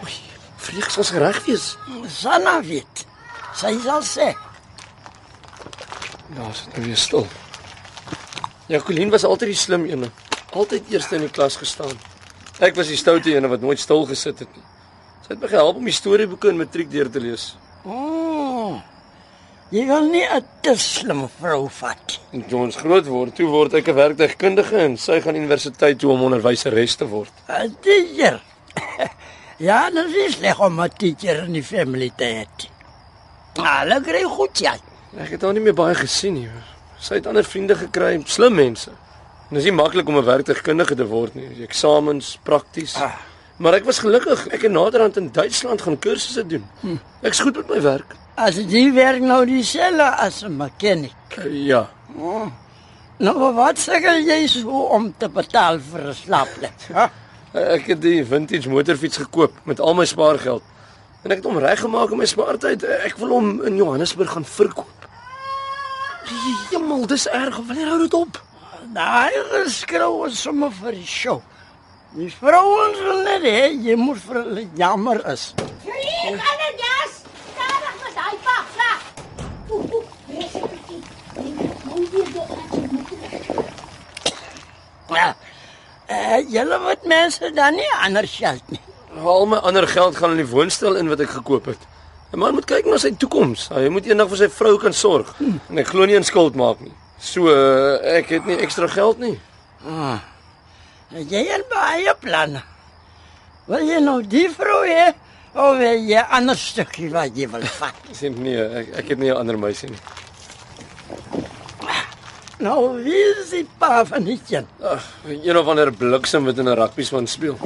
Oei, 0.03 0.17
vrees 0.57 0.97
ons 0.97 1.13
reg 1.13 1.45
wees. 1.45 1.77
Sanna 2.09 2.63
weet. 2.63 3.05
Sy 3.55 3.77
sal 3.85 4.03
sê. 4.03 4.33
Nou 6.33 6.49
is 6.51 6.65
dit 6.65 6.77
nou 6.77 6.87
weer 6.87 6.97
stil. 6.97 7.27
Jacqueline 8.67 9.11
was 9.11 9.25
altyd 9.25 9.53
die 9.53 9.61
slim 9.61 9.85
ene, 9.85 10.11
altyd 10.53 10.89
eerste 10.89 11.15
in 11.15 11.27
die 11.29 11.31
klas 11.31 11.57
gestaan. 11.57 11.99
Ek 12.59 12.75
was 12.75 12.89
die 12.89 12.97
stoute 12.97 13.35
ene 13.35 13.49
wat 13.49 13.61
nooit 13.61 13.79
stil 13.79 14.07
gesit 14.07 14.39
het 14.39 14.57
nie. 14.57 14.72
Sy 15.23 15.35
het 15.35 15.43
my 15.43 15.49
gehelp 15.53 15.77
om 15.79 15.85
die 15.87 15.95
storieboeke 15.95 16.51
in 16.51 16.59
matriek 16.59 16.91
deur 16.91 17.11
te 17.11 17.21
lees. 17.23 17.53
O. 17.87 17.95
Oh, 17.95 18.73
jy 19.71 19.85
wil 19.87 20.09
nie 20.11 20.25
'n 20.27 20.45
te 20.63 20.75
slim 20.77 21.29
vrou 21.39 21.69
vat. 21.69 22.19
Toe 22.49 22.59
ons 22.59 22.77
groot 22.77 23.07
word, 23.07 23.37
toe 23.37 23.47
word 23.47 23.75
ek 23.75 23.89
'n 23.89 23.95
werktuigkundige 23.95 24.77
en 24.77 24.97
sy 24.97 25.21
gaan 25.21 25.37
universiteit 25.37 25.99
toe 25.99 26.11
om 26.11 26.23
onderwyseres 26.23 26.97
te 26.97 27.07
word. 27.07 27.33
'n 27.49 27.77
Teacher. 27.81 28.43
ja, 29.69 29.91
dit 29.91 30.15
is 30.27 30.35
sleg 30.35 30.61
om 30.61 30.81
'n 30.81 30.91
teacher 30.99 31.45
in 31.45 31.53
die 31.53 31.63
family 31.63 32.11
te 32.17 32.25
hê. 32.25 32.47
Hulle 33.55 34.01
kry 34.01 34.23
goed 34.25 34.59
ja. 34.59 34.75
Ek 35.17 35.31
het 35.31 35.43
haar 35.43 35.53
nie 35.53 35.61
meer 35.61 35.75
baie 35.75 35.95
gesien 35.95 36.35
nie. 36.35 36.49
Sy 36.99 37.15
het 37.15 37.27
ander 37.27 37.45
vriende 37.45 37.75
gekry, 37.75 38.23
slim 38.27 38.55
mense. 38.55 38.91
En 38.91 39.57
dit 39.57 39.59
is 39.59 39.65
nie 39.71 39.77
maklik 39.77 40.09
om 40.09 40.17
'n 40.17 40.25
werktuigkundige 40.25 40.95
te 40.97 41.07
word 41.07 41.35
nie. 41.35 41.63
Eksamens, 41.63 42.39
prakties. 42.43 42.97
Ah. 42.97 43.32
Maar 43.63 43.79
ek 43.79 43.85
was 43.87 44.01
gelukkig. 44.03 44.41
Ek 44.51 44.65
het 44.67 44.73
naderhand 44.75 45.17
in 45.21 45.29
Duitsland 45.31 45.83
gaan 45.83 45.99
kursusse 46.03 46.43
doen. 46.47 46.65
Hm. 46.81 46.97
Ek's 47.23 47.41
goed 47.41 47.57
met 47.61 47.69
my 47.71 47.81
werk. 47.83 48.17
As 48.35 48.57
jy 48.59 48.89
werk 48.97 49.23
nou 49.23 49.45
dieselfde 49.47 50.09
as 50.25 50.43
'n 50.43 50.57
mechanic. 50.57 51.15
Uh, 51.39 51.67
ja. 51.67 51.91
Oh. 52.17 52.49
Nou 53.19 53.53
wat 53.55 53.79
sukkel 53.79 54.27
jy 54.27 54.47
so 54.47 54.83
om 54.97 55.15
te 55.19 55.29
betaal 55.29 55.79
vir 55.79 56.09
'n 56.09 56.15
slaapplek? 56.15 56.89
Ha? 56.93 57.11
Ek 57.77 57.87
het 57.87 58.03
die 58.03 58.25
vintage 58.25 58.69
motorfiets 58.69 59.17
gekoop 59.17 59.53
met 59.65 59.81
al 59.81 59.95
my 59.95 60.05
spaargeld. 60.05 60.63
En 61.23 61.31
ek 61.31 61.37
het 61.37 61.45
hom 61.45 61.59
reggemaak 61.59 62.11
in 62.11 62.19
my 62.19 62.27
spaartyd. 62.27 62.83
Ek 62.83 63.17
wil 63.17 63.29
hom 63.29 63.63
in 63.63 63.77
Johannesburg 63.77 64.31
gaan 64.31 64.45
verkoop. 64.45 65.07
Jemmel, 66.71 67.07
dis 67.07 67.29
erg. 67.29 67.61
Wanneer 67.67 67.87
hou 67.87 67.99
dit 67.99 68.15
op? 68.15 68.43
Daai 68.95 69.31
geskreeu 69.53 70.27
is 70.27 70.41
sommer 70.43 70.73
vir 70.73 70.93
die 70.93 71.07
show. 71.07 71.43
Die 72.13 72.29
vrouens 72.29 72.99
wil 73.01 73.23
net 73.25 73.45
hê 73.47 73.61
jy 73.87 73.95
moet 73.97 74.19
vir 74.21 74.39
hulle 74.43 74.63
jammer 74.77 75.21
is. 75.33 75.45
Vriend, 75.81 76.43
ander 76.51 76.75
jas. 76.81 77.15
Stadig 77.55 77.95
met 78.03 78.19
daai 78.19 78.35
pak, 78.45 78.67
slag. 78.75 79.07
Oeh, 79.73 79.95
oeh, 79.97 80.11
wees 80.29 80.57
ek 80.59 80.67
bietjie. 80.75 80.99
Nou 81.87 82.03
weer 82.13 82.29
die 82.35 82.45
Ja. 85.13 85.31
Eh, 86.07 86.39
julle 86.53 86.79
moet 86.83 87.07
mense 87.09 87.51
dan 87.57 87.81
nie 87.81 87.89
anders 88.05 88.37
geld 88.37 88.69
nie. 88.75 88.81
Al 89.25 89.49
my 89.49 89.63
ander 89.65 89.89
geld 89.89 90.17
gaan 90.17 90.37
in 90.37 90.43
die 90.43 90.51
woonstel 90.51 90.99
in 91.01 91.09
wat 91.09 91.21
ek 91.25 91.33
gekoop 91.39 91.71
het. 91.73 91.89
'n 92.33 92.39
Man 92.39 92.55
moet 92.55 92.69
kyk 92.69 92.85
na 92.85 92.99
sy 92.99 93.15
toekoms. 93.17 93.69
Hy 93.73 93.89
moet 93.89 94.07
eendag 94.07 94.29
vir 94.29 94.37
sy 94.37 94.49
vrou 94.49 94.77
kan 94.79 94.93
sorg. 94.93 95.33
En 95.41 95.79
ek 95.79 95.89
glo 95.89 96.05
nie 96.05 96.17
in 96.17 96.25
skuld 96.25 96.55
maak 96.55 96.81
nie. 96.81 96.93
So 97.19 97.49
uh, 97.49 97.97
ek 98.19 98.29
het 98.29 98.45
nie 98.47 98.57
ekstra 98.61 98.87
geld 98.87 99.19
nie. 99.19 99.41
Ah. 99.89 100.32
Jy 101.13 101.43
het 101.45 101.69
baie 101.69 102.15
planne. 102.21 102.63
Wil 103.69 103.85
jy 103.85 103.99
nou 104.01 104.23
die 104.25 104.49
vrou 104.51 104.81
hê 104.89 105.13
of 105.53 105.77
wil 105.77 106.01
jy 106.09 106.17
'n 106.17 106.31
ander 106.39 106.57
stukkie 106.57 107.11
wat 107.13 107.37
jy 107.37 107.47
wil 107.49 107.61
vat? 107.61 107.95
Sien 108.13 108.35
nee, 108.43 108.57
ek 108.57 108.87
ek 108.97 109.09
het 109.09 109.19
nie 109.19 109.31
'n 109.31 109.37
ander 109.37 109.59
meisie 109.59 109.91
nie. 109.91 110.01
Nou, 112.59 113.03
wie 113.03 113.25
is 113.43 113.51
die 113.51 113.69
pa 113.79 114.05
van 114.05 114.25
die 114.25 114.41
kind? 114.49 114.69
Ag, 114.81 115.05
een 115.27 115.57
of 115.57 115.67
ander 115.67 115.93
bliksem 115.93 116.45
wat 116.45 116.59
in 116.59 116.69
'n 116.69 116.77
rugbyspan 116.77 117.27
speel. 117.27 117.59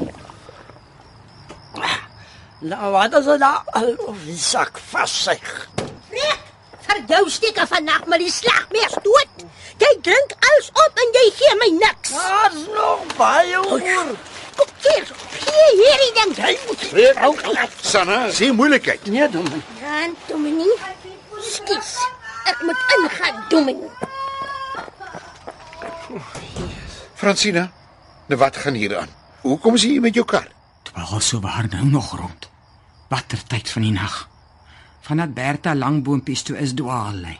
Nou, 2.60 2.90
wat 2.92 3.14
is 3.14 3.24
dit 3.24 3.40
daar 3.40 3.62
al 3.66 3.94
of 4.06 4.16
die 4.24 4.38
sak 4.38 4.78
vassyg? 4.78 5.68
Freek, 6.86 7.06
vir 7.06 7.16
jou 7.16 7.30
steek 7.30 7.58
af 7.58 7.68
vandag 7.68 8.06
met 8.06 8.22
die 8.22 8.30
slagmes 8.30 8.94
dood. 9.04 9.44
Jy 9.82 9.92
drink 10.06 10.34
alles 10.38 10.68
op 10.72 11.00
en 11.02 11.14
jy 11.18 11.24
gee 11.36 11.56
my 11.60 11.68
niks. 11.76 12.12
Daar's 12.14 12.62
nog 12.72 13.16
baie 13.16 13.58
oor. 13.58 13.80
Kom 14.56 14.68
hier, 14.84 15.08
hier 15.44 15.72
hierdie 15.80 16.12
ding. 16.16 16.36
Jy 16.36 16.52
moet 16.66 16.84
weer 16.96 17.22
ook. 17.26 17.42
Sanna, 17.80 18.30
sien 18.32 18.54
moeilikheid. 18.54 19.06
Nee, 19.06 19.28
domme. 19.30 19.60
Ja, 19.80 20.06
Dominie. 20.28 20.78
Skus. 21.40 21.96
Ek 22.46 22.62
moet 22.62 22.84
ingaan, 22.96 23.44
Dominie. 23.48 23.90
Francina, 27.14 27.70
nou 28.26 28.38
wat 28.40 28.56
gaan 28.56 28.78
hier 28.78 28.96
aan? 28.98 29.12
Hoekom 29.42 29.74
is 29.74 29.82
jy 29.82 29.96
hier 29.96 30.04
met 30.04 30.14
jou 30.14 30.24
kar? 30.24 30.48
Terwyl 30.86 31.20
so 31.20 31.40
nou 31.40 31.84
nog 31.84 32.16
rond. 32.16 32.48
Watter 33.08 33.42
tyd 33.46 33.70
van 33.70 33.82
die 33.82 33.92
nag. 33.92 34.28
Vanat 35.06 35.34
Bertha 35.34 35.74
langboompies 35.74 36.42
toe 36.42 36.56
is 36.58 36.72
dwaal 36.74 37.20
lê. 37.22 37.36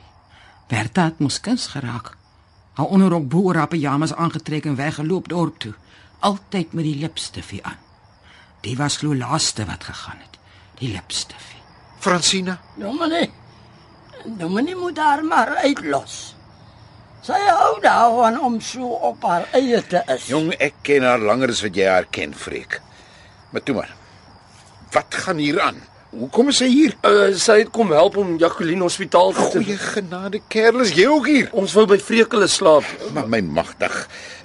Bertha 0.71 1.09
het 1.09 1.19
mos 1.19 1.41
kuns 1.43 1.67
geraak. 1.73 2.13
Haar 2.79 2.93
onderrok 2.95 3.27
bo 3.33 3.49
oor 3.49 3.59
haar 3.59 3.73
pyjamas 3.73 4.15
aangetrek 4.15 4.69
en 4.71 4.77
weggeloop 4.79 5.29
dorp 5.29 5.59
toe, 5.59 5.73
altyd 6.29 6.77
met 6.79 6.87
die 6.87 6.99
lipstifie 7.01 7.65
aan. 7.67 7.81
Die 8.63 8.77
was 8.79 9.01
glo 9.03 9.17
laaste 9.19 9.67
wat 9.67 9.85
gegaan 9.85 10.23
het. 10.23 10.39
Die 10.79 10.93
lipstifie. 10.93 11.59
Francina, 11.99 12.61
Dominee. 12.79 13.33
Dominee 14.39 14.77
moet 14.77 14.99
haar 14.99 15.25
maar 15.25 15.57
uitlos. 15.57 16.37
Sy 17.27 17.41
hou 17.49 17.81
daarvan 17.83 18.39
om 18.47 18.61
so 18.63 18.95
op 19.11 19.27
haar 19.27 19.49
eie 19.59 19.83
te 19.83 20.05
is. 20.15 20.29
jong, 20.31 20.53
ek 20.63 20.79
ken 20.87 21.03
haar 21.03 21.19
langer 21.19 21.51
as 21.51 21.65
wat 21.67 21.75
jy 21.75 21.91
haar 21.91 22.07
ken, 22.07 22.35
Freek. 22.35 22.79
Maar 23.51 23.63
toe 23.67 23.75
maar. 23.75 23.95
Wat 24.95 25.23
gaan 25.27 25.43
hier 25.43 25.59
aan? 25.61 25.83
Hoekom 26.17 26.49
is 26.49 26.61
sy 26.63 26.67
hier? 26.73 26.95
Uh, 27.05 27.35
sy 27.37 27.59
het 27.61 27.71
kom 27.75 27.91
help 27.93 28.15
om 28.21 28.37
Jacqueline 28.41 28.81
hospitaal 28.87 29.35
te 29.37 29.43
Goeie 29.59 29.77
genade, 29.77 30.41
kerel, 30.53 30.81
is 30.87 30.95
jy 30.97 31.05
ook 31.13 31.27
hier? 31.29 31.51
Ons 31.61 31.75
wou 31.77 31.85
by 31.91 31.99
Vrekele 32.01 32.49
slaap. 32.49 32.87
Maar 33.13 33.29
my 33.29 33.43
magtig, 33.45 33.97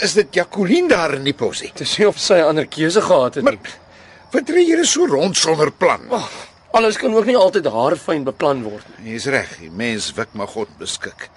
is 0.04 0.18
dit 0.18 0.36
Jacqueline 0.42 0.92
daar 0.92 1.16
in 1.16 1.24
die 1.28 1.36
posie? 1.38 1.70
Dit 1.72 1.86
is 1.86 1.94
nie 2.02 2.08
of 2.10 2.20
sy 2.20 2.42
'n 2.42 2.50
ander 2.50 2.68
keuse 2.68 3.02
gehad 3.02 3.36
het 3.36 3.44
Maar 3.44 3.56
nie. 3.56 3.72
wat 4.34 4.50
ry 4.50 4.66
jy 4.68 4.84
so 4.84 5.06
rond 5.06 5.38
sonder 5.38 5.72
plan? 5.72 6.02
Oh, 6.10 6.28
alles 6.74 6.98
kan 6.98 7.14
ook 7.16 7.26
nie 7.26 7.38
altyd 7.38 7.66
haarfyn 7.66 8.24
beplan 8.24 8.64
word 8.64 8.86
nie. 9.00 9.14
Jy's 9.14 9.26
reg, 9.26 9.58
die 9.60 9.72
mens 9.72 10.12
wik 10.14 10.34
maar 10.34 10.48
God 10.48 10.68
beskik. 10.78 11.30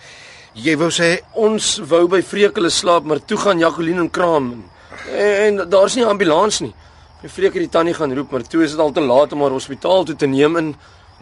Jy 0.55 0.77
wou 0.77 0.91
sê 0.91 1.21
Ons 1.35 1.79
wou 1.79 2.09
by 2.09 2.23
Vrekele 2.23 2.71
slaap, 2.71 3.05
maar 3.05 3.25
toe 3.25 3.37
gaan 3.39 3.59
Jacqueline 3.59 4.01
in 4.01 4.11
kraam 4.11 4.65
en, 5.11 5.59
en 5.61 5.69
daar's 5.71 5.95
nie 5.95 6.05
'n 6.05 6.09
ambulans 6.09 6.61
nie. 6.61 6.75
My 7.25 7.31
vreek 7.33 7.55
het 7.57 7.63
die 7.65 7.73
tannie 7.73 7.95
gaan 7.97 8.13
roep, 8.13 8.35
maar 8.37 8.43
toe 8.45 8.67
is 8.67 8.75
dit 8.75 8.81
al 8.85 8.91
te 8.93 9.01
laat 9.01 9.33
om 9.33 9.41
haar 9.41 9.55
hospitaal 9.57 10.03
toe 10.05 10.17
te 10.21 10.27
neem 10.29 10.59
en 10.61 10.67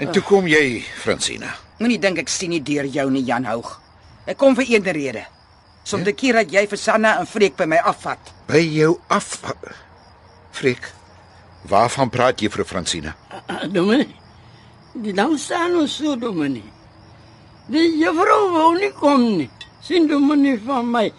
en 0.03 0.09
toe 0.11 0.23
kom 0.27 0.49
jy, 0.51 0.81
Francina. 0.99 1.53
Moenie 1.79 1.99
dink 2.03 2.19
ek 2.19 2.33
sien 2.33 2.51
nie 2.51 2.59
deur 2.59 2.89
jou 2.91 3.05
nie, 3.15 3.23
Jan 3.23 3.47
Houg. 3.47 3.69
Ek 4.27 4.35
kom 4.41 4.57
vir 4.59 4.67
een 4.67 4.89
rede. 4.97 5.23
Som 5.87 6.03
die 6.03 6.15
keer 6.19 6.41
dat 6.41 6.51
jy 6.51 6.65
vir 6.67 6.81
Sanna 6.81 7.13
en 7.21 7.29
Freek 7.31 7.55
by 7.55 7.69
my 7.71 7.79
afvat. 7.87 8.33
By 8.49 8.59
jou 8.65 8.97
af. 9.15 9.29
Freek. 10.51 10.91
Waarvan 11.71 12.11
praat 12.11 12.43
jy, 12.43 12.51
vrou 12.51 12.67
Francina? 12.67 13.15
Dominee. 13.71 14.11
Die 15.07 15.15
dam 15.15 15.39
staan 15.39 15.79
ons 15.85 16.01
so, 16.01 16.17
dominee. 16.19 16.67
Die 17.71 17.93
juffrou 18.01 18.49
wou 18.57 18.73
nie 18.75 18.91
kom 18.99 19.29
nie. 19.37 19.51
Sien 19.87 20.11
dominee 20.11 20.59
van 20.67 20.91
my. 20.91 21.13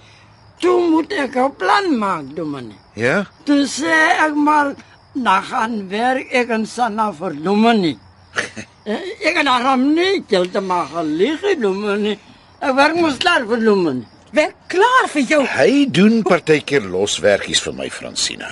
Toe 0.64 0.80
moet 0.89 1.11
ek 1.11 1.36
'n 1.36 1.51
plan 1.59 1.97
maak, 1.99 2.26
dominee. 2.36 2.80
Ja? 2.95 3.26
Toe 3.43 3.68
sê 3.68 3.97
ek 4.26 4.36
maar 4.36 4.76
na 5.14 5.41
gaan 5.41 5.89
werk 5.89 6.32
ek 6.32 6.49
en 6.49 6.66
Sanna 6.66 7.11
vir 7.11 7.34
dominee. 7.43 7.97
Eh, 8.86 8.99
ek 9.24 9.38
kan 9.38 9.47
haar 9.47 9.78
nie 9.78 10.26
geld 10.28 10.51
te 10.51 10.59
maak 10.59 10.89
lig, 11.07 11.39
dominee. 11.55 12.20
Ek 12.59 12.74
werk 12.76 12.95
mos 12.99 13.16
klaar 13.16 13.45
vir 13.47 13.61
dominee. 13.64 14.03
Werk 14.36 14.55
klaar 14.68 15.07
vir 15.07 15.24
jou. 15.24 15.39
Hy 15.47 15.86
doen 15.88 16.22
partykeer 16.22 16.84
loswerkies 16.91 17.61
vir 17.64 17.74
my, 17.74 17.88
Francina. 17.89 18.49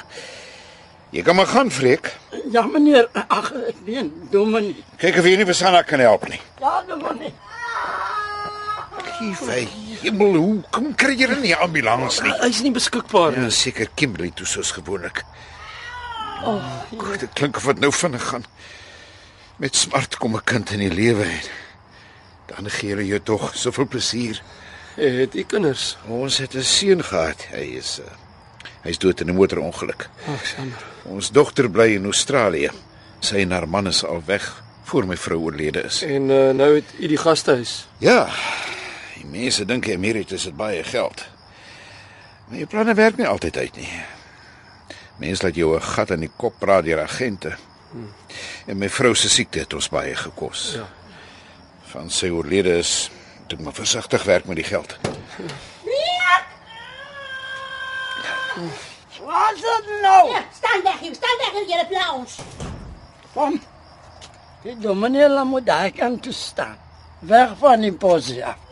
Jy 1.12 1.22
kan 1.28 1.36
maar 1.36 1.52
gaan, 1.52 1.72
Freek. 1.72 2.14
Ja 2.52 2.64
meneer, 2.64 3.10
ag 3.28 3.52
ek 3.52 3.84
weet, 3.84 4.12
dominee. 4.32 4.86
Kyk 5.04 5.20
of 5.20 5.28
jy 5.28 5.36
nie 5.36 5.50
vir 5.52 5.60
Sanna 5.60 5.84
kan 5.84 6.00
help 6.00 6.24
nie. 6.32 6.40
Ja 6.64 6.80
dominee. 6.88 7.34
Giefy, 9.18 9.68
hemel, 10.02 10.36
hoe 10.36 10.62
kom 10.72 10.96
kry 10.96 11.16
jy 11.18 11.28
nie 11.42 11.54
'n 11.54 11.62
ambulans 11.62 12.22
nie? 12.22 12.34
hy's 12.42 12.62
nie 12.62 12.72
beskikbaar 12.72 13.38
nie. 13.38 13.44
Ja, 13.44 13.50
seker 13.50 13.88
Kimberley 13.96 14.32
toe 14.36 14.46
soos 14.46 14.72
gewoonlik. 14.72 15.24
Oh, 16.44 16.64
dit 17.20 17.30
klink 17.34 17.58
of 17.58 17.66
dit 17.66 17.80
nou 17.80 17.92
vinnig 17.92 18.24
gaan. 18.24 18.46
Met 19.58 19.76
smart 19.76 20.18
kom 20.18 20.36
'n 20.36 20.44
kind 20.44 20.72
in 20.72 20.80
die 20.80 20.94
lewe 20.94 21.24
en 21.24 21.46
dan 22.46 22.70
gee 22.70 22.90
hulle 22.90 23.06
jou 23.06 23.20
tog 23.20 23.52
soveel 23.56 23.88
plesier. 23.88 24.42
Het 24.96 25.36
u 25.36 25.44
kinders? 25.44 25.98
Ons 26.08 26.38
het 26.38 26.56
'n 26.56 26.64
seun 26.64 27.04
gehad. 27.04 27.48
Hy 27.52 27.78
is 27.78 28.00
uh, 28.00 28.06
hy's 28.84 28.98
dood 28.98 29.22
in 29.22 29.30
'n 29.30 29.36
motorongeluk. 29.36 30.10
Ag, 30.28 30.56
jammer. 30.56 30.84
Ons 31.04 31.32
dogter 31.32 31.70
bly 31.70 31.94
in 31.96 32.06
Australië. 32.06 32.70
Sy 33.20 33.36
en 33.36 33.52
haar 33.52 33.68
man 33.70 33.88
is 33.88 34.04
al 34.06 34.22
weg 34.26 34.64
voor 34.84 35.06
my 35.08 35.18
vrou 35.18 35.40
oorlede 35.40 35.84
is. 35.84 36.02
En 36.02 36.30
uh, 36.30 36.50
nou 36.50 36.76
het 36.76 36.86
u 37.00 37.08
die 37.08 37.18
gastehuis. 37.18 37.88
Ja. 37.98 38.28
Die 39.22 39.30
mense 39.30 39.68
dink 39.70 39.86
emeritus 39.86 40.48
het 40.50 40.56
baie 40.58 40.82
geld. 40.84 41.22
Maar 42.48 42.58
jou 42.64 42.68
planne 42.70 42.94
werk 42.98 43.20
nie 43.20 43.28
altyd 43.30 43.58
uit 43.58 43.76
nie. 43.78 43.90
Mense 45.22 45.46
laat 45.46 45.56
jou 45.56 45.76
'n 45.76 45.82
gat 45.82 46.10
in 46.10 46.26
die 46.26 46.32
kop 46.38 46.58
praat 46.60 46.84
deur 46.84 47.02
agente. 47.02 47.56
En 48.66 48.78
my 48.78 48.90
vrou 48.90 49.16
se 49.16 49.30
siekte 49.30 49.60
het 49.60 49.74
ons 49.74 49.90
baie 49.90 50.16
gekos. 50.16 50.72
Ja. 50.76 50.88
Van 51.92 52.10
sy 52.10 52.30
oorlede 52.30 52.78
is 52.78 53.12
ek 53.48 53.60
maar 53.60 53.74
versigtig 53.74 54.24
werk 54.24 54.46
met 54.46 54.56
die 54.56 54.66
geld. 54.66 54.98
Wat 59.22 59.54
is 59.54 59.62
dit 59.62 60.02
nou? 60.02 60.32
Ja, 60.32 60.46
staan 60.54 60.82
weg 60.84 61.00
hier, 61.00 61.16
staan 61.16 61.38
weg 61.38 61.52
hier, 61.52 61.68
julle 61.68 61.88
pla 61.88 62.14
ons. 62.14 62.38
Kom. 63.34 63.62
Die 64.64 64.78
dominee 64.78 65.30
laat 65.30 65.46
moet 65.46 65.66
daar 65.66 65.92
kan 65.92 66.20
toe 66.20 66.34
staan. 66.34 66.78
Weg 67.20 67.58
van 67.58 67.82
die 67.82 67.94
posie 67.94 68.46
af. 68.46 68.71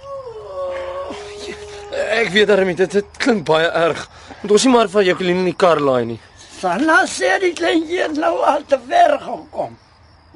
Ek 1.91 2.29
weet 2.29 2.47
daarmee 2.47 2.75
dit, 2.75 2.91
dit 2.91 3.05
klink 3.17 3.45
baie 3.45 3.67
erg. 3.67 4.09
Moet 4.41 4.51
ons 4.51 4.65
nie 4.65 4.73
maar 4.73 4.89
van 4.89 5.05
Jacqueline 5.05 5.39
in 5.39 5.49
die 5.49 5.57
kar 5.57 5.81
laai 5.81 6.05
nie. 6.05 6.19
Sanna 6.59 7.05
sê 7.07 7.37
die 7.41 7.53
kleintjie 7.55 8.01
het 8.03 8.17
nou 8.19 8.35
al 8.45 8.65
te 8.67 8.77
ver 8.87 9.17
gekom. 9.23 9.77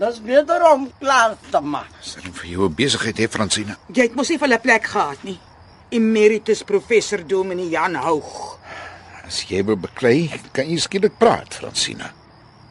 Dis 0.01 0.17
beter 0.25 0.63
om 0.71 0.87
klaar 0.99 1.35
te 1.51 1.59
maak. 1.61 1.91
Dan 2.23 2.33
vir 2.39 2.49
jou 2.49 2.69
besigheid 2.69 3.19
hè 3.21 3.27
Fransina. 3.29 3.77
Jy 3.93 4.07
het 4.07 4.15
mos 4.15 4.29
nie 4.29 4.39
vir 4.41 4.49
'n 4.49 4.61
plek 4.61 4.85
gehad 4.85 5.23
nie. 5.23 5.39
Emeritus 5.89 6.63
professor 6.63 7.21
Dominee 7.27 7.69
Jan 7.69 7.95
Houg. 7.95 8.57
As 9.27 9.43
jy 9.47 9.63
wil 9.63 9.77
beklei, 9.77 10.31
kan 10.51 10.67
jy 10.67 10.77
skielik 10.77 11.17
praat, 11.17 11.53
Fransina. 11.53 12.11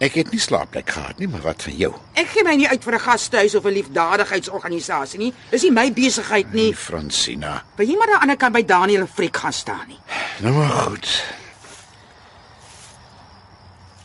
Ek 0.03 0.17
het 0.19 0.33
nie 0.35 0.41
slaapplek 0.43 0.89
gehad 0.91 1.21
nie, 1.23 1.29
maar 1.31 1.45
wat 1.45 1.63
van 1.63 1.77
jou? 1.79 1.93
Ek 2.19 2.33
gee 2.33 2.43
my 2.43 2.57
nie 2.59 2.67
uit 2.67 2.83
vir 2.83 2.95
'n 2.95 3.05
gastehuis 3.05 3.55
of 3.55 3.65
'n 3.65 3.77
liefdadigheidsorganisasie 3.79 5.19
nie. 5.19 5.33
Dis 5.51 5.63
nie 5.63 5.71
my 5.71 5.93
besigheid 5.93 6.53
nie. 6.53 6.71
Nee, 6.71 6.77
Fransina. 6.77 7.63
Wil 7.77 7.87
jy 7.87 7.97
maar 7.97 8.09
aan 8.09 8.13
die 8.13 8.23
ander 8.23 8.37
kant 8.37 8.53
by 8.53 8.65
Daniel 8.65 9.01
en 9.01 9.09
Frik 9.09 9.37
gaan 9.37 9.53
staan 9.53 9.87
nie? 9.89 9.99
Nou 10.41 10.55
maar 10.55 10.69
goed. 10.69 11.25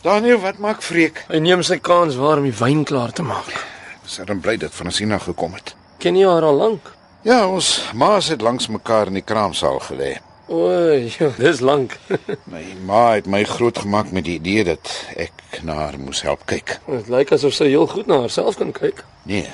Daniel, 0.01 0.39
wat 0.39 0.57
maak 0.57 0.83
Freek? 0.83 1.25
Hy 1.27 1.39
neem 1.39 1.63
sy 1.63 1.79
kans 1.79 2.15
waar 2.15 2.37
om 2.37 2.43
die 2.43 2.57
wyn 2.59 2.83
klaar 2.83 3.11
te 3.11 3.23
maak. 3.23 3.65
Ons 4.03 4.17
het 4.17 4.41
bly 4.41 4.57
dat 4.57 4.71
Fransina 4.71 5.17
gekom 5.17 5.53
het. 5.53 5.75
Ken 5.97 6.15
jy 6.15 6.27
haar 6.27 6.43
al 6.43 6.55
lank? 6.55 6.93
Ja, 7.21 7.47
ons 7.47 7.89
ma's 7.93 8.27
het 8.27 8.41
langs 8.41 8.67
mekaar 8.67 9.07
in 9.07 9.13
die 9.13 9.25
kraamsaal 9.25 9.79
gelê. 9.79 10.17
O, 10.47 10.71
ja, 11.19 11.29
dis 11.37 11.59
lank. 11.59 11.97
My 12.51 12.63
ma 12.87 13.01
het 13.17 13.25
my 13.27 13.43
grootgemaak 13.43 14.13
met 14.15 14.23
die 14.23 14.37
idee 14.39 14.63
dat 14.63 14.91
ek 15.19 15.59
na 15.67 15.75
haar 15.81 15.97
moes 15.99 16.21
help 16.23 16.45
kyk. 16.47 16.77
Dit 16.87 17.09
lyk 17.11 17.33
asof 17.35 17.55
sy 17.57 17.67
heel 17.67 17.87
goed 17.91 18.07
na 18.07 18.21
haarself 18.23 18.55
kan 18.59 18.71
kyk. 18.71 19.03
Nee. 19.27 19.49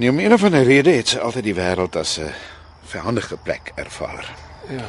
Nie 0.00 0.08
om 0.08 0.18
een 0.18 0.32
of 0.32 0.44
ander 0.48 0.64
rede 0.64 0.96
het 0.96 1.12
sy 1.12 1.20
altyd 1.20 1.44
die 1.50 1.56
wêreld 1.58 1.96
as 2.00 2.16
'n 2.18 2.32
vyandige 2.88 3.36
plek 3.36 3.72
ervaar. 3.76 4.32
Ja. 4.68 4.88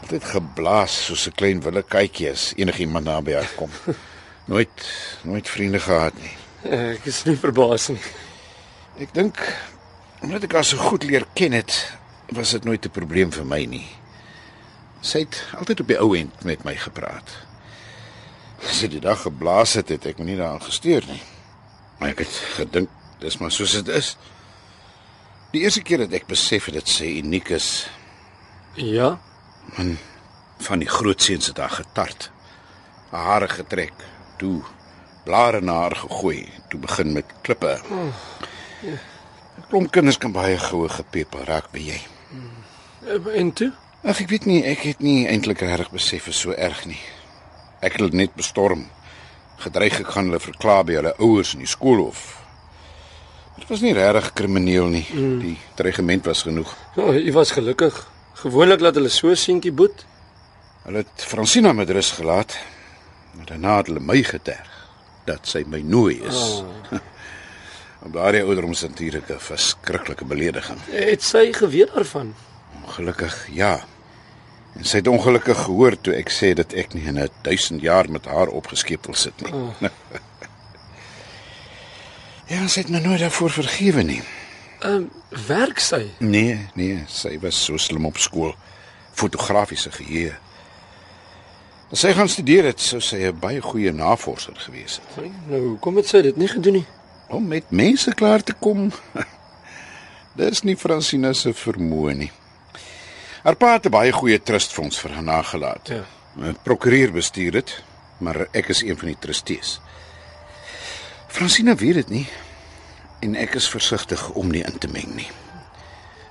Altyd 0.00 0.24
geblaas 0.24 0.96
soos 1.04 1.26
'n 1.28 1.36
klein 1.36 1.60
wille 1.60 1.82
kykie 1.82 2.30
as 2.30 2.52
enigiemand 2.56 3.04
naby 3.04 3.36
haar 3.36 3.52
kom. 3.56 3.70
Nooit 4.50 4.88
nooit 5.22 5.48
vriende 5.48 5.80
gehad 5.80 6.14
nie. 6.16 6.36
Ek 6.72 7.04
is 7.04 7.24
nie 7.24 7.36
verbaas 7.36 7.88
nie. 7.88 8.00
Ek 8.98 9.12
dink 9.14 9.36
omdat 10.22 10.42
ek 10.44 10.52
haar 10.52 10.64
so 10.64 10.76
goed 10.76 11.04
leer 11.04 11.24
ken 11.34 11.52
het, 11.52 11.92
was 12.36 12.50
dit 12.50 12.64
nooit 12.64 12.84
'n 12.84 12.90
probleem 12.90 13.32
vir 13.32 13.44
my 13.46 13.64
nie. 13.64 13.86
Sy 15.00 15.18
het 15.18 15.44
altyd 15.58 15.80
op 15.80 15.86
die 15.86 15.98
ou 15.98 16.16
end 16.16 16.44
met 16.44 16.64
my 16.64 16.76
gepraat. 16.76 17.30
As 18.62 18.78
sy 18.78 18.88
die 18.88 19.00
dag 19.00 19.22
geblaas 19.22 19.72
het, 19.74 19.88
het 19.88 20.06
ek 20.06 20.18
my 20.18 20.24
nie 20.24 20.36
daaraan 20.36 20.62
gesteur 20.62 21.04
nie. 21.06 21.22
Maar 21.98 22.08
ek 22.08 22.18
het 22.18 22.42
gedink 22.56 22.88
dis 23.18 23.38
maar 23.38 23.50
soos 23.50 23.72
dit 23.72 23.88
is. 23.88 24.16
Die 25.52 25.60
eerste 25.60 25.82
keer 25.82 25.98
dat 25.98 26.12
ek 26.12 26.26
besef 26.26 26.64
het 26.64 26.74
dat 26.74 26.88
sy 26.88 27.04
uniek 27.04 27.48
is, 27.50 27.88
Ja. 28.74 29.18
Man, 29.76 29.98
van 30.58 30.78
die 30.78 30.88
groot 30.88 31.22
seuns 31.22 31.46
het 31.46 31.58
haar 31.58 31.70
getart. 31.70 32.30
Haar 33.10 33.24
hare 33.24 33.48
getrek, 33.48 33.92
toe 34.38 34.62
blare 35.24 35.60
na 35.60 35.72
haar 35.72 35.96
gegooi, 35.96 36.48
toe 36.68 36.80
begin 36.80 37.12
met 37.12 37.24
klippe. 37.42 37.80
Oh, 37.90 38.14
ja. 38.86 38.96
Klomp 39.68 39.90
kinders 39.92 40.18
kan 40.18 40.32
baie 40.32 40.58
goue 40.58 40.88
gepeper 40.88 41.44
raak 41.44 41.70
by 41.74 41.82
jy. 41.90 41.98
En 43.06 43.52
toe? 43.52 43.72
Ag 44.04 44.20
ek 44.20 44.28
weet 44.28 44.46
nie, 44.48 44.60
ek 44.64 44.84
het 44.84 45.00
nie 45.04 45.26
eintlik 45.28 45.60
reg 45.64 45.90
besef 45.92 46.28
is 46.28 46.40
so 46.40 46.52
erg 46.52 46.84
nie. 46.88 47.00
Ek 47.84 47.96
het 47.96 48.12
net 48.12 48.34
bestorm. 48.36 48.86
Gedreig 49.60 50.00
ek 50.00 50.12
gaan 50.14 50.30
hulle 50.30 50.40
verklaar 50.40 50.84
by 50.88 50.96
hulle 50.98 51.14
ouers 51.18 51.54
in 51.56 51.64
die 51.64 51.68
skoolhof. 51.68 52.40
Dit 53.58 53.68
was 53.68 53.82
nie 53.84 53.92
regtig 53.96 54.32
krimineel 54.36 54.88
nie. 54.88 55.04
Mm. 55.12 55.38
Die 55.40 55.56
dreigement 55.76 56.24
was 56.28 56.42
genoeg. 56.48 56.72
Ja, 56.96 57.12
jy 57.12 57.32
was 57.36 57.52
gelukkig. 57.56 57.96
Gewoonlik 58.40 58.80
laat 58.80 58.96
hulle 58.96 59.12
so 59.12 59.34
seentjie 59.36 59.72
boet. 59.72 60.04
Hulle 60.86 61.04
het 61.04 61.24
Francina 61.28 61.72
met 61.76 61.90
rus 61.92 62.12
gelaat. 62.16 62.56
Daarna 63.48 63.76
het 63.80 63.90
hulle 63.92 64.04
my 64.04 64.22
geterg 64.24 64.76
dat 65.28 65.48
sy 65.48 65.64
my 65.68 65.82
nooi 65.84 66.20
is. 66.24 66.40
Oh. 66.60 67.00
Op 68.06 68.14
daardie 68.16 68.40
ouderdom 68.42 68.72
is 68.72 68.82
natuurlik 68.82 69.28
'n 69.28 69.38
verskriklike 69.38 70.24
belediging. 70.24 70.78
Het 70.88 71.22
sy 71.22 71.52
geweet 71.52 71.92
daarvan? 71.94 72.32
Ongelukkig 72.90 73.48
ja. 73.54 73.84
En 74.74 74.84
sy 74.84 74.96
het 74.96 75.06
ongelukkig 75.06 75.58
gehoor 75.62 75.94
toe 76.00 76.14
ek 76.18 76.30
sê 76.34 76.50
dat 76.58 76.72
ek 76.74 76.94
nie 76.94 77.04
in 77.06 77.18
'n 77.22 77.28
1000 77.42 77.80
jaar 77.80 78.10
met 78.10 78.24
haar 78.26 78.48
opgeskep 78.48 79.06
wil 79.06 79.14
sit 79.14 79.42
nie. 79.42 79.52
Oh. 79.52 79.74
ja, 82.50 82.66
sy 82.66 82.80
het 82.80 82.90
my 82.90 82.98
nooit 82.98 83.20
daarvoor 83.20 83.50
vergewe 83.50 84.02
nie. 84.02 84.22
Ehm 84.80 84.94
um, 84.94 85.10
werk 85.46 85.78
sy? 85.78 86.10
Nee, 86.18 86.66
nee, 86.74 87.04
sy 87.06 87.38
was 87.38 87.64
so 87.64 87.76
slim 87.76 88.06
op 88.06 88.18
skool. 88.18 88.54
Fotografiese 89.12 89.92
geheue. 89.92 90.34
As 91.90 92.00
sy 92.00 92.12
gaan 92.12 92.28
studeer 92.28 92.64
het, 92.64 92.80
sou 92.80 93.00
sy 93.00 93.22
'n 93.22 93.38
baie 93.38 93.62
goeie 93.62 93.92
navorser 93.92 94.56
gewees 94.56 94.98
het. 94.98 95.30
Nou, 95.46 95.60
hoekom 95.60 95.96
het 95.96 96.08
sy 96.08 96.22
dit 96.22 96.36
nie 96.36 96.48
gedoen 96.48 96.72
nie? 96.72 96.86
Om 97.28 97.46
met 97.46 97.70
mense 97.70 98.14
klaar 98.14 98.42
te 98.42 98.52
kom. 98.52 98.90
Dis 100.34 100.62
nie 100.62 100.76
Francina 100.76 101.32
se 101.32 101.54
vermoë 101.54 102.14
nie. 102.14 102.30
Haar 103.42 103.56
pa 103.56 103.72
het 103.72 103.86
'n 103.86 103.90
baie 103.90 104.12
goeie 104.12 104.42
trustfonds 104.42 104.98
vir 105.00 105.10
haar 105.10 105.22
nagelaat. 105.22 105.88
Ja. 105.88 106.04
'n 106.36 106.56
Prokureur 106.62 107.12
bestuur 107.12 107.52
dit, 107.52 107.82
maar 108.18 108.46
ek 108.52 108.68
is 108.68 108.82
een 108.82 108.98
van 108.98 109.06
die 109.06 109.18
trustees. 109.18 109.80
Francina 111.28 111.74
weet 111.74 111.94
dit 111.94 112.08
nie 112.08 112.26
en 113.20 113.34
ek 113.34 113.54
is 113.54 113.68
versigtig 113.68 114.30
om 114.30 114.50
nie 114.50 114.64
in 114.64 114.78
te 114.78 114.88
meng 114.88 115.14
nie. 115.14 115.28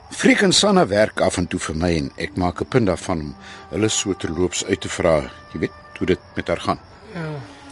Frik 0.10 0.42
en 0.42 0.54
Sanna 0.54 0.88
werk 0.88 1.22
af 1.22 1.38
en 1.38 1.48
toe 1.48 1.60
vir 1.60 1.76
my 1.76 1.92
en 1.98 2.12
ek 2.18 2.36
maak 2.36 2.62
'n 2.62 2.66
punt 2.66 2.86
daarvan 2.86 3.20
om 3.20 3.36
hulle 3.70 3.90
so 3.90 4.14
terloops 4.14 4.66
uit 4.66 4.82
te 4.82 4.90
vra, 4.90 5.32
jy 5.54 5.60
weet, 5.60 5.72
hoe 5.98 6.08
dit 6.08 6.20
met 6.36 6.48
haar 6.48 6.60
gaan. 6.60 6.80
Ja. 7.14 7.30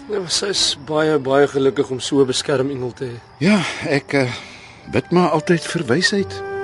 Nou, 0.10 0.28
sy 0.28 0.46
is 0.46 0.78
baie 0.86 1.20
baie 1.20 1.48
gelukkig 1.48 1.90
om 1.90 2.00
so 2.00 2.22
'n 2.22 2.28
beskermengel 2.28 2.94
te 2.94 3.06
hê. 3.06 3.20
Ja, 3.38 3.64
ek 3.86 4.14
uh, 4.14 4.32
bid 4.92 5.12
maar 5.12 5.30
altyd 5.30 5.66
vir 5.66 5.86
wysheid. 5.86 6.57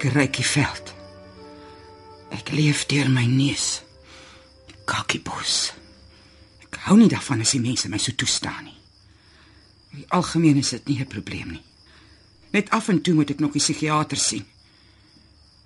Lekker 0.00 0.16
rykie 0.16 0.44
veld. 0.48 0.94
Ek 2.32 2.48
leef 2.56 2.86
deur 2.88 3.10
my 3.12 3.26
neus. 3.28 3.82
Kakiebos. 4.88 5.74
Ek 6.64 6.78
hou 6.86 6.94
nie 6.96 7.08
daarvan 7.12 7.42
as 7.44 7.52
die 7.52 7.60
mense 7.60 7.90
my 7.92 7.98
so 8.00 8.16
toestaan 8.16 8.62
nie. 8.64 8.78
In 9.92 9.98
die 9.98 10.06
algemeen 10.16 10.56
is 10.56 10.70
dit 10.72 10.88
nie 10.88 10.96
'n 11.00 11.06
probleem 11.06 11.50
nie. 11.52 11.60
Net 12.56 12.70
af 12.70 12.88
en 12.88 13.02
toe 13.02 13.12
moet 13.14 13.30
ek 13.30 13.40
nog 13.40 13.52
die 13.52 13.60
psigiater 13.60 14.16
sien. 14.16 14.46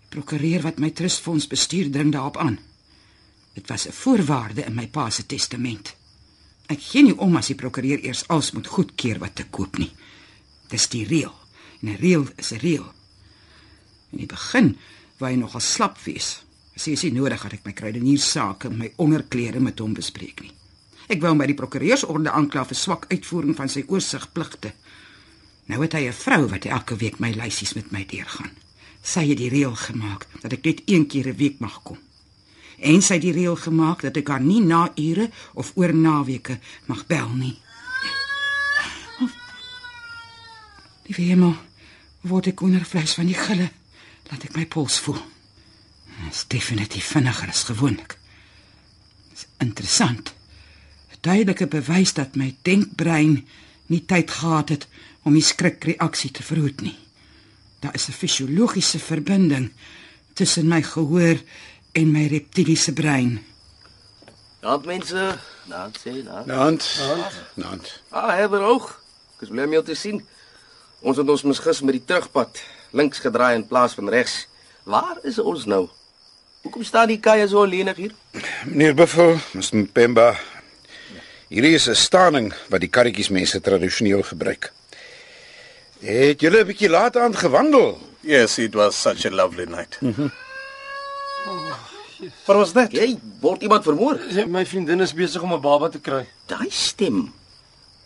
Die 0.03 0.11
prokureur 0.11 0.63
wat 0.63 0.79
my 0.79 0.91
trustfonds 0.91 1.47
bestuur 1.47 1.91
dring 1.91 2.11
daarop 2.13 2.37
aan. 2.37 2.59
Dit 3.55 3.69
was 3.69 3.87
'n 3.87 3.93
voorwaarde 3.93 4.65
in 4.65 4.75
my 4.75 4.89
pa 4.89 5.11
se 5.11 5.27
testament. 5.27 5.95
Ek 6.67 6.83
gee 6.83 7.03
nie 7.03 7.19
om 7.19 7.37
as 7.37 7.47
die 7.47 7.55
prokureur 7.55 8.03
eers 8.03 8.29
alles 8.29 8.51
moet 8.51 8.67
goedkeur 8.67 9.19
wat 9.19 9.35
te 9.35 9.45
koop 9.45 9.79
nie. 9.79 9.93
Dis 10.69 10.89
die 10.89 11.07
reël. 11.07 11.35
En 11.83 11.89
'n 11.89 11.97
reël 11.97 12.27
is 12.37 12.51
'n 12.51 12.59
reël. 12.59 13.04
In 14.15 14.21
die 14.23 14.31
begin 14.31 14.77
wou 15.19 15.27
hy 15.27 15.37
nogal 15.39 15.63
slap 15.63 15.99
wees. 16.07 16.45
Hy 16.75 16.95
sê 16.95 17.09
nie 17.11 17.19
nodig 17.19 17.43
dat 17.43 17.57
ek 17.57 17.67
my 17.67 17.73
kruideniersake 17.75 18.71
en 18.71 18.79
my 18.79 18.93
onderklere 19.03 19.63
met 19.63 19.81
hom 19.83 19.95
bespreek 19.95 20.45
nie. 20.45 20.53
Ek 21.11 21.21
wou 21.23 21.33
hom 21.33 21.41
by 21.43 21.49
die 21.51 21.59
prokureursorde 21.59 22.31
aankla 22.31 22.65
vir 22.71 22.79
swak 22.79 23.09
uitvoering 23.11 23.57
van 23.59 23.71
sy 23.71 23.83
oorsigpligte. 23.91 24.73
Nou 25.67 25.81
het 25.83 25.97
hy 25.99 26.07
'n 26.09 26.13
vrou 26.13 26.47
wat 26.49 26.67
elke 26.67 26.97
week 26.97 27.19
my 27.19 27.33
lysies 27.33 27.75
met 27.75 27.91
my 27.91 28.05
deurgaan. 28.07 28.51
Sy 29.03 29.27
het 29.29 29.39
die 29.39 29.51
reël 29.51 29.75
gemaak 29.75 30.27
dat 30.43 30.53
ek 30.53 30.65
net 30.65 30.83
een 30.87 31.07
keer 31.07 31.29
'n 31.29 31.37
week 31.37 31.59
mag 31.59 31.83
kom. 31.83 31.99
En 32.79 33.03
sy 33.03 33.15
het 33.15 33.23
die 33.23 33.33
reël 33.33 33.57
gemaak 33.57 34.03
dat 34.03 34.17
ek 34.17 34.29
haar 34.29 34.41
nie 34.41 34.61
na 34.61 34.93
ure 34.97 35.31
of 35.55 35.73
oor 35.75 35.95
naweke 35.95 36.59
mag 36.87 37.07
bel 37.07 37.29
nie. 37.29 37.57
Die 41.05 41.15
hemel, 41.15 41.55
word 42.21 42.47
ek 42.47 42.61
onder 42.61 42.85
vleis 42.85 43.15
van 43.15 43.27
die 43.27 43.37
gille, 43.37 43.71
laat 44.35 44.49
ek 44.49 44.57
my 44.59 44.65
pols 44.67 44.97
voel. 45.05 45.21
Dit 46.25 46.33
is 46.35 46.47
definitief 46.51 47.13
vinniger 47.15 47.53
as 47.53 47.63
gewoonlik. 47.69 48.17
Dit 49.31 49.39
is 49.39 49.47
interessant. 49.63 50.35
'n 51.15 51.21
Duidelike 51.21 51.67
bewys 51.67 52.13
dat 52.13 52.35
my 52.35 52.57
denkbrein 52.63 53.47
nie 53.87 54.03
tyd 54.05 54.31
gehad 54.31 54.69
het 54.69 54.87
om 55.23 55.33
die 55.33 55.43
skrikreaksie 55.43 56.31
te 56.31 56.43
verhoed 56.43 56.81
nie. 56.81 56.99
Daar 57.81 57.95
is 57.95 58.09
'n 58.09 58.13
fisiologiese 58.13 58.99
verbinding 58.99 59.71
tussen 60.35 60.69
my 60.69 60.83
gehoor 60.83 61.39
en 61.93 62.11
my 62.11 62.27
reptieliese 62.27 62.93
brein. 62.93 63.45
Dag 64.61 64.85
mense, 64.85 65.39
nou 65.65 65.91
sê 65.93 66.25
nou. 66.25 66.47
Nant. 66.47 67.01
Nant. 67.55 68.03
Ah, 68.11 68.35
Heather 68.35 68.63
Hoog. 68.63 69.01
Ek 69.37 69.43
is 69.43 69.49
bly 69.49 69.65
om 69.65 69.73
jou 69.73 69.85
te 69.85 69.95
sien. 69.95 70.27
Ons 71.01 71.17
het 71.17 71.29
ons 71.29 71.43
misgis 71.43 71.81
met 71.81 71.93
die 71.93 72.05
terugpad, 72.05 72.63
links 72.95 73.19
gedraai 73.19 73.55
in 73.59 73.67
plaas 73.67 73.95
van 73.99 74.09
regs. 74.09 74.47
Waar 74.85 75.19
is 75.27 75.39
ons 75.39 75.67
nou? 75.67 75.89
Hoekom 76.65 76.85
staan 76.87 77.11
die 77.11 77.21
kaja 77.21 77.47
so 77.51 77.65
lenig 77.67 77.97
hier? 77.97 78.13
Meneer 78.65 78.95
Buffel, 78.97 79.37
Mr. 79.53 79.83
Mpemba. 79.83 80.35
Hierdie 81.51 81.75
is 81.75 81.89
'n 81.89 81.95
staning 81.95 82.55
wat 82.71 82.81
die 82.81 82.89
karretjies 82.89 83.29
mense 83.29 83.61
tradisioneel 83.61 84.23
gebruik. 84.23 84.73
Het 86.01 86.41
julle 86.41 86.63
'n 86.63 86.67
bietjie 86.67 86.89
laat 86.89 87.17
aan 87.17 87.35
gewandel? 87.37 87.99
Yes, 88.21 88.59
it 88.59 88.75
was 88.75 88.97
such 89.01 89.27
a 89.27 89.31
lovely 89.31 89.67
night. 89.67 89.99
What 92.47 92.57
was 92.57 92.73
that? 92.73 92.93
Jy 92.93 93.19
word 93.41 93.63
iemand 93.63 93.85
vermoor. 93.85 94.19
Ja, 94.31 94.47
My 94.47 94.65
vriendin 94.67 95.01
is 95.01 95.13
besig 95.13 95.43
om 95.43 95.53
'n 95.53 95.61
baba 95.61 95.89
te 95.89 96.01
kry. 96.01 96.27
Daai 96.47 96.71
stem. 96.71 97.35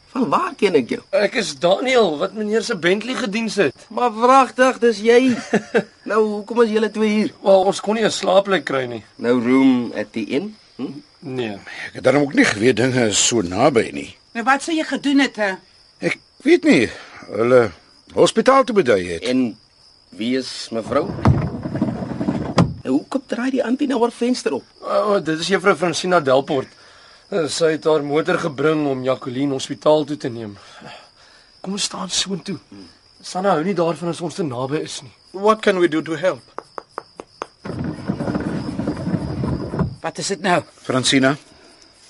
Van 0.08 0.28
waar 0.28 0.52
ken 0.56 0.76
ek 0.78 0.94
jou? 0.94 1.00
Ek 1.12 1.34
is 1.40 1.50
Daniel 1.60 2.14
wat 2.20 2.32
meneer 2.36 2.62
se 2.64 2.76
Bentley 2.76 3.14
gediens 3.18 3.58
het. 3.60 3.86
Maar 3.92 4.14
wragtig, 4.16 4.78
dis 4.80 5.02
jy. 5.04 5.18
nou, 6.10 6.22
hoekom 6.38 6.62
is 6.64 6.72
julle 6.72 6.88
twee 6.94 7.10
hier? 7.12 7.34
Wel, 7.44 7.66
ons 7.68 7.80
kon 7.84 7.98
nie 7.98 8.06
'n 8.08 8.10
slaapplek 8.10 8.64
kry 8.64 8.86
nie. 8.88 9.02
Nou 9.16 9.36
room 9.42 9.92
at 9.92 10.12
the 10.12 10.24
inn. 10.24 10.56
Hm? 10.76 10.94
Nee. 11.18 11.58
Ek 11.90 12.00
het 12.00 12.04
daarom 12.04 12.22
ook 12.22 12.34
nie 12.34 12.46
geweet 12.48 12.76
dinge 12.76 13.08
is 13.10 13.20
so 13.26 13.42
naby 13.42 13.90
nie. 13.92 14.16
Nou 14.32 14.44
wat 14.48 14.62
sou 14.62 14.76
jy 14.76 14.84
gedoen 14.86 15.18
het? 15.18 15.36
He? 15.36 15.52
Ek 15.98 16.18
weet 16.46 16.64
nie. 16.64 16.88
Hulle 17.28 17.70
hospitaal 18.14 18.64
toe 18.64 18.76
bedui 18.80 19.02
het. 19.12 19.22
En 19.28 19.58
wie 20.16 20.36
is 20.38 20.68
mevrou? 20.72 21.10
Nou, 22.82 22.94
hoekom 22.96 23.22
draai 23.26 23.50
die 23.50 23.64
antie 23.64 23.88
nou 23.90 24.00
haar 24.00 24.14
venster 24.14 24.54
op? 24.56 24.64
O, 24.80 24.88
oh, 24.88 25.24
dit 25.24 25.38
is 25.38 25.50
juffrou 25.52 25.76
Francina 25.76 26.20
Delport. 26.24 26.77
Sy 27.28 27.74
het 27.74 27.84
haar 27.84 28.00
motor 28.00 28.38
gebring 28.40 28.86
om 28.88 29.02
Jacqueline 29.04 29.52
hospitaal 29.52 30.06
toe 30.08 30.16
te 30.16 30.30
neem. 30.32 30.54
Kom 31.60 31.74
ons 31.76 31.84
staan 31.84 32.08
soontoe. 32.08 32.56
Sanna 33.20 33.52
hou 33.52 33.64
nie 33.66 33.74
daarvan 33.76 34.14
as 34.14 34.22
ons 34.24 34.38
te 34.38 34.46
naby 34.46 34.80
is 34.86 35.02
nie. 35.04 35.12
What 35.36 35.60
can 35.60 35.76
we 35.76 35.90
do 35.92 36.00
to 36.02 36.16
help? 36.16 36.40
Wat 40.00 40.18
is 40.18 40.32
dit 40.32 40.40
nou? 40.40 40.62
Francina, 40.86 41.34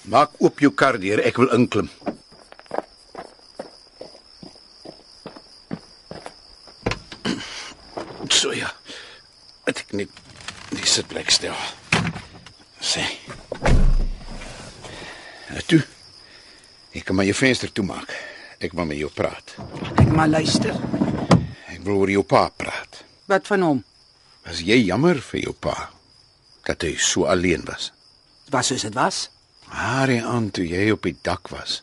maak 0.06 0.38
oop 0.38 0.62
jou 0.62 0.70
kar 0.70 1.00
deur, 1.02 1.24
ek 1.26 1.42
wil 1.42 1.50
inklim. 1.56 1.90
So 8.30 8.54
ja. 8.54 8.70
Het 9.66 9.82
ek 9.82 9.98
net 9.98 10.22
die 10.70 10.86
sitplek 10.86 11.34
stel. 11.34 11.58
Sê. 12.78 13.02
Nou 15.48 15.62
toe. 15.66 15.80
Ek 16.96 17.04
kan 17.08 17.16
maar 17.16 17.28
jou 17.28 17.36
venster 17.36 17.72
toemaak. 17.72 18.12
Ek 18.58 18.74
wil 18.76 18.88
met 18.90 18.98
jou 18.98 19.10
praat. 19.14 19.54
Ek 20.00 20.08
maar 20.12 20.28
luister. 20.28 20.74
Ek 21.70 21.80
wil 21.86 22.00
oor 22.02 22.10
jou 22.12 22.24
pa 22.26 22.48
praat. 22.50 23.02
Wat 23.30 23.46
van 23.46 23.64
hom? 23.64 23.82
Was 24.48 24.62
jy 24.64 24.80
jammer 24.88 25.20
vir 25.30 25.44
jou 25.46 25.54
pa 25.54 25.76
dat 26.68 26.84
hy 26.84 26.94
so 27.00 27.24
alleen 27.28 27.62
was? 27.68 27.90
Was 28.52 28.72
soos 28.72 28.84
dit 28.84 28.96
was? 28.96 29.28
Hy 29.72 30.18
aan 30.24 30.50
toe 30.52 30.64
jy 30.68 30.88
op 30.92 31.04
die 31.04 31.16
dak 31.24 31.48
was. 31.52 31.82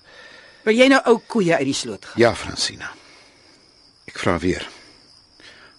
Wil 0.66 0.78
jy 0.78 0.90
nou 0.90 1.00
ou 1.10 1.20
koeie 1.30 1.54
uit 1.54 1.68
die 1.70 1.78
sloot 1.78 2.06
gaan? 2.06 2.22
Ja, 2.22 2.34
Francina. 2.38 2.90
Ek 4.10 4.18
vra 4.22 4.38
weer. 4.42 4.66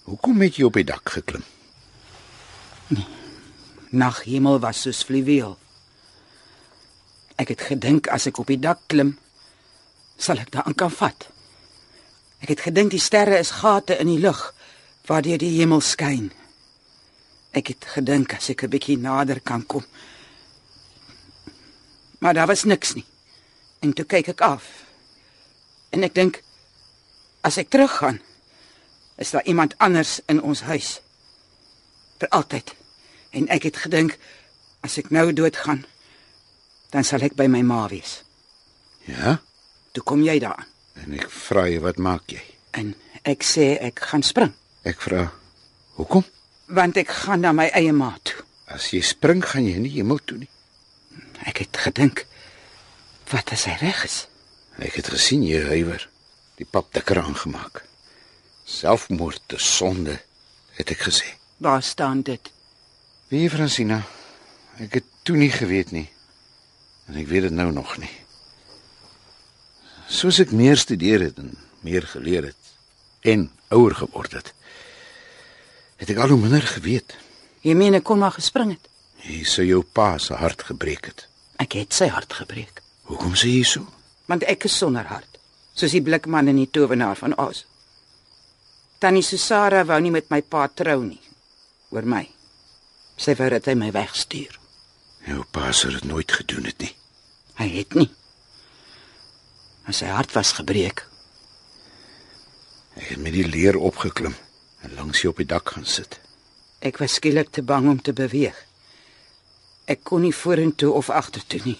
Hoekom 0.06 0.42
het 0.42 0.58
jy 0.58 0.66
op 0.68 0.78
die 0.78 0.86
dak 0.86 1.10
geklim? 1.16 1.42
Naghemel 3.90 4.60
was 4.62 4.84
soos 4.86 5.02
fluweel. 5.06 5.56
Ek 7.36 7.52
het 7.52 7.60
gedink 7.68 8.08
as 8.08 8.26
ek 8.26 8.38
op 8.40 8.48
die 8.48 8.60
dak 8.60 8.80
klim, 8.88 9.16
sal 10.16 10.40
ek 10.40 10.52
daaraan 10.54 10.74
kan 10.74 10.90
vat. 10.90 11.28
Ek 12.40 12.52
het 12.54 12.64
gedink 12.68 12.92
die 12.94 13.02
sterre 13.02 13.38
is 13.38 13.58
gate 13.60 13.96
in 14.00 14.08
die 14.08 14.20
lug 14.20 14.52
waardeur 15.06 15.38
die 15.38 15.54
hemel 15.58 15.80
skyn. 15.84 16.30
Ek 17.56 17.70
het 17.72 17.84
gedink 17.94 18.34
as 18.36 18.50
ek 18.50 18.64
'n 18.64 18.70
bietjie 18.70 18.98
nader 18.98 19.40
kan 19.40 19.66
kom. 19.66 19.84
Maar 22.18 22.34
daar 22.34 22.46
was 22.46 22.64
niks 22.64 22.94
nie. 22.94 23.04
En 23.80 23.92
toe 23.92 24.04
kyk 24.04 24.28
ek 24.28 24.40
af. 24.40 24.64
En 25.90 26.02
ek 26.02 26.14
dink 26.14 26.42
as 27.40 27.56
ek 27.56 27.68
teruggaan, 27.68 28.20
is 29.16 29.30
daar 29.30 29.44
iemand 29.44 29.78
anders 29.78 30.20
in 30.26 30.42
ons 30.42 30.60
huis. 30.60 31.00
Vir 32.18 32.28
altyd. 32.28 32.74
En 33.30 33.48
ek 33.48 33.62
het 33.62 33.76
gedink 33.76 34.18
as 34.80 34.98
ek 34.98 35.10
nou 35.10 35.32
doodgaan, 35.32 35.84
dan 36.96 37.04
sal 37.04 37.20
ek 37.26 37.34
by 37.36 37.44
my 37.52 37.60
ma 37.66 37.82
wees. 37.92 38.22
Ja? 39.04 39.36
Toe 39.92 40.02
kom 40.04 40.22
jy 40.24 40.38
daaraan 40.42 40.72
En 40.96 41.12
ek 41.12 41.28
vra 41.28 41.66
jy 41.68 41.80
wat 41.84 41.98
maak 42.00 42.32
jy? 42.32 42.40
en 42.80 42.94
ek 43.24 43.44
sê 43.44 43.74
ek 43.80 44.00
gaan 44.10 44.22
spring, 44.24 44.52
Ek 44.84 45.00
vra 45.04 45.26
hoekom? 45.98 46.24
want 46.68 46.96
ek 46.96 47.08
gaan 47.22 47.40
na 47.44 47.52
my 47.52 47.66
eie 47.76 47.92
ma 47.92 48.14
toe. 48.24 48.40
As 48.66 48.88
jy 48.92 49.00
spring, 49.04 49.44
gaan 49.44 49.64
jy 49.68 49.76
nie 49.78 49.92
hemel 49.98 50.18
toe 50.24 50.38
nie. 50.40 50.48
Ek 51.46 51.60
het 51.62 51.76
gedink 51.84 52.24
wat 53.30 53.52
as 53.52 53.66
hy 53.68 53.76
reg 53.80 54.04
is? 54.08 54.16
Ek 54.82 54.96
het 54.98 55.06
gesien 55.12 55.44
jy 55.46 55.60
huiwer. 55.68 56.08
Die 56.58 56.64
pap 56.66 56.88
dikker 56.96 57.20
aangemaak. 57.22 57.84
Selfmoord 58.66 59.52
is 59.54 59.66
sonde, 59.76 60.16
het 60.78 60.90
ek 60.90 61.04
gesê. 61.06 61.28
Waar 61.62 61.82
staan 61.82 62.22
dit? 62.26 62.50
Wie 63.30 63.48
Francina? 63.52 64.00
Ek 64.82 64.98
het 64.98 65.06
toe 65.24 65.36
nie 65.38 65.50
geweet 65.52 65.92
nie. 65.94 66.08
En 67.06 67.16
ek 67.20 67.28
weet 67.30 67.46
dit 67.48 67.54
nou 67.54 67.68
nog 67.72 67.96
nie. 68.02 68.10
Soos 70.10 70.38
ek 70.42 70.52
meer 70.54 70.78
studeer 70.78 71.20
het 71.28 71.38
en 71.42 71.52
meer 71.86 72.06
geleer 72.06 72.48
het 72.50 72.62
en 73.26 73.48
ouer 73.74 73.94
geword 73.98 74.32
het, 74.38 74.52
het 75.98 76.10
ek 76.12 76.18
al 76.22 76.30
hoe 76.34 76.38
minder 76.38 76.62
geweet. 76.62 77.16
Jy 77.66 77.74
meen 77.74 77.96
ek 77.98 78.04
kon 78.06 78.20
maar 78.22 78.34
gespring 78.36 78.74
het. 78.76 78.84
Jy 79.26 79.40
sou 79.48 79.64
jou 79.66 79.80
pa 79.82 80.12
se 80.22 80.34
hart 80.38 80.62
gebreek 80.68 81.08
het. 81.10 81.24
Ek 81.62 81.74
het 81.78 81.94
sy 81.96 82.06
hart 82.12 82.32
gebreek, 82.36 82.82
Hoekom 83.06 83.34
sê 83.38 83.48
jy 83.54 83.62
so? 83.66 83.86
want 84.26 84.42
ek 84.50 84.64
is 84.66 84.74
sonder 84.74 85.06
hart, 85.06 85.38
soos 85.78 85.92
die 85.94 86.02
blikman 86.02 86.48
in 86.50 86.56
die 86.58 86.66
towenaar 86.74 87.14
van 87.18 87.34
Oz. 87.38 87.60
Tannie 88.98 89.22
Susara 89.22 89.84
wou 89.86 89.98
nie 90.02 90.10
met 90.10 90.26
my 90.34 90.40
pa 90.42 90.64
trou 90.68 91.02
nie 91.04 91.20
oor 91.94 92.02
my. 92.02 92.24
Sy 93.16 93.36
wou 93.38 93.46
dat 93.52 93.68
hy 93.70 93.76
my 93.78 93.92
wegstuur. 93.94 94.56
Jou 95.26 95.42
pa 95.50 95.72
sou 95.74 95.90
dit 95.90 96.04
nooit 96.06 96.32
gedoen 96.32 96.68
het 96.68 96.78
nie. 96.78 96.92
Hy 97.58 97.66
het 97.72 97.94
nie. 97.98 98.10
Maar 99.84 99.96
sy 99.98 100.10
hart 100.10 100.34
was 100.36 100.52
gebreek. 100.54 101.02
Ek 102.94 103.10
het 103.10 103.22
met 103.22 103.34
die 103.34 103.46
leer 103.46 103.76
opgeklim 103.76 104.36
en 104.86 104.94
langs 104.94 105.24
jou 105.24 105.32
op 105.32 105.40
die 105.42 105.48
dak 105.50 105.72
gaan 105.74 105.86
sit. 105.86 106.20
Ek 106.78 107.00
was 107.02 107.16
skielik 107.18 107.50
te 107.50 107.64
bang 107.66 107.88
om 107.90 107.98
te 107.98 108.14
beweeg. 108.14 108.56
Ek 109.90 110.04
kon 110.06 110.22
nie 110.22 110.34
vorentoe 110.34 110.92
of 110.94 111.10
agtertoe 111.10 111.60
nie. 111.64 111.78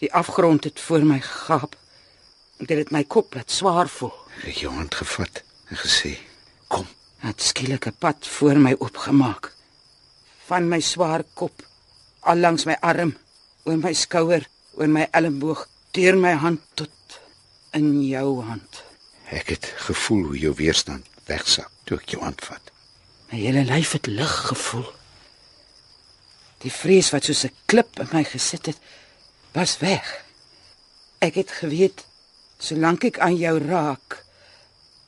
Die 0.00 0.10
afgrond 0.12 0.64
het 0.64 0.80
voor 0.80 1.04
my 1.04 1.18
gegaap. 1.20 1.76
Ek 2.62 2.72
het 2.72 2.78
dit 2.84 2.94
my 2.94 3.02
kop 3.04 3.36
laat 3.36 3.52
swaar 3.52 3.90
voel. 3.92 4.14
Ek 4.40 4.48
het 4.48 4.62
jou 4.64 4.72
hand 4.72 4.94
gevat 4.94 5.42
en 5.68 5.76
gesê: 5.76 6.16
"Kom." 6.68 6.88
Het 7.22 7.42
skielik 7.42 7.86
'n 7.86 7.96
pad 7.98 8.26
voor 8.26 8.58
my 8.58 8.74
oopgemaak. 8.78 9.52
Van 10.46 10.68
my 10.68 10.80
swaar 10.80 11.22
kop 11.34 11.62
al 12.22 12.38
langs 12.38 12.66
my 12.68 12.76
arm, 12.80 13.14
oor 13.66 13.78
my 13.78 13.92
skouer, 13.94 14.46
oor 14.78 14.88
my 14.88 15.06
elmboog, 15.10 15.66
deur 15.92 16.16
my 16.16 16.32
hand 16.38 16.62
tot 16.78 17.18
in 17.76 18.02
jou 18.04 18.42
hand. 18.46 18.82
Ek 19.32 19.54
het 19.54 19.68
gevoel 19.86 20.26
hoe 20.30 20.38
jou 20.38 20.54
weerstand 20.58 21.08
wegsak 21.28 21.70
toe 21.88 21.98
ek 21.98 22.14
jou 22.14 22.22
hand 22.22 22.42
vat. 22.44 22.72
My 23.30 23.40
hele 23.40 23.64
lyf 23.64 23.94
het 23.96 24.10
lig 24.10 24.34
gevoel. 24.50 24.86
Die 26.62 26.72
vrees 26.72 27.10
wat 27.10 27.24
soos 27.26 27.44
'n 27.44 27.54
klip 27.66 27.98
in 27.98 28.08
my 28.12 28.24
gesit 28.24 28.66
het, 28.66 28.78
was 29.52 29.78
weg. 29.78 30.24
Ek 31.18 31.34
het 31.34 31.50
geweet 31.50 32.04
solank 32.58 33.04
ek 33.04 33.18
aan 33.18 33.36
jou 33.36 33.58
raak, 33.58 34.24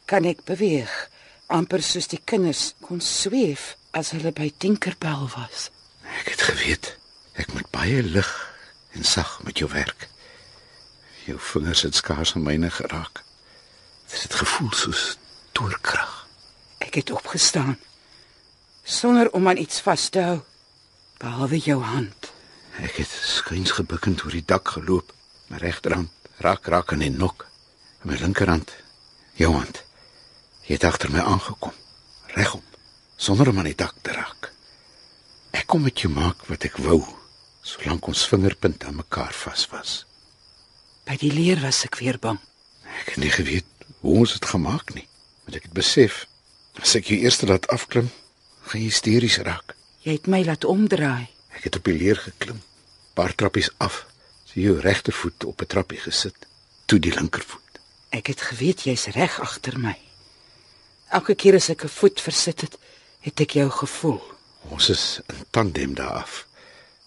kan 0.06 0.24
ek 0.24 0.44
beweeg, 0.44 1.10
amper 1.46 1.82
soos 1.82 2.08
die 2.08 2.20
kinders 2.24 2.74
kon 2.80 3.00
sweef 3.00 3.76
as 3.92 4.10
hulle 4.10 4.32
by 4.32 4.52
Tinkerbell 4.58 5.28
was. 5.36 5.70
Ek 6.20 6.28
het 6.34 6.42
geweet 6.42 6.96
ek 7.35 7.53
moet 7.53 7.70
baie 7.74 8.03
lig 8.03 8.30
en 8.95 9.05
sag 9.05 9.41
met 9.43 9.59
jou 9.59 9.70
werk. 9.70 10.09
Jou 11.24 11.39
vingers 11.41 11.82
het 11.82 11.95
skaars 11.95 12.35
aan 12.35 12.47
myne 12.47 12.70
geraak. 12.70 13.22
Dit 14.11 14.22
het 14.22 14.35
gevoel 14.35 14.72
soos 14.72 15.16
toorkrag. 15.53 16.26
Ek 16.78 16.95
het 17.01 17.11
opgestaan 17.11 17.78
sonder 18.85 19.30
om 19.32 19.49
aan 19.49 19.57
iets 19.57 19.80
vas 19.80 20.09
te 20.12 20.20
hou 20.20 20.41
behalwe 21.18 21.59
jou 21.59 21.80
hand. 21.82 22.30
Ek 22.82 22.99
het 23.01 23.09
skuins 23.09 23.72
gebukkend 23.78 24.24
oor 24.24 24.35
die 24.35 24.45
dak 24.45 24.74
geloop, 24.76 25.12
my 25.49 25.61
regterhand 25.62 26.11
raak 26.43 26.66
raak 26.66 26.93
aan 26.93 27.05
die 27.05 27.12
nok, 27.14 27.47
en 28.03 28.11
my 28.11 28.18
linkerhand 28.20 28.74
jou 29.39 29.53
hand. 29.55 29.80
Jy 30.66 30.76
het 30.76 30.87
agter 30.89 31.12
my 31.14 31.22
aangekom, 31.22 31.72
regop, 32.35 32.78
sonder 33.16 33.49
om 33.49 33.62
aan 33.62 33.70
die 33.70 33.78
dak 33.78 33.95
te 34.03 34.12
raak. 34.16 34.51
Ek 35.55 35.68
kom 35.70 35.85
met 35.87 36.03
jou 36.03 36.11
maak 36.12 36.43
wat 36.51 36.66
ek 36.66 36.80
wou, 36.82 37.01
solank 37.64 38.06
ons 38.12 38.26
vingerpunte 38.28 38.86
aan 38.86 39.00
mekaar 39.00 39.32
vas 39.32 39.64
was. 39.72 39.94
By 41.08 41.16
die 41.20 41.32
leer 41.32 41.62
was 41.64 41.82
ek 41.88 41.98
weer 42.00 42.18
bang. 42.20 42.38
Ek 43.00 43.14
het 43.14 43.22
nie 43.24 43.32
geweet 43.32 43.88
hoe 44.04 44.20
ons 44.20 44.36
dit 44.36 44.46
gemaak 44.52 44.94
nie, 44.96 45.06
want 45.44 45.56
ek 45.58 45.68
het 45.68 45.76
besef 45.76 46.24
as 46.82 46.94
ek 46.98 47.10
jou 47.10 47.18
eers 47.22 47.40
laat 47.46 47.68
afklim, 47.72 48.10
gaan 48.68 48.82
jy 48.82 48.90
hysteries 48.90 49.38
raak. 49.46 49.74
Jy 50.04 50.18
het 50.18 50.28
my 50.28 50.42
laat 50.44 50.66
omdraai. 50.68 51.28
Ek 51.54 51.68
het 51.68 51.78
op 51.78 51.88
die 51.88 51.96
leer 51.96 52.20
geklim, 52.20 52.60
paar 53.16 53.34
trappies 53.38 53.70
af, 53.84 54.04
sien 54.48 54.66
jou 54.68 54.78
regtervoet 54.82 55.46
op 55.48 55.62
'n 55.62 55.70
trappie 55.70 56.00
gesit, 56.00 56.46
toe 56.86 56.98
die 56.98 57.14
linkervoet. 57.14 57.80
Ek 58.10 58.26
het 58.26 58.40
geweet 58.40 58.84
jy's 58.84 59.06
reg 59.14 59.40
agter 59.40 59.78
my. 59.78 59.96
Elke 61.10 61.34
keer 61.34 61.54
as 61.54 61.68
ek 61.70 61.84
'n 61.84 61.88
voet 61.88 62.20
versit 62.20 62.60
het, 62.60 62.78
het 63.20 63.40
ek 63.40 63.50
jou 63.50 63.70
gevoel. 63.70 64.22
Ons 64.68 64.88
is 64.88 65.20
in 65.28 65.44
tandem 65.50 65.94
daar 65.94 66.22
af. 66.24 66.46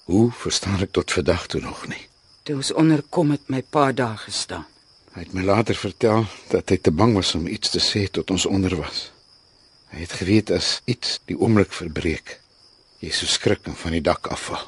Hoe 0.07 0.31
verstaan 0.31 0.79
ek 0.79 0.93
tot 0.95 1.11
vandag 1.11 1.49
toe 1.51 1.59
nog 1.61 1.81
nie. 1.91 2.05
Toe 2.47 2.55
ons 2.55 2.69
onderkom 2.71 3.33
het 3.33 3.49
my 3.51 3.59
pa 3.59 3.89
daar 3.91 4.15
gestaan. 4.23 4.63
Hy 5.11 5.25
het 5.25 5.33
my 5.35 5.43
later 5.43 5.75
vertel 5.75 6.23
dat 6.47 6.71
hy 6.71 6.77
te 6.79 6.93
bang 6.95 7.11
was 7.17 7.33
om 7.35 7.49
iets 7.51 7.73
te 7.73 7.81
sê 7.83 8.05
tot 8.07 8.31
ons 8.31 8.45
onder 8.47 8.77
was. 8.79 9.09
Hy 9.91 10.05
het 10.05 10.15
geweet 10.21 10.53
as 10.55 10.77
iets 10.87 11.17
die 11.27 11.35
oomblik 11.35 11.75
verbreek, 11.75 12.37
jy 13.03 13.11
sou 13.11 13.27
skrik 13.27 13.67
en 13.67 13.75
van 13.75 13.97
die 13.97 14.03
dak 14.05 14.31
afval. 14.31 14.63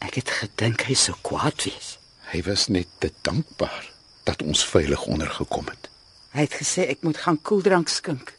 Ek 0.00 0.16
het 0.22 0.32
gedink 0.40 0.86
hy 0.88 0.96
sou 0.96 1.18
kwaad 1.20 1.68
wees. 1.68 1.98
Hy 2.32 2.40
was 2.48 2.70
net 2.72 2.88
te 3.04 3.12
dankbaar 3.28 3.92
dat 4.24 4.40
ons 4.40 4.64
veilig 4.72 5.04
ondergekom 5.04 5.68
het. 5.68 5.92
Hy 6.32 6.48
het 6.48 6.60
gesê 6.64 6.88
ek 6.88 7.04
moet 7.04 7.20
gaan 7.20 7.42
koeldrank 7.44 7.92
skink. 7.92 8.38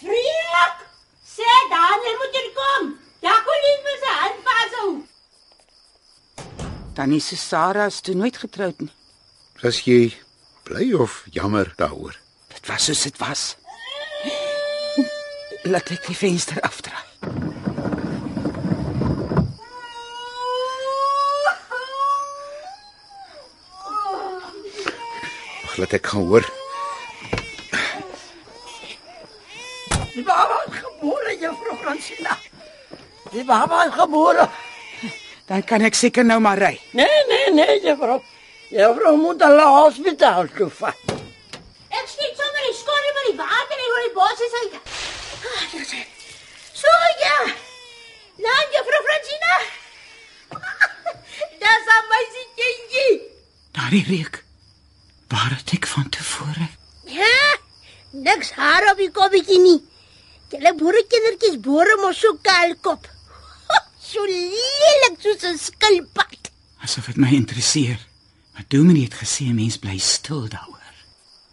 Vriek! 0.00 0.84
Sê 1.28 1.54
Daniel 1.68 2.20
moet 2.24 2.36
hier 2.40 2.52
kom. 2.56 2.92
Jacqueline 3.20 3.82
moet 3.84 4.06
sy 4.06 4.20
hand 4.24 4.46
vashou. 4.48 4.92
Tannie 6.94 7.20
se 7.20 7.36
Sarah 7.36 7.86
is 7.86 8.00
toe 8.00 8.14
nooit 8.14 8.36
getroud 8.36 8.80
nie. 8.80 8.92
Was 9.62 9.78
jy 9.86 10.12
bly 10.68 10.92
of 10.92 11.22
jammer 11.32 11.72
daaroor? 11.76 12.18
Dit 12.52 12.66
was 12.68 12.84
soos 12.84 13.02
dit 13.02 13.16
was. 13.16 13.56
Laat 15.64 15.88
ek 15.94 16.04
die 16.04 16.16
venster 16.16 16.60
afdraai. 16.60 17.06
Ag, 25.64 25.76
laat 25.80 25.96
ek 25.96 26.10
gaan 26.12 26.26
hoor. 26.28 26.44
Die 30.12 30.26
baba 30.28 30.58
is 30.66 30.76
gebore, 30.82 31.38
juffrou 31.40 31.78
Francina. 31.80 32.36
Die 33.32 33.46
baba 33.48 33.86
is 33.88 33.96
gebore. 33.96 34.50
Dan 35.46 35.64
kan 35.64 35.82
ek 35.82 35.94
seker 35.98 36.24
nou 36.24 36.38
maar 36.40 36.58
ry. 36.58 36.76
Nee, 36.96 37.22
nee, 37.28 37.50
nee, 37.56 37.80
juffrou. 37.84 38.20
Juffrou 38.72 39.16
moet 39.20 39.42
al 39.42 39.56
na 39.58 39.66
hospitaal 39.82 40.48
toe 40.56 40.68
vat. 40.78 41.12
Ek 41.92 42.06
steek 42.08 42.38
sommer 42.38 42.68
die 42.68 42.76
skorrie 42.78 43.14
met 43.18 43.26
die 43.30 43.36
water 43.40 43.82
en 43.84 43.90
oor 43.94 44.06
die 44.06 44.14
bossies 44.16 44.54
uit. 44.60 44.78
Ah. 45.52 45.64
So 46.82 46.94
ja. 47.24 47.36
Laat 48.46 48.76
juffrou 48.76 49.02
Francina. 49.08 49.58
Dis 51.64 51.90
aan 51.96 52.08
my 52.12 52.22
se 52.36 52.46
kindjie. 52.60 53.12
Daardie 53.76 54.04
reuk. 54.08 54.40
Waar 55.32 55.52
het 55.56 55.74
ek 55.76 55.86
van 55.90 56.08
tevore? 56.12 56.68
Ja. 57.12 57.36
Niks 58.12 58.50
haar 58.56 58.88
op 58.92 58.98
die 59.00 59.10
koppietjie 59.10 59.60
nie. 59.60 59.78
Julle 60.52 60.74
boerekindertjies 60.76 61.60
boere 61.64 61.96
mos 62.02 62.18
so 62.20 62.36
kaal 62.44 62.74
kop. 62.84 63.06
So 64.12 64.20
lelik 64.28 65.16
soos 65.24 65.42
'n 65.48 65.56
skilpad. 65.56 66.50
Asof 66.84 67.06
dit 67.06 67.16
my 67.16 67.30
interesseer. 67.32 67.98
Maar 68.52 68.64
Dominee 68.68 69.04
het 69.04 69.14
gesê 69.14 69.44
'n 69.48 69.54
mens 69.54 69.78
bly 69.78 69.98
stil 69.98 70.48
daaroor. 70.48 70.94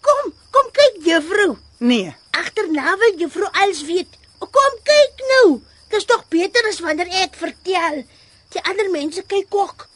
Kom, 0.02 0.34
kom 0.52 0.68
kyk 0.72 0.96
juffrou. 1.06 1.58
Nee, 1.78 2.16
Agterna 2.32 2.98
wil 2.98 3.16
juffrou 3.18 3.50
alles 3.52 3.86
weet. 3.86 4.12
Kom 4.40 4.74
kyk 4.84 5.16
nou. 5.34 5.62
Dis 5.90 6.06
tog 6.06 6.28
beter 6.28 6.68
as 6.70 6.80
wanneer 6.80 7.08
ek 7.08 7.36
vertel. 7.36 8.06
Die 8.50 8.62
ander 8.64 8.90
mense 8.92 9.24
kyk 9.28 9.48
ook. 9.50 9.88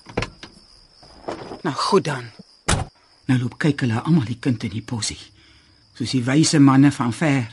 nou 1.61 1.75
goed 1.75 2.03
dan. 2.03 2.31
Nou 3.25 3.39
loop 3.39 3.57
kyk 3.57 3.79
hulle 3.81 4.01
almal 4.01 4.25
die 4.25 4.39
kind 4.39 4.63
in 4.63 4.69
die 4.69 4.81
posie. 4.81 5.19
Soos 5.93 6.11
die 6.11 6.23
wyse 6.23 6.59
manne 6.59 6.91
van 6.91 7.13
ver. 7.13 7.51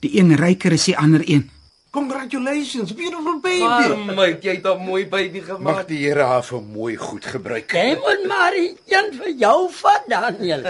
Die 0.00 0.18
een 0.18 0.36
ryker 0.36 0.72
as 0.72 0.84
die 0.84 0.96
ander 0.96 1.22
een. 1.24 1.50
Congratulations, 1.90 2.92
beautiful 2.92 3.40
baby. 3.40 4.12
My, 4.14 4.36
jy 4.42 4.54
het 4.60 4.66
'n 4.66 4.84
mooi 4.84 5.06
baby 5.08 5.40
Mag 5.40 5.46
gemaak. 5.46 5.88
die 5.88 6.04
Here 6.04 6.22
haar 6.22 6.44
vir 6.44 6.62
mooi 6.62 6.96
goed 6.96 7.24
gebruik. 7.24 7.72
Jy 7.72 7.96
moet 7.96 8.26
maar 8.28 8.52
een 8.52 9.08
vir 9.18 9.30
jou 9.38 9.70
vat, 9.72 10.02
Daniel. 10.06 10.62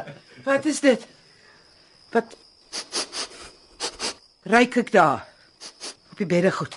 Wat 0.44 0.64
is 0.64 0.80
dit? 0.80 1.06
Wat 2.12 2.36
Ryk 4.46 4.76
ek 4.76 4.92
daar 4.92 5.26
op 6.12 6.18
die 6.18 6.26
beddegoed. 6.26 6.76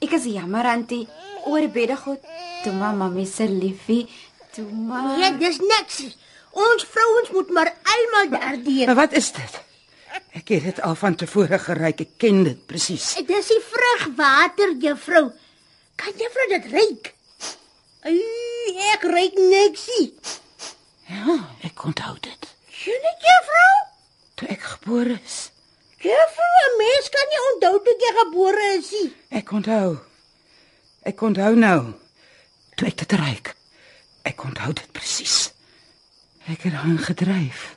Ek, 0.00 0.12
is 0.12 0.24
jammer 0.24 0.64
antie 0.64 1.08
oor 1.46 1.64
beddegoed. 1.68 2.20
Toe 2.62 2.72
maar 2.72 2.94
mami 2.94 3.26
se 3.26 3.48
liefie. 3.48 4.08
Toe 4.54 4.68
maar. 4.70 5.18
Ja, 5.18 5.32
dis 5.32 5.58
niks. 5.58 6.16
Ons 6.52 6.84
vrouens 6.84 7.30
moet 7.32 7.50
maar 7.50 7.74
almal 7.82 8.30
daardeur. 8.38 8.86
Maar 8.86 8.94
wat 8.94 9.12
is 9.12 9.32
dit? 9.32 9.60
Ek 10.32 10.48
het 10.48 10.64
dit 10.64 10.80
al 10.80 10.94
van 10.98 11.14
tevore 11.14 11.58
geryk. 11.58 12.00
Ek 12.04 12.12
ken 12.20 12.42
dit 12.44 12.66
presies. 12.66 13.14
Dis 13.28 13.50
die 13.52 13.60
vrugwater, 13.68 14.74
juffrou. 14.80 15.30
Kan 16.00 16.12
juffrou 16.18 16.46
dit 16.52 16.68
ruik? 16.72 17.12
Ai, 18.08 18.18
ek 18.92 19.04
ruik 19.06 19.36
niksie. 19.38 20.08
Ja, 21.06 21.36
ek 21.68 21.84
onthou 21.86 22.16
dit. 22.24 22.48
Sien 22.82 23.08
ek 23.12 23.26
juffrou? 23.28 23.72
Toe 24.40 24.48
ek 24.56 24.64
gebore 24.74 25.18
is. 25.20 25.38
Juffrou, 26.02 26.54
'n 26.66 26.78
mens 26.78 27.08
kan 27.14 27.28
nie 27.30 27.42
onthou 27.52 27.76
toe 27.84 27.94
jy 28.04 28.12
gebore 28.18 28.64
is 28.78 28.90
nie. 28.90 29.12
Ek 29.30 29.52
onthou. 29.52 29.98
Ek 31.02 31.22
onthou 31.22 31.54
nou. 31.54 31.94
Toe 32.76 32.88
ek 32.88 32.96
dit 32.96 33.12
ryk. 33.12 33.54
Ek 34.24 34.44
onthou 34.44 34.72
dit 34.72 34.92
presies. 34.92 35.52
Ek 36.48 36.62
het 36.66 36.74
aan 36.74 36.98
gedryf 36.98 37.76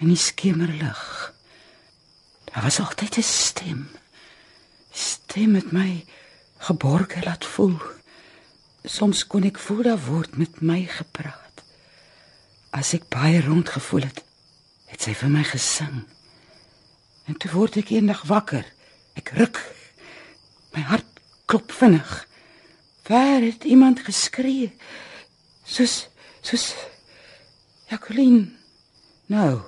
in 0.00 0.08
die 0.08 0.16
skemerlig. 0.18 1.34
Daar 2.52 2.62
was 2.62 2.80
altyd 2.80 3.16
'n 3.16 3.22
stem. 3.22 3.88
Stem 4.90 5.50
met 5.50 5.72
my 5.72 6.04
geborge 6.58 7.24
laat 7.24 7.44
voel. 7.44 7.76
Soms 8.84 9.26
kon 9.26 9.42
ek 9.42 9.58
voel 9.58 9.82
daar 9.82 10.04
word 10.04 10.36
met 10.36 10.60
my 10.60 10.84
gepraat. 10.84 11.62
As 12.70 12.92
ek 12.92 13.08
baie 13.08 13.40
rond 13.40 13.68
gevoel 13.68 14.00
het, 14.02 14.24
het 14.86 15.02
sy 15.02 15.14
vir 15.14 15.28
my 15.28 15.44
gesing. 15.44 16.06
En 17.24 17.36
toe 17.36 17.50
word 17.50 17.76
ek 17.76 17.90
eendag 17.90 18.22
wakker. 18.22 18.64
Ek 19.14 19.28
ruk. 19.36 19.60
My 20.72 20.80
hart 20.80 21.20
klop 21.44 21.72
vinnig. 21.72 22.28
Waar 23.08 23.40
het 23.40 23.64
iemand 23.64 24.00
geskree? 24.00 24.72
Soos 25.64 26.08
soos 26.40 26.74
Jacqueline. 27.88 28.52
Nou, 29.26 29.60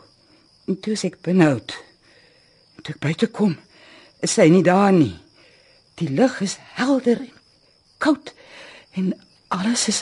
en 0.66 0.80
toe 0.80 0.92
is 0.92 1.04
ek 1.04 1.20
benoud. 1.24 1.72
Toe 2.90 2.96
ek 2.98 3.04
buite 3.06 3.26
kom, 3.30 3.52
is 4.18 4.32
sy 4.34 4.48
nie 4.50 4.64
daar 4.66 4.90
nie. 4.90 5.12
Die 6.00 6.08
lug 6.10 6.40
is 6.42 6.56
helder 6.74 7.20
en 7.22 7.36
koud 8.02 8.32
en 8.98 9.12
alles 9.54 9.84
is 9.92 10.00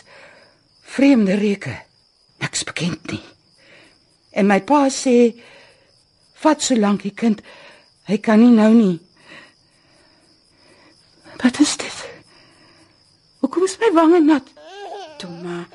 vreemde 0.95 1.37
reuke. 1.37 1.75
Niks 2.41 2.65
bekend 2.65 3.13
nie. 3.13 3.21
En 4.33 4.49
my 4.49 4.63
pa 4.65 4.87
sê 4.89 5.35
vat 6.41 6.65
so 6.65 6.81
lank 6.81 7.05
die 7.05 7.13
kind. 7.13 7.45
Hy 8.09 8.17
kan 8.25 8.41
nie 8.41 8.57
nou 8.57 8.71
nie. 8.73 8.97
Wat 11.45 11.61
is 11.61 11.77
dit? 11.77 12.01
Hoekom 13.45 13.69
is 13.69 13.77
my 13.85 13.93
wange 14.01 14.25
nat? 14.25 14.49
Toe 15.21 15.35
maar. 15.45 15.69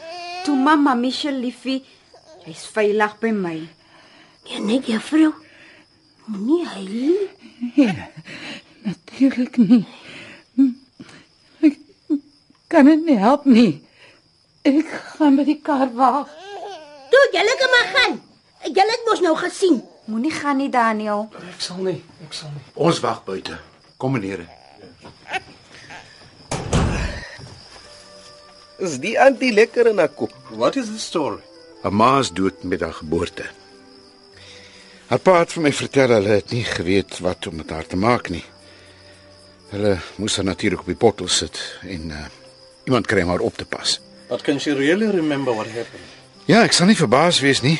Toe 0.47 0.57
mami 0.57 1.13
se 1.13 1.29
liefie. 1.29 1.83
Hy's 2.49 2.65
veilig 2.73 3.19
by 3.21 3.35
my. 3.37 3.57
Ja, 4.49 4.65
net 4.65 4.89
juffrou. 4.89 5.42
Moenie 6.25 6.65
huil. 6.67 7.29
Natuurlik 8.83 9.57
nie. 9.57 9.85
Ek 11.63 11.77
kan 12.67 12.87
dit 12.87 13.05
nie 13.05 13.17
help 13.19 13.45
nie. 13.45 13.83
Ek 14.63 14.87
gaan 15.17 15.35
by 15.39 15.45
die 15.47 15.59
kar 15.61 15.89
wag. 15.97 16.31
Toe 17.11 17.23
julle 17.35 17.55
kan 17.59 17.73
maar 17.75 17.89
gaan. 17.95 18.19
Julle 18.63 18.95
het 18.95 19.07
mos 19.09 19.23
nou 19.23 19.35
gesien. 19.39 19.81
Moenie 20.07 20.31
gaan 20.31 20.57
nie, 20.59 20.69
Daniel. 20.71 21.29
Ek 21.51 21.61
sal 21.63 21.79
nie, 21.83 21.99
ek 22.25 22.35
sal 22.35 22.51
nie. 22.51 22.63
Ons 22.75 22.99
wag 23.03 23.23
buite. 23.27 23.59
Kom 23.97 24.15
meneer. 24.15 24.43
Is 28.83 28.97
die 28.99 29.15
antie 29.19 29.53
lekker 29.55 29.87
in 29.91 29.99
haar 30.01 30.11
kop? 30.11 30.33
What 30.51 30.75
is 30.75 30.89
the 30.91 30.99
story? 30.99 31.39
'n 31.83 31.93
Ma 31.93 32.19
is 32.19 32.31
dood 32.31 32.63
met 32.63 32.81
haar 32.81 32.95
geboorte. 32.95 33.43
Haar 35.13 35.21
pa 35.21 35.33
het 35.43 35.51
vir 35.53 35.61
my 35.61 35.69
vertel 35.77 36.09
hulle 36.09 36.37
het 36.39 36.49
nie 36.49 36.63
geweet 36.65 37.19
wat 37.21 37.45
om 37.45 37.59
met 37.59 37.69
haar 37.69 37.85
te 37.85 37.97
maak 38.01 38.31
nie. 38.33 38.41
Hulle 39.69 39.91
moes 40.17 40.39
haar 40.39 40.47
natuurlik 40.47 40.81
op 40.81 40.89
die 40.89 40.97
bottel 41.03 41.29
sit 41.29 41.59
en 41.85 42.07
uh, 42.09 42.21
iemand 42.89 43.05
kry 43.05 43.21
om 43.21 43.29
haar 43.29 43.43
op 43.45 43.59
te 43.61 43.67
pas. 43.69 43.99
But 44.31 44.41
can 44.41 44.57
she 44.57 44.73
really 44.73 45.11
remember 45.13 45.53
what 45.53 45.69
happened? 45.69 46.09
Ja, 46.49 46.63
ek 46.65 46.73
sal 46.73 46.89
nie 46.89 46.97
verbaas 46.97 47.43
wees 47.45 47.61
nie. 47.61 47.75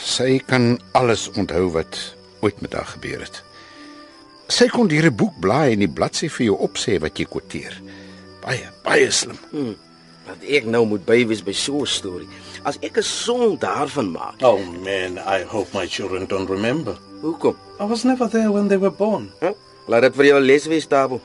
Sy 0.00 0.38
kan 0.48 0.78
alles 0.96 1.26
onthou 1.36 1.66
wat 1.76 2.00
ooit 2.40 2.64
met 2.64 2.72
haar 2.72 2.88
gebeur 2.94 3.20
het. 3.26 3.42
Sy 4.48 4.72
kon 4.72 4.88
hier 4.88 5.12
'n 5.12 5.20
boek 5.20 5.36
blaai 5.44 5.76
en 5.76 5.84
die 5.84 5.92
bladsy 5.92 6.32
vir 6.32 6.46
jou 6.46 6.56
opsê 6.56 6.96
wat 7.04 7.20
jy 7.20 7.28
quoteer. 7.28 7.82
Baie, 8.40 8.64
baie 8.80 9.10
slim. 9.12 9.36
Dat 10.24 10.40
ek 10.40 10.64
nou 10.64 10.86
moet 10.86 11.04
bywees 11.04 11.44
by 11.44 11.52
so 11.52 11.84
'n 11.84 11.86
storie. 11.86 12.32
As 12.64 12.78
ek 12.82 12.98
'n 12.98 13.02
song 13.02 13.58
daarvan 13.58 14.10
maak. 14.12 14.42
Oh 14.42 14.58
man, 14.84 15.18
I 15.18 15.44
hope 15.44 15.72
my 15.72 15.86
children 15.86 16.26
don't 16.26 16.48
remember. 16.50 16.96
Hoekom? 17.22 17.56
I 17.80 17.84
was 17.84 18.04
never 18.04 18.28
there 18.28 18.50
when 18.50 18.68
they 18.68 18.78
were 18.78 18.90
born. 18.94 19.30
Huh? 19.40 19.54
Laat 19.86 20.02
dit 20.02 20.14
vir 20.14 20.24
jou 20.24 20.38
'n 20.40 20.44
les 20.46 20.66
wees, 20.66 20.86
Tabo. 20.86 21.20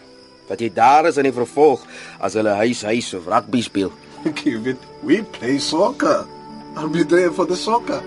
Dat 0.48 0.60
jy 0.60 0.70
daar 0.74 1.06
is 1.08 1.18
in 1.18 1.24
die 1.24 1.32
vervolg 1.34 1.82
as 2.20 2.34
hulle 2.34 2.54
huis 2.54 2.82
huis 2.84 3.14
of 3.14 3.28
rugby 3.28 3.62
speel. 3.62 3.92
Give 4.44 4.68
it. 4.70 4.78
We 5.02 5.24
play 5.24 5.58
soccer. 5.60 6.26
I'll 6.76 6.90
be 6.90 7.04
there 7.04 7.32
for 7.32 7.46
the 7.46 7.56
soccer. 7.56 8.02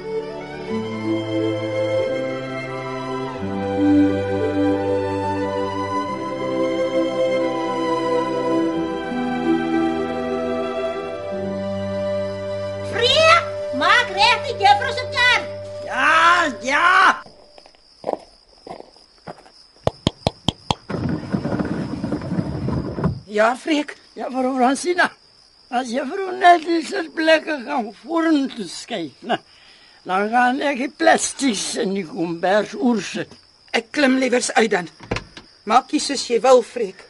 Maak 14.56 14.62
reg 14.62 14.62
die 14.62 14.66
juffrou 14.66 14.92
se 14.92 15.04
kar. 15.12 15.42
Ja, 15.84 16.52
ja. 16.62 17.22
Ja, 23.26 23.56
Freek. 23.56 23.96
Ja, 24.14 24.30
vir 24.30 24.54
Fransina. 24.56 25.10
As 25.68 25.90
jy 25.90 26.04
vir 26.06 26.32
net 26.38 26.64
die 26.64 26.82
sitplekke 26.82 27.64
gaan 27.66 27.92
vorentoe 28.02 28.68
skuif, 28.68 29.12
né? 29.22 29.38
Dan 30.06 30.30
gaan 30.30 30.60
ek 30.62 30.78
die 30.78 30.88
plastiek 30.88 31.82
in 31.82 31.94
die 31.94 32.06
kombers 32.06 32.74
oorsit. 32.74 33.28
Ek 33.74 33.90
klim 33.92 34.16
liewers 34.18 34.52
uit 34.54 34.70
dan. 34.70 34.88
Maak 35.66 35.90
jy 35.92 36.00
soos 36.00 36.28
jy 36.30 36.38
wil, 36.40 36.62
Freek. 36.62 37.05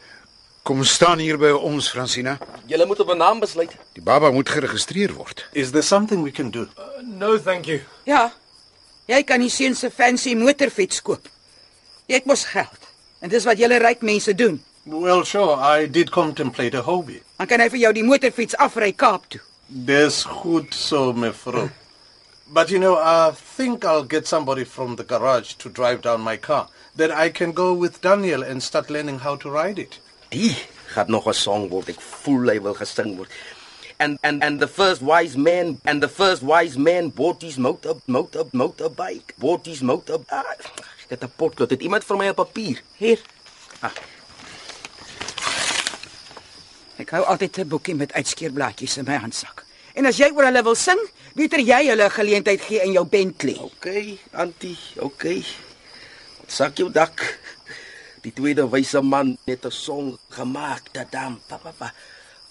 Kom 0.67 0.83
staan 0.83 1.21
hier 1.23 1.37
by 1.39 1.53
ons, 1.55 1.85
Francina. 1.87 2.33
Julle 2.67 2.85
moet 2.85 2.99
op 2.99 3.09
'n 3.13 3.17
naam 3.17 3.39
besluit. 3.39 3.71
Die 3.93 4.03
baba 4.03 4.31
moet 4.31 4.49
geregistreer 4.49 5.13
word. 5.13 5.45
Is 5.51 5.69
there 5.71 5.81
something 5.81 6.23
we 6.23 6.31
can 6.31 6.49
do? 6.51 6.67
No, 7.01 7.39
thank 7.41 7.65
you. 7.65 7.79
Ja. 8.03 8.33
Jy 9.05 9.23
kan 9.23 9.39
die 9.39 9.49
seun 9.49 9.75
se 9.75 9.91
fancy 9.91 10.35
motorfiets 10.35 11.01
koop. 11.01 11.29
Jy 12.05 12.15
het 12.15 12.25
mos 12.25 12.45
geld. 12.45 12.79
En 13.19 13.29
dis 13.29 13.43
wat 13.43 13.57
julle 13.57 13.77
ryk 13.77 14.01
mense 14.01 14.35
doen. 14.35 14.63
Well, 14.83 15.23
sure, 15.23 15.79
I 15.79 15.89
did 15.91 16.09
contemplate 16.09 16.77
a 16.77 16.81
hobby. 16.81 17.21
Dan 17.37 17.47
kan 17.47 17.59
hy 17.59 17.69
vir 17.69 17.79
jou 17.79 17.93
die 17.93 18.03
motorfiets 18.03 18.55
afry 18.55 18.91
Kaap 18.91 19.29
toe. 19.29 19.41
Dis 19.67 20.23
goed 20.23 20.73
so, 20.73 21.13
mevrou. 21.13 21.69
But 22.45 22.69
you 22.69 22.79
know, 22.79 22.95
I 22.95 23.31
think 23.55 23.85
I'll 23.85 24.07
get 24.07 24.27
somebody 24.27 24.65
from 24.65 24.95
the 24.95 25.03
garage 25.03 25.53
to 25.53 25.69
drive 25.69 26.01
down 26.01 26.21
my 26.21 26.37
car. 26.37 26.67
Then 26.95 27.11
I 27.11 27.31
can 27.31 27.53
go 27.53 27.73
with 27.73 28.01
Daniel 28.01 28.43
and 28.43 28.63
start 28.63 28.89
learning 28.89 29.19
how 29.19 29.37
to 29.37 29.49
ride 29.49 29.79
it. 29.79 29.99
Die 30.29 30.55
gaan 30.93 31.09
nog 31.11 31.27
'n 31.27 31.33
song 31.33 31.69
word. 31.69 31.89
Ek 31.89 32.01
voel 32.01 32.49
hy 32.49 32.61
wil 32.61 32.73
gesing 32.75 33.15
word. 33.17 33.29
And 33.99 34.17
and 34.21 34.43
and 34.43 34.59
the 34.59 34.67
first 34.67 35.01
wise 35.01 35.37
man 35.37 35.79
and 35.83 36.01
the 36.01 36.09
first 36.09 36.41
wise 36.41 36.77
man 36.77 37.09
bought 37.09 37.41
his 37.41 37.57
motor 37.57 37.95
motor 38.05 38.45
motorbike. 38.51 39.33
Bought 39.37 39.65
his 39.65 39.81
motor. 39.81 40.19
Ah, 40.29 40.43
ek 41.03 41.09
het 41.09 41.23
'n 41.23 41.31
potlood. 41.35 41.69
Het 41.69 41.81
iemand 41.81 42.03
vir 42.03 42.17
my 42.17 42.27
'n 42.27 42.33
papier? 42.33 42.81
Hier. 42.97 43.19
Ah, 43.81 43.91
Ek 46.97 47.09
hou 47.09 47.23
altyd 47.23 47.57
'n 47.57 47.67
boekie 47.67 47.95
met 47.95 48.13
uitskeerblaadjies 48.13 48.97
in 48.97 49.05
my 49.05 49.17
handsak. 49.17 49.65
En 49.93 50.05
as 50.05 50.17
jy 50.17 50.29
oor 50.33 50.45
hulle 50.45 50.63
wil 50.63 50.75
sing, 50.75 50.99
beter 51.35 51.59
jy 51.59 51.87
hulle 51.89 52.03
'n 52.05 52.11
geleentheid 52.11 52.61
gee 52.61 52.81
in 52.81 52.91
jou 52.91 53.05
Bentley. 53.05 53.57
okay, 53.59 54.19
antie, 54.31 54.77
okay. 54.99 55.43
Sak 56.47 56.77
jou 56.77 56.91
dak. 56.91 57.39
Die 58.27 58.33
tweede 58.35 58.65
wyse 58.67 58.99
man 59.01 59.37
het 59.47 59.65
'n 59.65 59.71
song 59.71 60.17
gemaak, 60.29 60.91
dadam, 60.91 61.39
pa 61.47 61.57
pa 61.57 61.71
pa. 61.71 61.93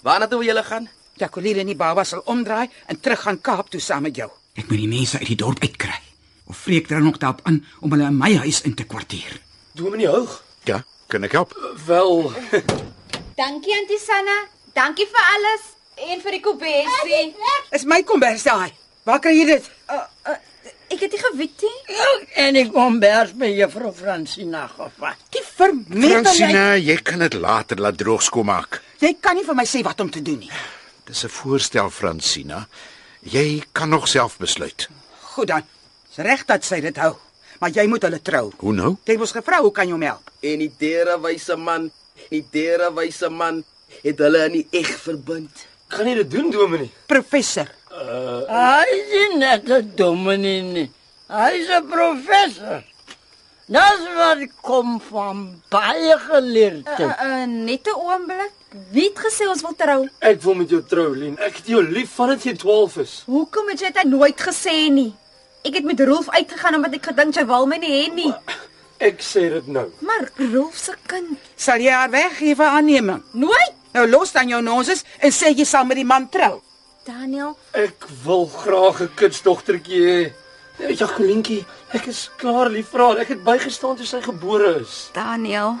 Waarna 0.01 0.27
toe 0.27 0.39
wil 0.39 0.47
julle 0.47 0.63
gaan? 0.63 0.89
Jacqueline 1.13 1.59
en 1.59 1.65
die 1.65 1.75
baba 1.75 2.03
sal 2.03 2.21
omdraai 2.25 2.69
en 2.87 2.99
terug 2.99 3.21
gaan 3.21 3.41
Kaap 3.41 3.69
toe 3.69 3.79
saam 3.79 4.01
met 4.01 4.15
jou. 4.15 4.29
Ek 4.55 4.69
moet 4.69 4.77
die 4.77 4.87
mense 4.87 5.19
uit 5.19 5.27
die 5.27 5.35
dorp 5.35 5.61
uitkry. 5.61 5.99
Of 6.47 6.57
Freek 6.57 6.87
dra 6.87 6.99
nog 6.99 7.17
daarop 7.17 7.41
aan 7.43 7.65
om 7.79 7.91
hulle 7.91 8.07
in 8.07 8.17
my 8.17 8.35
huis 8.35 8.61
in 8.61 8.73
te 8.73 8.83
kwartier. 8.83 9.41
Dominee 9.71 10.07
Hoog. 10.07 10.43
Ja, 10.63 10.83
kan 11.07 11.23
ek 11.23 11.31
help? 11.31 11.53
Wel, 11.85 12.31
Dankie 13.35 13.73
Auntie 13.73 13.99
Sanna. 13.99 14.47
Dankie 14.73 15.05
vir 15.05 15.23
alles 15.35 15.61
en 16.09 16.21
vir 16.21 16.31
die 16.31 16.41
kombersie. 16.41 17.35
Is 17.71 17.85
my 17.85 18.03
kombers 18.03 18.43
daai. 18.43 18.73
Waar 19.03 19.19
kry 19.19 19.37
jy 19.37 19.45
dit? 19.45 19.69
Uh, 19.89 20.01
uh, 20.25 20.35
ek 20.89 20.99
het 21.03 21.11
nie 21.11 21.19
geweet 21.23 21.61
nie. 21.61 21.77
En 22.35 22.55
ek 22.55 22.71
kom 22.73 22.99
bers 22.99 23.33
by 23.37 23.49
juffrou 23.57 23.91
Fransina 23.93 24.67
gevat. 24.67 25.17
Die 25.35 25.43
vermetel 25.43 26.01
jy. 26.07 26.11
Francina, 26.23 26.65
jy 26.75 26.97
kan 27.03 27.19
dit 27.19 27.33
later 27.33 27.77
laat 27.83 27.97
droog 27.97 28.23
skoonmaak. 28.23 28.81
Jy 28.99 29.13
kan 29.21 29.35
nie 29.35 29.45
vir 29.45 29.55
my 29.55 29.65
sê 29.65 29.83
wat 29.83 29.99
om 29.99 30.09
te 30.09 30.21
doen 30.21 30.39
nie. 30.39 30.51
Dis 31.05 31.23
'n 31.23 31.29
voorstel, 31.29 31.89
Francina. 31.89 32.67
Jy 33.21 33.63
kan 33.73 33.89
nog 33.89 34.07
self 34.07 34.37
besluit. 34.37 34.89
Goed 35.21 35.47
dan. 35.47 35.63
Dis 36.07 36.25
reg 36.25 36.45
dat 36.45 36.63
sy 36.63 36.79
dit 36.81 36.97
hou. 36.97 37.15
Maar 37.59 37.69
jy 37.69 37.87
moet 37.87 38.01
hulle 38.03 38.21
trou. 38.21 38.51
Hoe 38.57 38.73
nou? 38.73 38.97
Jy 39.03 39.11
het 39.13 39.19
mos 39.19 39.31
gevra 39.31 39.61
hoe 39.61 39.71
kan 39.71 39.85
jy 39.87 39.91
hom 39.91 40.01
help? 40.01 40.29
En 40.41 40.59
die 40.59 40.71
derde 40.77 41.19
wyse 41.19 41.55
man, 41.55 41.91
die 42.29 42.45
derde 42.51 42.91
wyse 42.93 43.29
man 43.29 43.63
het 44.03 44.19
hulle 44.19 44.45
in 44.45 44.51
die 44.51 44.67
eg 44.71 44.87
verbind. 44.99 45.65
kan 45.87 46.05
jy 46.07 46.13
dit 46.15 46.31
doen, 46.31 46.51
Dominee? 46.51 46.91
Professor. 47.05 47.67
Hy 47.97 48.85
is 48.93 49.35
net 49.37 49.69
'n 49.69 49.91
dominee 49.95 50.61
nie. 50.61 50.91
Hy 51.29 51.51
is 51.57 51.69
'n 51.69 51.87
professor. 51.89 52.83
Dis 53.67 54.03
wat 54.15 54.37
kom 54.61 55.01
van 55.09 55.61
baie 55.69 56.17
geleerde. 56.17 57.03
Uh, 57.03 57.13
uh, 57.25 57.45
net 57.45 57.87
'n 57.87 57.97
oomblik. 57.97 58.53
Wie 58.91 59.09
het 59.09 59.19
gesê 59.19 59.47
ons 59.49 59.61
wil 59.61 59.75
trou? 59.75 60.09
Ek 60.19 60.41
wil 60.41 60.53
met 60.53 60.69
jou 60.69 60.83
trou, 60.83 61.15
Lien. 61.15 61.37
Ek 61.37 61.55
het 61.55 61.67
jou 61.67 61.81
lief 61.83 62.09
vandat 62.09 62.43
jy 62.43 62.53
12 62.55 62.97
is. 62.97 63.23
Hoekom 63.25 63.67
het 63.67 63.79
jy 63.79 63.91
dit 63.91 64.03
nooit 64.03 64.41
gesê 64.41 64.89
nie? 64.91 65.15
Ek 65.63 65.73
het 65.73 65.83
met 65.83 65.99
Rolf 65.99 66.29
uitgegaan 66.29 66.75
omdat 66.75 66.93
ek 66.93 67.05
gedink 67.05 67.35
jy 67.35 67.45
wil 67.45 67.65
my 67.65 67.77
nie 67.77 67.91
hê 67.91 68.13
nie. 68.13 68.33
Ek 68.99 69.19
sê 69.21 69.49
dit 69.49 69.67
nou. 69.67 69.91
Maar 69.99 70.29
Rolf 70.53 70.77
se 70.77 70.93
kind. 71.05 71.37
Sal 71.55 71.79
jy 71.79 71.91
haar 71.91 72.09
weggee 72.09 72.55
vir 72.55 72.65
aanneming? 72.65 73.23
Nooit. 73.31 73.73
Nou 73.93 74.07
los 74.07 74.31
dan 74.31 74.47
jou 74.47 74.61
noses 74.61 75.03
en 75.19 75.31
sê 75.31 75.51
jy 75.57 75.65
sal 75.65 75.85
met 75.85 75.97
die 75.97 76.05
man 76.05 76.29
trou. 76.29 76.61
Daniel, 77.07 77.55
Ek 77.71 78.03
wil 78.23 78.45
graag 78.51 78.99
'n 79.01 79.13
kitsdogtertjie 79.15 80.01
hê. 80.07 80.33
Ja, 80.77 80.89
Jacquelientjie, 80.91 81.65
ek 81.95 82.05
is 82.11 82.29
klaar 82.37 82.69
lief 82.69 82.89
vir 82.91 82.99
haar. 82.99 83.17
Ek 83.17 83.27
het 83.27 83.43
bygestaan 83.43 83.95
toe 83.95 84.05
sy 84.05 84.21
gebore 84.21 84.81
is. 84.81 85.09
Daniel. 85.13 85.79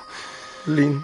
Lien. 0.65 1.03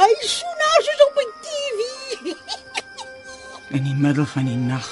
Hy 0.00 0.10
so 0.26 0.46
nou 0.62 0.76
soos 0.86 1.02
op 1.06 1.16
'n 1.22 1.30
TV. 1.44 1.78
In 3.70 3.82
die 3.84 3.94
middel 3.94 4.26
van 4.26 4.44
die 4.44 4.56
nag. 4.56 4.88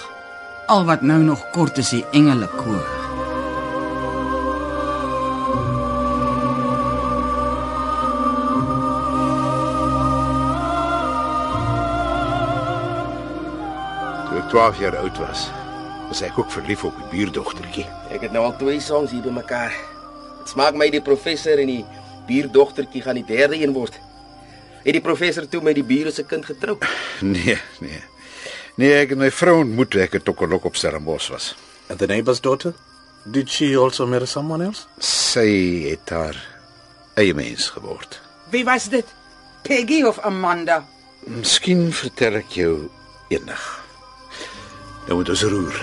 Al 0.66 0.84
wat 0.84 1.02
nou 1.02 1.18
nog 1.22 1.50
kort 1.50 1.78
is 1.78 1.90
die 1.90 2.04
engele 2.12 2.46
12 14.48 14.78
jaar 14.80 14.96
oud 14.96 15.18
was, 15.20 15.48
was 16.08 16.20
ek 16.24 16.38
ook 16.40 16.50
verlief 16.50 16.84
op 16.88 16.96
die 16.96 17.08
buurdogtertjie. 17.12 17.84
Ek 18.14 18.22
het 18.24 18.32
nou 18.32 18.46
al 18.48 18.54
twee 18.56 18.80
songs 18.80 19.12
hier 19.12 19.20
bymekaar. 19.24 19.74
Dit 20.40 20.52
smaak 20.54 20.76
my 20.78 20.88
die 20.92 21.02
professor 21.04 21.60
en 21.60 21.68
die 21.68 21.82
buurdogtertjie 22.28 23.02
gaan 23.04 23.18
die 23.20 23.26
derde 23.28 23.58
een 23.60 23.74
word. 23.76 23.98
Het 24.86 24.96
die 24.96 25.04
professor 25.04 25.44
toe 25.48 25.60
met 25.60 25.76
die 25.76 25.84
bure 25.84 26.12
se 26.14 26.24
kind 26.24 26.46
getrou? 26.48 26.78
Nee, 27.20 27.58
nee. 27.84 28.00
Nee, 28.78 28.92
ek 29.02 29.12
het 29.12 29.18
my 29.18 29.28
vrou 29.34 29.58
ontmoet 29.64 29.96
ek 29.98 30.14
'n 30.14 30.22
tokkelok 30.24 30.64
op 30.70 30.76
Stellenbosch 30.76 31.28
was. 31.30 31.54
And 31.90 31.98
the 31.98 32.06
neighbor's 32.06 32.40
daughter? 32.40 32.72
Did 33.26 33.50
she 33.50 33.74
also 33.76 34.06
marry 34.06 34.26
someone 34.26 34.64
else? 34.64 34.86
Sy 34.98 35.90
het 35.90 36.08
haar 36.08 36.36
eie 37.16 37.34
mens 37.34 37.68
geword. 37.74 38.20
Wie 38.50 38.64
was 38.64 38.88
dit? 38.88 39.04
Peggy 39.62 40.04
of 40.04 40.18
Amanda? 40.20 40.86
Miskien 41.26 41.92
vertel 41.92 42.34
ek 42.40 42.48
jou 42.54 42.88
eendag. 43.28 43.77
Nou 45.08 45.16
moet 45.20 45.28
ons 45.32 45.42
roer. 45.42 45.76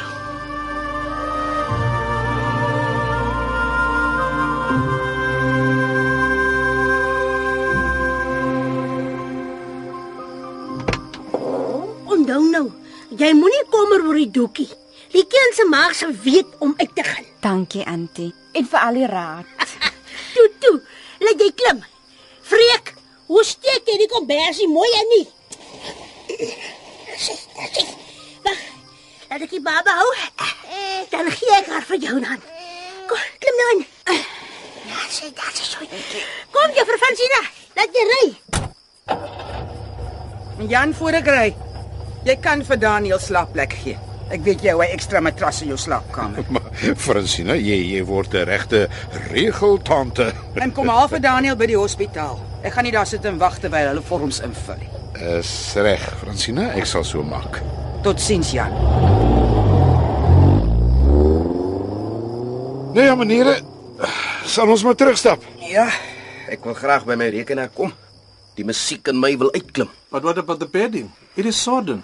Onthou 12.06 12.44
nou, 12.52 12.70
jy 13.18 13.32
moenie 13.34 13.64
kommer 13.74 14.06
oor 14.06 14.14
die 14.14 14.30
doekie. 14.30 14.70
Die 15.16 15.26
kind 15.26 15.58
se 15.58 15.66
maag 15.74 15.98
se 15.98 16.12
weet 16.22 16.54
om 16.62 16.78
uit 16.78 16.94
te 16.94 17.10
gaan. 17.10 17.26
Dankie, 17.42 17.82
Antie. 17.90 18.30
En 18.54 18.70
vir 18.70 18.80
al 18.80 19.02
die 19.02 19.10
raad. 19.10 19.68
Toe 20.38 20.48
toe, 20.62 20.78
laat 21.26 21.42
jy 21.42 21.52
klim. 21.58 21.82
Freek, 22.46 22.94
hoe 23.26 23.42
steek 23.42 23.90
jy 23.90 24.00
die 24.06 24.12
kombersie 24.14 24.70
mooi 24.70 24.90
in 25.02 25.14
nie? 25.18 25.28
Sê, 27.18 27.42
sê. 27.74 28.05
Laat 29.30 29.42
ek 29.42 29.50
die 29.56 29.62
baba 29.62 29.92
hou. 30.00 30.10
Eh, 30.16 31.02
Dan 31.12 31.30
gee 31.32 31.54
ek 31.60 31.68
haar 31.72 31.86
vir 31.90 31.98
jou 32.02 32.20
dan. 32.24 32.40
Kom, 33.10 33.22
klim 33.42 33.56
nou 33.62 33.70
in. 33.76 33.86
Ja, 34.90 35.00
sê, 35.10 35.30
dit 35.34 35.60
is 35.62 35.70
so. 35.72 35.86
Kom 36.56 36.74
jy 36.76 36.84
vir 36.90 36.98
Fransina. 37.02 37.42
Laat 37.78 37.92
jy 38.00 38.04
ry. 38.12 38.26
Jan 40.72 40.94
voor 40.98 41.14
ek 41.22 41.28
ry. 41.30 41.48
Jy 42.26 42.36
kan 42.42 42.64
vir 42.66 42.78
Daniel 42.82 43.20
slaapplek 43.22 43.74
gee. 43.84 43.98
Ek 44.34 44.42
weet 44.42 44.64
jy 44.66 44.72
hou 44.74 44.82
'n 44.82 44.90
ekstra 44.98 45.20
matras 45.22 45.62
in 45.62 45.68
jou 45.70 45.78
slaapkamer. 45.78 46.44
Maar 46.54 46.96
Fransina, 46.98 47.54
jy 47.56 47.78
jy 47.94 48.04
word 48.06 48.34
'n 48.34 48.46
regte 48.50 48.88
regeltante. 49.30 50.34
En 50.56 50.72
kom 50.74 50.88
haal 50.90 51.08
vir 51.08 51.20
Daniel 51.22 51.56
by 51.56 51.66
die 51.68 51.78
hospitaal. 51.78 52.40
Ek 52.64 52.74
gaan 52.74 52.84
nie 52.84 52.92
daar 52.92 53.06
sit 53.06 53.26
en 53.26 53.38
wag 53.38 53.60
terwyl 53.60 53.88
hulle 53.94 54.02
vorms 54.02 54.40
invul 54.42 54.76
nie. 54.82 54.90
Is 55.38 55.74
reg, 55.76 56.02
Fransina, 56.20 56.72
ek 56.76 56.86
sal 56.86 57.04
so 57.04 57.22
maak. 57.24 57.62
Totsiens 58.06 58.52
Jan. 58.54 58.70
Nee, 62.94 63.04
ja, 63.04 63.16
meneere, 63.18 63.56
sal 64.46 64.70
ons 64.70 64.84
maar 64.86 64.94
terugstap. 64.94 65.42
Ja, 65.66 65.88
ek 66.54 66.68
wil 66.70 66.76
graag 66.78 67.08
by 67.10 67.16
my 67.18 67.32
rekenaar 67.34 67.72
kom. 67.74 67.96
Die 68.60 68.66
musiek 68.68 69.10
in 69.10 69.18
my 69.18 69.32
wil 69.42 69.50
uitklim. 69.56 69.90
But 70.14 70.22
what 70.22 70.38
about 70.38 70.62
the 70.62 70.68
bedding? 70.70 71.10
It 71.34 71.50
is 71.50 71.58
sodden. 71.58 72.04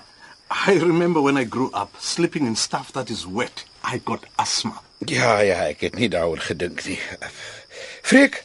I 0.50 0.80
remember 0.82 1.22
when 1.22 1.38
I 1.38 1.46
grew 1.46 1.70
up, 1.70 1.94
sleeping 2.02 2.50
in 2.50 2.58
stuff 2.58 2.90
that 2.98 3.14
is 3.14 3.28
wet. 3.30 3.62
I 3.86 4.02
got 4.02 4.26
asthma. 4.42 4.82
Ja, 5.06 5.38
ja, 5.46 5.68
ek 5.70 5.86
het 5.86 6.00
nie 6.02 6.10
daaroor 6.10 6.42
gedink 6.42 6.82
nie. 6.90 6.98
Freek, 8.10 8.42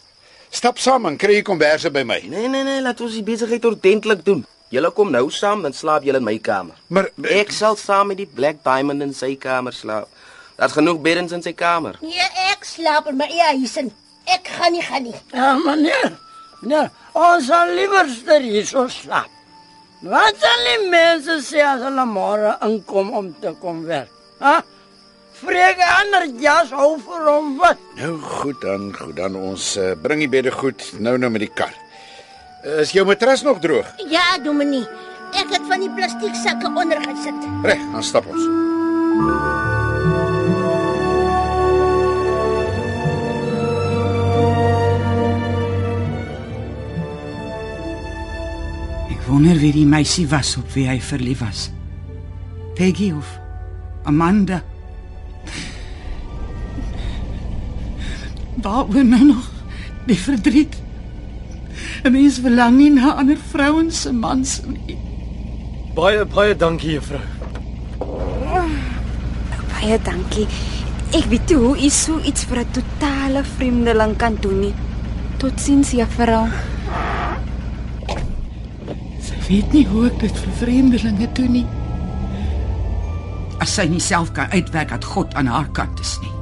stap 0.53 0.77
saam 0.77 1.09
en 1.09 1.17
kry 1.17 1.41
jy 1.41 1.49
komberse 1.49 1.89
by 1.89 2.05
my. 2.05 2.21
Nee, 2.29 2.53
nee, 2.53 2.69
nee, 2.69 2.85
laat 2.85 3.01
ons 3.01 3.17
die 3.17 3.25
besigheid 3.25 3.65
ordentlik 3.65 4.29
doen. 4.29 4.45
Julle 4.75 4.91
kom 4.91 5.12
nou 5.14 5.29
saam, 5.31 5.62
dan 5.62 5.75
slaap 5.77 6.03
julle 6.07 6.19
in 6.19 6.27
my 6.27 6.39
kamer. 6.43 6.75
Maar 6.91 7.11
Ek 7.31 7.53
sal 7.55 7.77
saam 7.79 8.11
met 8.11 8.19
die 8.19 8.27
Black 8.27 8.64
Diamond 8.64 9.05
in 9.05 9.14
sy 9.14 9.37
kamer 9.39 9.75
slaap. 9.75 10.09
Daar's 10.57 10.75
genoeg 10.75 10.99
beddens 11.05 11.35
in 11.37 11.45
sy 11.45 11.53
kamer. 11.55 11.99
Nee, 12.03 12.27
ek 12.51 12.64
slaap 12.67 13.07
in 13.12 13.19
my 13.21 13.29
eie 13.31 13.53
huis 13.61 13.77
in. 13.79 13.93
Ek 14.27 14.49
gaan 14.57 14.75
nie 14.75 14.83
gaan 14.83 15.07
nie. 15.07 15.14
Ja, 15.33 15.53
meneer. 15.62 16.17
Meneer, 16.62 16.91
ons 17.14 17.47
sal 17.47 17.71
liewer 17.77 18.11
hier 18.43 18.67
so 18.67 18.89
slaap. 18.91 19.31
Wat 20.07 20.37
sal 20.43 20.64
die 20.67 20.89
mense 20.91 21.39
sê 21.47 21.62
as 21.64 21.85
hulle 21.87 22.05
môre 22.11 22.57
inkom 22.67 23.14
om 23.17 23.31
te 23.41 23.55
kom 23.62 23.85
werk? 23.87 24.11
Ha? 24.43 24.59
Vreeg 25.37 25.81
ander 25.85 26.27
jas 26.41 26.71
hou 26.73 26.97
vir 27.07 27.25
hom 27.29 27.55
wat? 27.61 27.81
Nou 28.01 28.14
goed 28.21 28.61
dan, 28.64 28.91
goed 28.97 29.17
dan 29.17 29.37
ons 29.37 29.75
uh, 29.81 29.93
bring 30.01 30.23
die 30.25 30.31
bedde 30.33 30.53
goed 30.53 30.85
nou 30.99 31.17
nou 31.21 31.31
met 31.33 31.45
die 31.47 31.53
kar. 31.53 31.73
Is 32.63 32.91
jou 32.91 33.05
matras 33.07 33.43
nog 33.43 33.59
droog? 33.61 33.87
Ja, 34.11 34.39
Dominie. 34.43 34.87
Ek 35.37 35.51
het 35.53 35.65
van 35.69 35.83
die 35.83 35.91
plastiek 35.93 36.35
sakke 36.41 36.71
onder 36.73 37.01
gesit. 37.03 37.43
Reg, 37.67 37.83
dan 37.93 38.03
stap 38.03 38.27
ons. 38.31 38.45
Ek 49.13 49.21
wonder 49.29 49.59
wie 49.61 49.75
die 49.77 49.87
meisie 49.87 50.25
was 50.31 50.55
op 50.57 50.71
wie 50.75 50.87
hy 50.89 50.97
verlief 51.03 51.45
was. 51.45 51.69
Peggy 52.79 53.13
of 53.13 53.29
Amanda. 54.09 54.63
Waaroor 58.65 59.05
nou 59.05 59.23
nog 59.35 59.47
die 60.09 60.19
verdriet? 60.19 60.86
'n 62.07 62.13
Mens 62.13 62.39
verlang 62.39 62.77
nie 62.79 62.91
na 62.91 63.17
ander 63.19 63.39
vrouens 63.51 64.01
se 64.03 64.13
mans 64.13 64.61
nie. 64.67 64.97
Baie 65.95 66.25
baie 66.25 66.55
dankie 66.55 66.93
juffrou. 66.95 67.21
Baie 69.73 69.99
dankie. 70.05 70.47
Ek 71.17 71.27
weet 71.31 71.47
toe 71.51 71.59
hoe 71.59 71.75
u 71.75 71.91
so 71.91 72.21
iets 72.23 72.45
vir 72.45 72.59
'n 72.63 72.71
totale 72.71 73.43
vreemdeling 73.45 74.17
kan 74.17 74.37
doen 74.41 74.61
nie. 74.61 74.75
Totsiens, 75.39 75.91
juffrou. 75.91 76.47
Sy 79.21 79.35
weet 79.49 79.73
nie 79.73 79.87
hoe 79.87 80.07
ek 80.07 80.21
dit 80.21 80.39
vir 80.39 80.53
vreemdelinge 80.61 81.29
doen 81.33 81.53
nie. 81.53 81.67
As 83.59 83.75
sy 83.75 83.89
nie 83.89 84.01
self 84.01 84.33
kan 84.33 84.51
uitwerk 84.51 84.89
dat 84.89 85.05
God 85.05 85.35
aan 85.35 85.47
haar 85.47 85.69
kant 85.73 86.01
is 86.01 86.19
nie, 86.23 86.35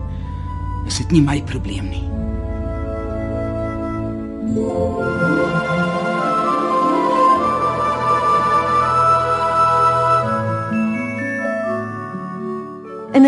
is 0.86 0.98
dit 0.98 1.10
nie 1.10 1.22
my 1.22 1.42
probleem 1.42 1.88
nie. 1.88 2.23
In 4.54 4.60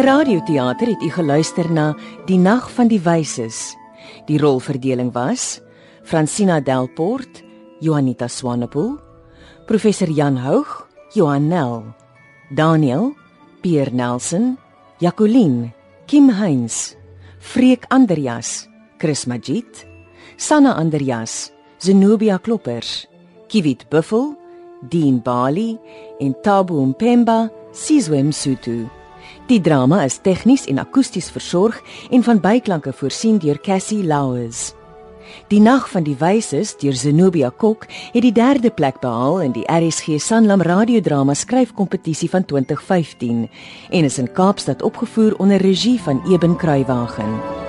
radioteater 0.02 0.86
het 0.86 1.02
u 1.02 1.10
geluister 1.10 1.72
na 1.72 1.96
Die 2.26 2.38
Nag 2.38 2.70
van 2.70 2.86
die 2.86 3.00
Wyses. 3.00 3.74
Die 4.26 4.38
rolverdeling 4.38 5.12
was 5.12 5.60
Francina 6.02 6.60
Delport, 6.60 7.42
Juanita 7.80 8.28
Swanepoel, 8.28 9.00
professor 9.66 10.10
Jan 10.10 10.36
Houg, 10.36 10.86
Johan 11.12 11.48
Nel, 11.48 11.94
Daniel, 12.54 13.14
Pierre 13.60 13.90
Nelson, 13.90 14.58
Jacqueline, 14.98 15.72
Kim 16.06 16.30
Heinz, 16.30 16.94
Freek 17.38 17.84
Andreas, 17.88 18.68
Chris 18.98 19.24
Magid, 19.26 19.85
Sanna 20.38 20.74
Andreas, 20.74 21.50
Zenobia 21.78 22.38
Kloppers, 22.38 23.06
Kiwit 23.48 23.88
Buffel, 23.88 24.36
Dean 24.82 25.22
Bali 25.22 25.78
en 26.20 26.34
Tabo 26.42 26.84
Mpemba, 26.84 27.50
Sizwe 27.72 28.22
Msutu. 28.22 28.86
Die 29.48 29.60
drama 29.60 30.04
is 30.04 30.18
tegnies 30.18 30.66
en 30.66 30.78
akoesties 30.78 31.30
versorg 31.32 31.80
en 32.10 32.22
van 32.22 32.40
byklanke 32.40 32.92
voorsien 32.92 33.38
deur 33.40 33.60
Cassie 33.64 34.04
Louws. 34.04 34.74
Die 35.48 35.60
Nag 35.60 35.88
van 35.90 36.04
die 36.04 36.16
Wyses 36.20 36.76
deur 36.76 36.94
Zenobia 36.94 37.50
Kok 37.50 37.88
het 38.12 38.22
die 38.22 38.32
derde 38.32 38.70
plek 38.70 39.00
behaal 39.00 39.40
in 39.40 39.56
die 39.56 39.64
RSG 39.64 40.20
Sanlam 40.20 40.60
radiodrama 40.60 41.34
skryfkompetisie 41.34 42.28
van 42.30 42.44
2015 42.44 43.46
en 43.90 44.04
is 44.04 44.18
in 44.18 44.32
Kaapstad 44.32 44.82
opgevoer 44.82 45.40
onder 45.40 45.56
regie 45.56 46.00
van 46.00 46.20
Eben 46.28 46.56
Kruiwagen. 46.56 47.65